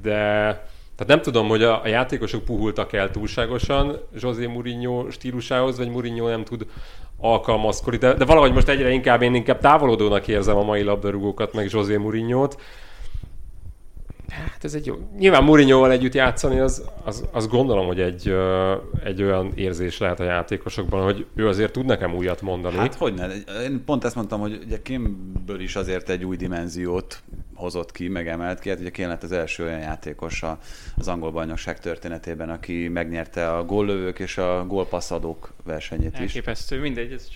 [0.02, 0.18] de
[0.96, 6.28] tehát nem tudom, hogy a, a játékosok puhultak el túlságosan José Mourinho stílusához, vagy Mourinho
[6.28, 6.66] nem tud
[7.18, 11.68] alkalmazkodni, de, de valahogy most egyre inkább én inkább távolodónak érzem a mai labdarúgókat, meg
[11.70, 12.56] José Mourinho-t.
[14.28, 14.94] Hát ez egy jó.
[15.18, 18.34] Nyilván Mourinho-val együtt játszani, az, az, az gondolom, hogy egy,
[19.04, 22.76] egy olyan érzés lehet a játékosokban, hogy ő azért tud nekem újat mondani.
[22.76, 23.26] Hát hogy ne?
[23.62, 27.22] Én pont ezt mondtam, hogy ugye Kémből is azért egy új dimenziót
[27.54, 28.68] hozott ki, megemelt ki.
[28.68, 30.42] Hát ugye Kén lett az első olyan játékos
[30.96, 36.18] az angol bajnokság történetében, aki megnyerte a góllövők és a gólpasszadók versenyét is.
[36.18, 37.28] Elképesztő, mindegy, ez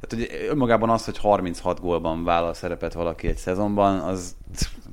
[0.00, 4.36] tehát ugye önmagában az, hogy 36 gólban vállal szerepet valaki egy szezonban, az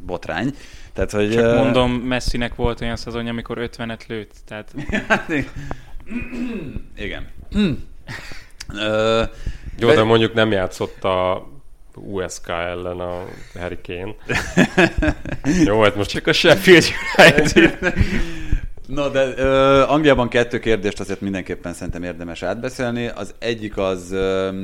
[0.06, 0.56] botrány.
[0.94, 4.32] Tehát, hogy, Csak mondom, Messinek volt olyan szezonja, amikor 50-et lőtt.
[4.48, 4.74] Tehát...
[6.98, 7.28] Igen.
[9.80, 11.48] Jó, de mondjuk nem játszott a
[11.96, 13.26] USK ellen a
[13.60, 14.16] Harry Kane.
[15.66, 16.86] Jó, hát most csak a Sheffield
[17.18, 17.54] United.
[18.88, 23.08] No, de uh, Angliában kettő kérdést azért mindenképpen szerintem érdemes átbeszélni.
[23.08, 24.56] Az egyik az, uh,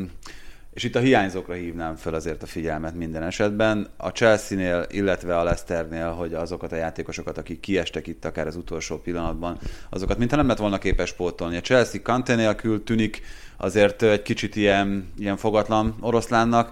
[0.79, 3.87] és itt a hiányzókra hívnám fel azért a figyelmet minden esetben.
[3.97, 8.97] A Chelsea-nél, illetve a Leicesternél, hogy azokat a játékosokat, akik kiestek itt akár az utolsó
[8.97, 9.57] pillanatban,
[9.89, 11.57] azokat mintha nem lett volna képes pótolni.
[11.57, 13.21] A Chelsea Kante nélkül tűnik
[13.57, 16.71] azért egy kicsit ilyen, ilyen fogatlan oroszlánnak,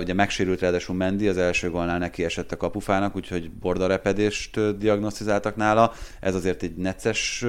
[0.00, 5.92] ugye megsérült ráadásul Mendi, az első gólnál neki esett a kapufának, úgyhogy bordarepedést diagnosztizáltak nála.
[6.20, 7.44] Ez azért egy necces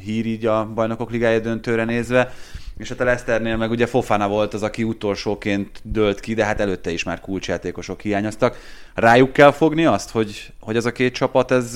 [0.00, 2.32] hír így a bajnokok ligája döntőre nézve.
[2.76, 6.60] És hát a Leicesternél meg ugye Fofana volt az, aki utolsóként dölt ki, de hát
[6.60, 8.56] előtte is már kulcsjátékosok hiányoztak.
[8.94, 11.74] Rájuk kell fogni azt, hogy, hogy ez a két csapat ez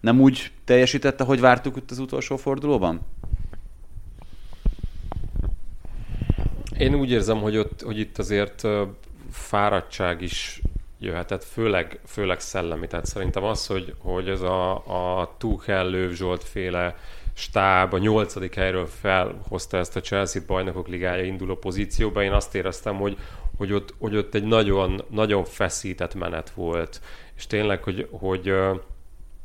[0.00, 3.00] nem úgy teljesítette, hogy vártuk itt az utolsó fordulóban?
[6.78, 8.62] Én úgy érzem, hogy, ott, hogy itt azért
[9.30, 10.62] fáradtság is
[10.98, 12.86] jöhetett, főleg, főleg szellemi.
[12.86, 14.72] Tehát szerintem az, hogy, hogy ez a,
[15.20, 16.96] a Tuchel Löw Zsolt féle
[17.34, 22.96] stáb a nyolcadik helyről felhozta ezt a Chelsea-t bajnokok ligája induló pozícióba, én azt éreztem,
[22.96, 23.16] hogy,
[23.56, 27.00] hogy, ott, hogy ott egy nagyon, nagyon feszített menet volt.
[27.36, 28.54] És tényleg, hogy, hogy,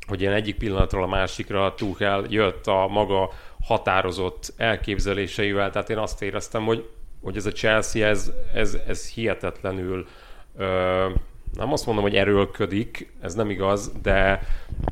[0.06, 3.30] hogy ilyen egyik pillanatról a másikra Tuchel jött a maga
[3.62, 6.88] határozott elképzeléseivel, tehát én azt éreztem, hogy
[7.22, 10.06] hogy ez a Chelsea, ez, ez, ez hihetetlenül
[10.56, 11.06] ö,
[11.56, 14.42] nem azt mondom, hogy erőlködik, ez nem igaz, de,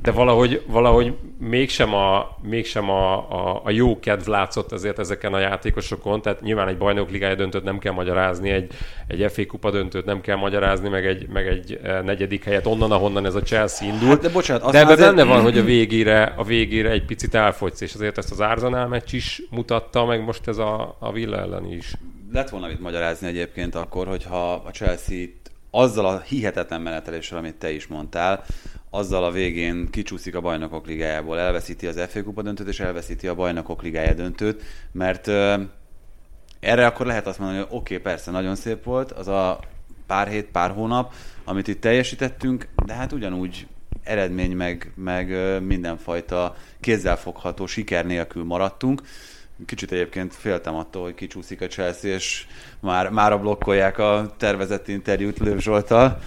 [0.02, 5.38] de valahogy, valahogy mégsem, a, mégsem a, a, a jó kedv látszott azért ezeken a
[5.38, 8.72] játékosokon, tehát nyilván egy bajnok ligája döntőt nem kell magyarázni, egy,
[9.06, 12.92] egy FA kupa döntőt nem kell magyarázni, meg egy, meg egy eh, negyedik helyet onnan,
[12.92, 14.10] ahonnan ez a Chelsea indult.
[14.10, 15.14] Hát de bocsánat, de ebben azért...
[15.14, 18.86] benne van, hogy a végére, a végére egy picit elfogysz, és azért ezt az Arsenal
[18.86, 21.92] meccs is mutatta, meg most ez a, a Villa ellen is
[22.32, 25.26] lett volna mit magyarázni egyébként akkor, hogyha a Chelsea
[25.70, 28.44] azzal a hihetetlen meneteléssel, amit te is mondtál,
[28.90, 33.34] azzal a végén kicsúszik a bajnokok ligájából, elveszíti az FA Kupa döntőt, és elveszíti a
[33.34, 34.62] bajnokok ligája döntőt,
[34.92, 35.28] mert
[36.60, 39.60] erre akkor lehet azt mondani, hogy oké, okay, persze, nagyon szép volt, az a
[40.06, 41.12] pár hét, pár hónap,
[41.44, 43.66] amit itt teljesítettünk, de hát ugyanúgy
[44.02, 49.02] eredmény meg, meg mindenfajta kézzelfogható siker nélkül maradtunk.
[49.66, 52.46] Kicsit egyébként féltem attól, hogy kicsúszik a Chelsea, és
[52.80, 56.20] már, már blokkolják a tervezett interjút Lőv Zsoltal.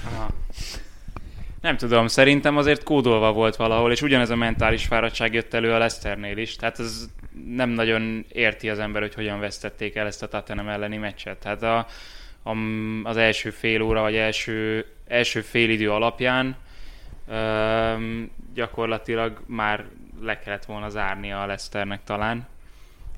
[1.62, 5.78] Nem tudom, szerintem azért kódolva volt valahol, és ugyanez a mentális fáradtság jött elő a
[5.78, 6.56] Leicesternél is.
[6.56, 7.10] Tehát ez
[7.46, 11.38] nem nagyon érti az ember, hogy hogyan vesztették el ezt a Tottenham elleni meccset.
[11.38, 11.86] Tehát a,
[12.44, 12.56] a,
[13.04, 16.56] az első fél óra, vagy első, első fél idő alapján
[17.28, 19.86] öm, gyakorlatilag már
[20.22, 22.48] le kellett volna zárnia a Leicesternek talán.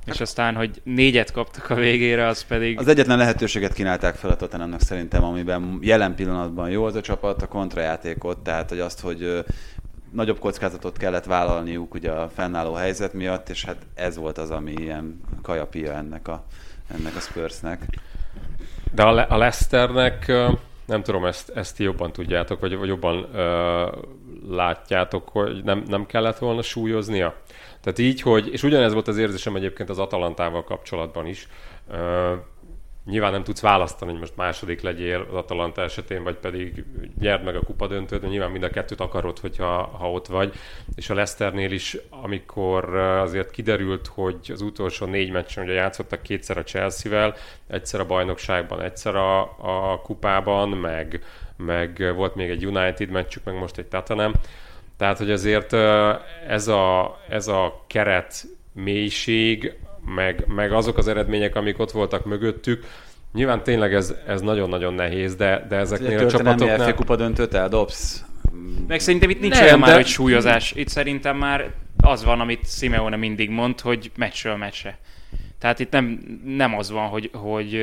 [0.06, 2.80] És aztán, hogy négyet kaptak a végére, az pedig...
[2.80, 7.42] Az egyetlen lehetőséget kínálták fel a Tottenhamnak szerintem, amiben jelen pillanatban jó az a csapat,
[7.42, 9.44] a kontrajátékot, tehát hogy azt, hogy
[10.12, 14.72] nagyobb kockázatot kellett vállalniuk ugye a fennálló helyzet miatt, és hát ez volt az, ami
[14.72, 16.46] ilyen kajapia ennek a,
[16.98, 17.86] ennek a Spursnek.
[18.92, 20.32] De a, Le- a Leicesternek
[20.86, 23.88] nem tudom, ezt, ezt jobban tudjátok, vagy, vagy jobban ö,
[24.50, 27.36] látjátok, hogy nem, nem kellett volna súlyoznia?
[27.82, 31.48] Tehát így, hogy, és ugyanez volt az érzésem egyébként az Atalantával kapcsolatban is.
[31.90, 31.98] Uh,
[33.06, 36.84] nyilván nem tudsz választani, hogy most második legyél az Atalanta esetén, vagy pedig
[37.20, 40.54] nyerd meg a kupa döntőt, de nyilván mind a kettőt akarod, hogyha ha ott vagy.
[40.96, 46.58] És a Leicesternél is, amikor azért kiderült, hogy az utolsó négy meccsen ugye játszottak kétszer
[46.58, 47.36] a Chelsea-vel,
[47.68, 51.24] egyszer a bajnokságban, egyszer a, a kupában, meg,
[51.58, 54.34] meg volt még egy United meccsük, meg most egy Tottenham
[54.98, 55.74] tehát, hogy azért
[56.48, 59.74] ez a, ez a keret mélység
[60.06, 62.86] meg, meg azok az eredmények, amik ott voltak mögöttük,
[63.34, 66.78] Nyilván tényleg ez, ez nagyon-nagyon nehéz, de, de ezeknél a csapatoknál...
[66.78, 68.26] FA kupa döntőt eldobsz.
[68.88, 69.86] Meg szerintem itt nincs olyan de...
[69.86, 70.72] már egy súlyozás.
[70.76, 74.98] Itt szerintem már az van, amit Simeone mindig mond, hogy meccsről meccsre.
[75.60, 77.82] Tehát itt nem, nem az van, hogy, hogy,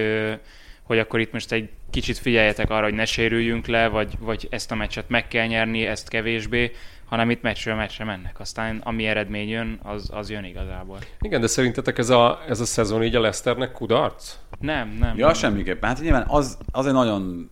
[0.83, 4.71] hogy akkor itt most egy kicsit figyeljetek arra, hogy ne sérüljünk le, vagy, vagy ezt
[4.71, 6.73] a meccset meg kell nyerni, ezt kevésbé,
[7.11, 8.41] hanem itt meccsről meccsre mennek.
[8.41, 10.99] Aztán ami eredmény jön, az, az jön igazából.
[11.21, 14.37] Igen, de szerintetek ez a, ez a szezon így a Leicesternek kudarc?
[14.61, 15.19] Nem, nem.
[15.19, 15.35] Ja, nem.
[15.35, 15.89] semmiképpen.
[15.89, 17.51] Hát nyilván az, az egy nagyon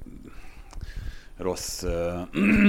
[1.36, 1.90] rossz uh,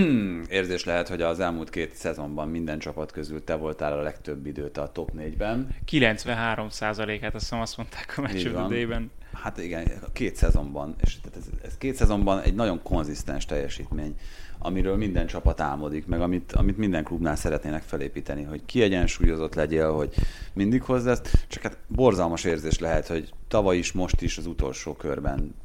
[0.57, 4.77] érzés lehet, hogy az elmúlt két szezonban minden csapat közül te voltál a legtöbb időt
[4.77, 5.75] a top 4-ben.
[5.85, 9.11] 93 át azt hiszem azt mondták a meccs idejében.
[9.33, 14.15] Hát igen, két szezonban, és ez, ez két szezonban egy nagyon konzisztens teljesítmény
[14.59, 20.13] amiről minden csapat álmodik, meg amit, amit minden klubnál szeretnének felépíteni, hogy kiegyensúlyozott legyél, hogy
[20.53, 24.93] mindig hozz ezt, csak hát borzalmas érzés lehet, hogy tavaly is, most is az utolsó
[24.93, 25.55] körben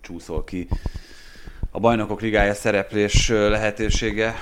[0.00, 0.68] csúszol ki
[1.70, 4.34] a bajnokok ligája szereplés lehetősége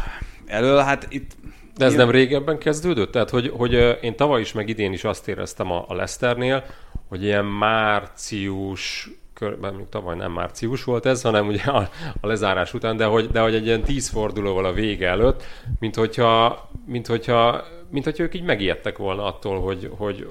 [0.46, 0.78] elől.
[0.78, 1.36] Hát itt
[1.76, 3.12] de ez nem régebben kezdődött?
[3.12, 6.64] Tehát, hogy, hogy én tavaly is, meg idén is azt éreztem a, a Leicesternél,
[7.08, 9.10] hogy ilyen március
[9.42, 11.88] körben, még tavaly nem március volt ez, hanem ugye a,
[12.20, 15.42] a lezárás után, de hogy, de hogy egy ilyen tíz fordulóval a vége előtt,
[15.78, 20.28] mint hogyha, mint hogyha, mint hogyha ők így megijedtek volna attól, hogy, hogy,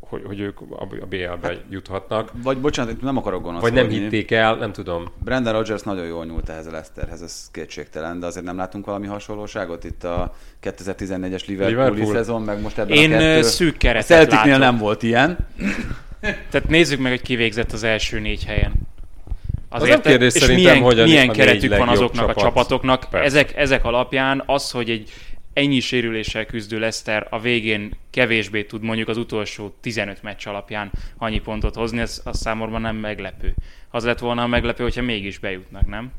[0.00, 2.30] hogy, hogy ők a BL-be hát, juthatnak.
[2.42, 5.04] Vagy bocsánat, nem akarok gonosz Vagy nem hitték el, nem tudom.
[5.24, 9.06] Brandon Rogers nagyon jól nyúlt ehhez a Leicesterhez, ez kétségtelen, de azért nem látunk valami
[9.06, 12.14] hasonlóságot itt a 2014-es Liverpooli Liverpool.
[12.14, 13.42] szezon, meg most ebben Én a kettő.
[13.42, 15.36] szűk keretet A Celticnél nem volt ilyen.
[16.50, 18.72] Tehát nézzük meg, hogy kivégzett az első négy helyen.
[19.68, 22.36] Azért, az kérdés és milyen, hogy a, milyen a keretük van azoknak csapat.
[22.36, 23.08] a csapatoknak.
[23.10, 25.12] Ezek, ezek alapján az, hogy egy
[25.52, 31.40] ennyi sérüléssel küzdő Leszter a végén kevésbé tud mondjuk az utolsó 15 meccs alapján annyi
[31.40, 33.54] pontot hozni, ez a számomra nem meglepő.
[33.90, 36.12] Az lett volna a meglepő, hogyha mégis bejutnak, nem?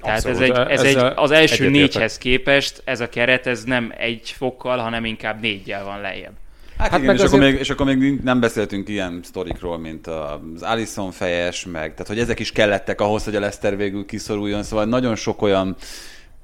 [0.00, 4.30] Tehát ez, egy, ez egy, az első négyhez képest ez a keret ez nem egy
[4.36, 6.34] fokkal, hanem inkább négyel van lejjebb.
[6.78, 7.42] Hát, hát igen, és, azért...
[7.42, 12.06] akkor még, és akkor még nem beszéltünk ilyen sztorikról, mint az Alison fejes, meg, tehát
[12.06, 15.76] hogy ezek is kellettek ahhoz, hogy a Leszter végül kiszoruljon, szóval nagyon sok olyan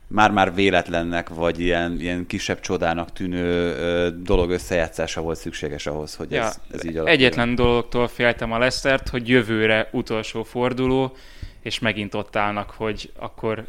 [0.06, 6.30] már-már véletlennek, vagy ilyen, ilyen kisebb csodának tűnő ö, dolog összejátszása volt szükséges ahhoz, hogy
[6.30, 7.06] ja, ez, ez így alakuljon.
[7.06, 11.16] Egyetlen dologtól féltem a Lesztert, hogy jövőre utolsó forduló,
[11.62, 13.64] és megint ott állnak, hogy akkor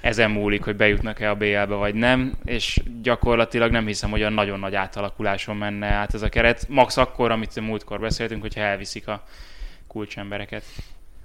[0.00, 4.58] ezen múlik, hogy bejutnak-e a BL-be vagy nem, és gyakorlatilag nem hiszem, hogy a nagyon
[4.58, 6.68] nagy átalakuláson menne át ez a keret.
[6.68, 9.22] Max akkor, amit múltkor beszéltünk, hogyha elviszik a
[9.86, 10.64] kulcsembereket.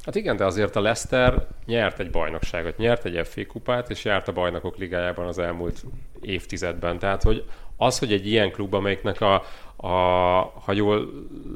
[0.06, 4.28] Hát igen, de azért a Leicester nyert egy bajnokságot, nyert egy FA kupát, és járt
[4.28, 5.84] a bajnokok ligájában az elmúlt
[6.22, 7.00] évtizedben.
[7.00, 7.46] Tehát, hogy
[7.78, 9.44] az, hogy egy ilyen klub, amelyiknek a,
[9.86, 11.10] a, ha jól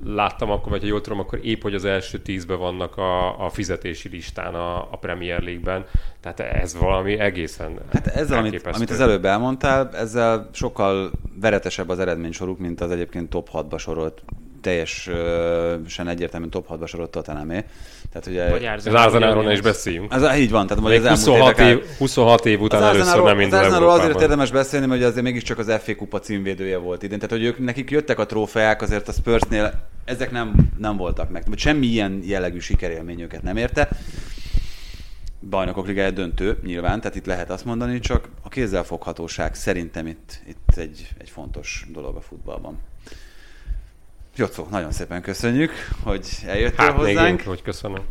[0.05, 3.49] láttam, akkor, vagy ha jól tudom, akkor épp, hogy az első tízben vannak a, a
[3.49, 5.85] fizetési listán a, a Premier League-ben.
[6.19, 11.11] Tehát ez valami egészen Hát ezzel, amit, amit az előbb elmondtál, ezzel sokkal
[11.41, 14.21] veretesebb az eredménysoruk, mint az egyébként top 6-ba sorolt
[14.61, 17.65] teljesen egyértelműen top 6-ba sorolt Tottenhamé.
[18.11, 18.71] Tehát ugye...
[18.75, 20.13] Az Arsenalról is beszéljünk.
[20.13, 23.73] Ez, így van, tehát az 26 év, 26 év után az először nem indul Az
[23.73, 27.19] azért érdemes beszélni, mert azért mégiscsak az FA kupa címvédője volt idén.
[27.19, 31.43] Tehát, hogy ők, nekik jöttek a trófeák, azért a Spursnél ezek nem, nem voltak meg.
[31.55, 33.89] Semmi ilyen jellegű sikerélmény őket nem érte.
[35.49, 40.77] Bajnokok ligája döntő, nyilván, tehát itt lehet azt mondani, csak a kézzelfoghatóság szerintem itt, itt
[40.77, 42.79] egy, egy fontos dolog a futballban.
[44.39, 45.71] Jocó, nagyon szépen köszönjük,
[46.03, 47.37] hogy eljöttél hát, hozzánk.
[47.37, 48.01] Még hogy köszönöm.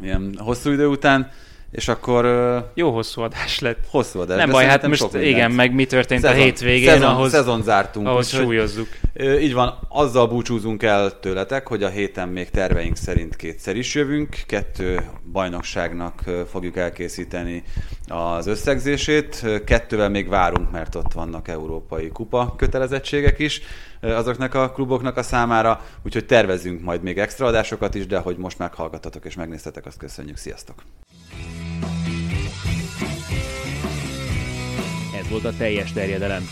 [0.00, 1.30] Milyen hosszú idő után.
[1.74, 2.24] És akkor...
[2.74, 3.78] Jó hosszú adás lett.
[3.90, 4.36] Hosszú adás.
[4.36, 8.06] Nem baj, hát most igen, meg mi történt szezon, a hétvégén, szezon, ahhoz, szezon zártunk.
[8.06, 8.88] Ahhoz súlyozzuk.
[9.40, 14.36] Így van, azzal búcsúzunk el tőletek, hogy a héten még terveink szerint kétszer is jövünk.
[14.46, 15.00] Kettő
[15.32, 17.62] bajnokságnak fogjuk elkészíteni
[18.08, 19.46] az összegzését.
[19.66, 23.60] Kettővel még várunk, mert ott vannak európai kupa kötelezettségek is
[24.00, 28.58] azoknak a kluboknak a számára, úgyhogy tervezünk majd még extra adásokat is, de hogy most
[28.58, 30.36] meghallgattatok és megnéztetek, azt köszönjük.
[30.36, 30.82] Sziasztok!
[35.18, 36.42] Ez volt a teljes terjedelem.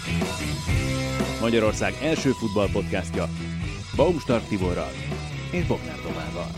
[1.41, 3.29] Magyarország első futballpodcastja
[3.97, 4.93] Baumstark Tiborral
[5.51, 6.51] és Bognár Tomával.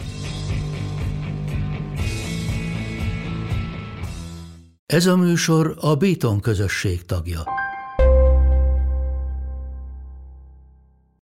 [4.87, 7.43] Ez a műsor a Béton közösség tagja.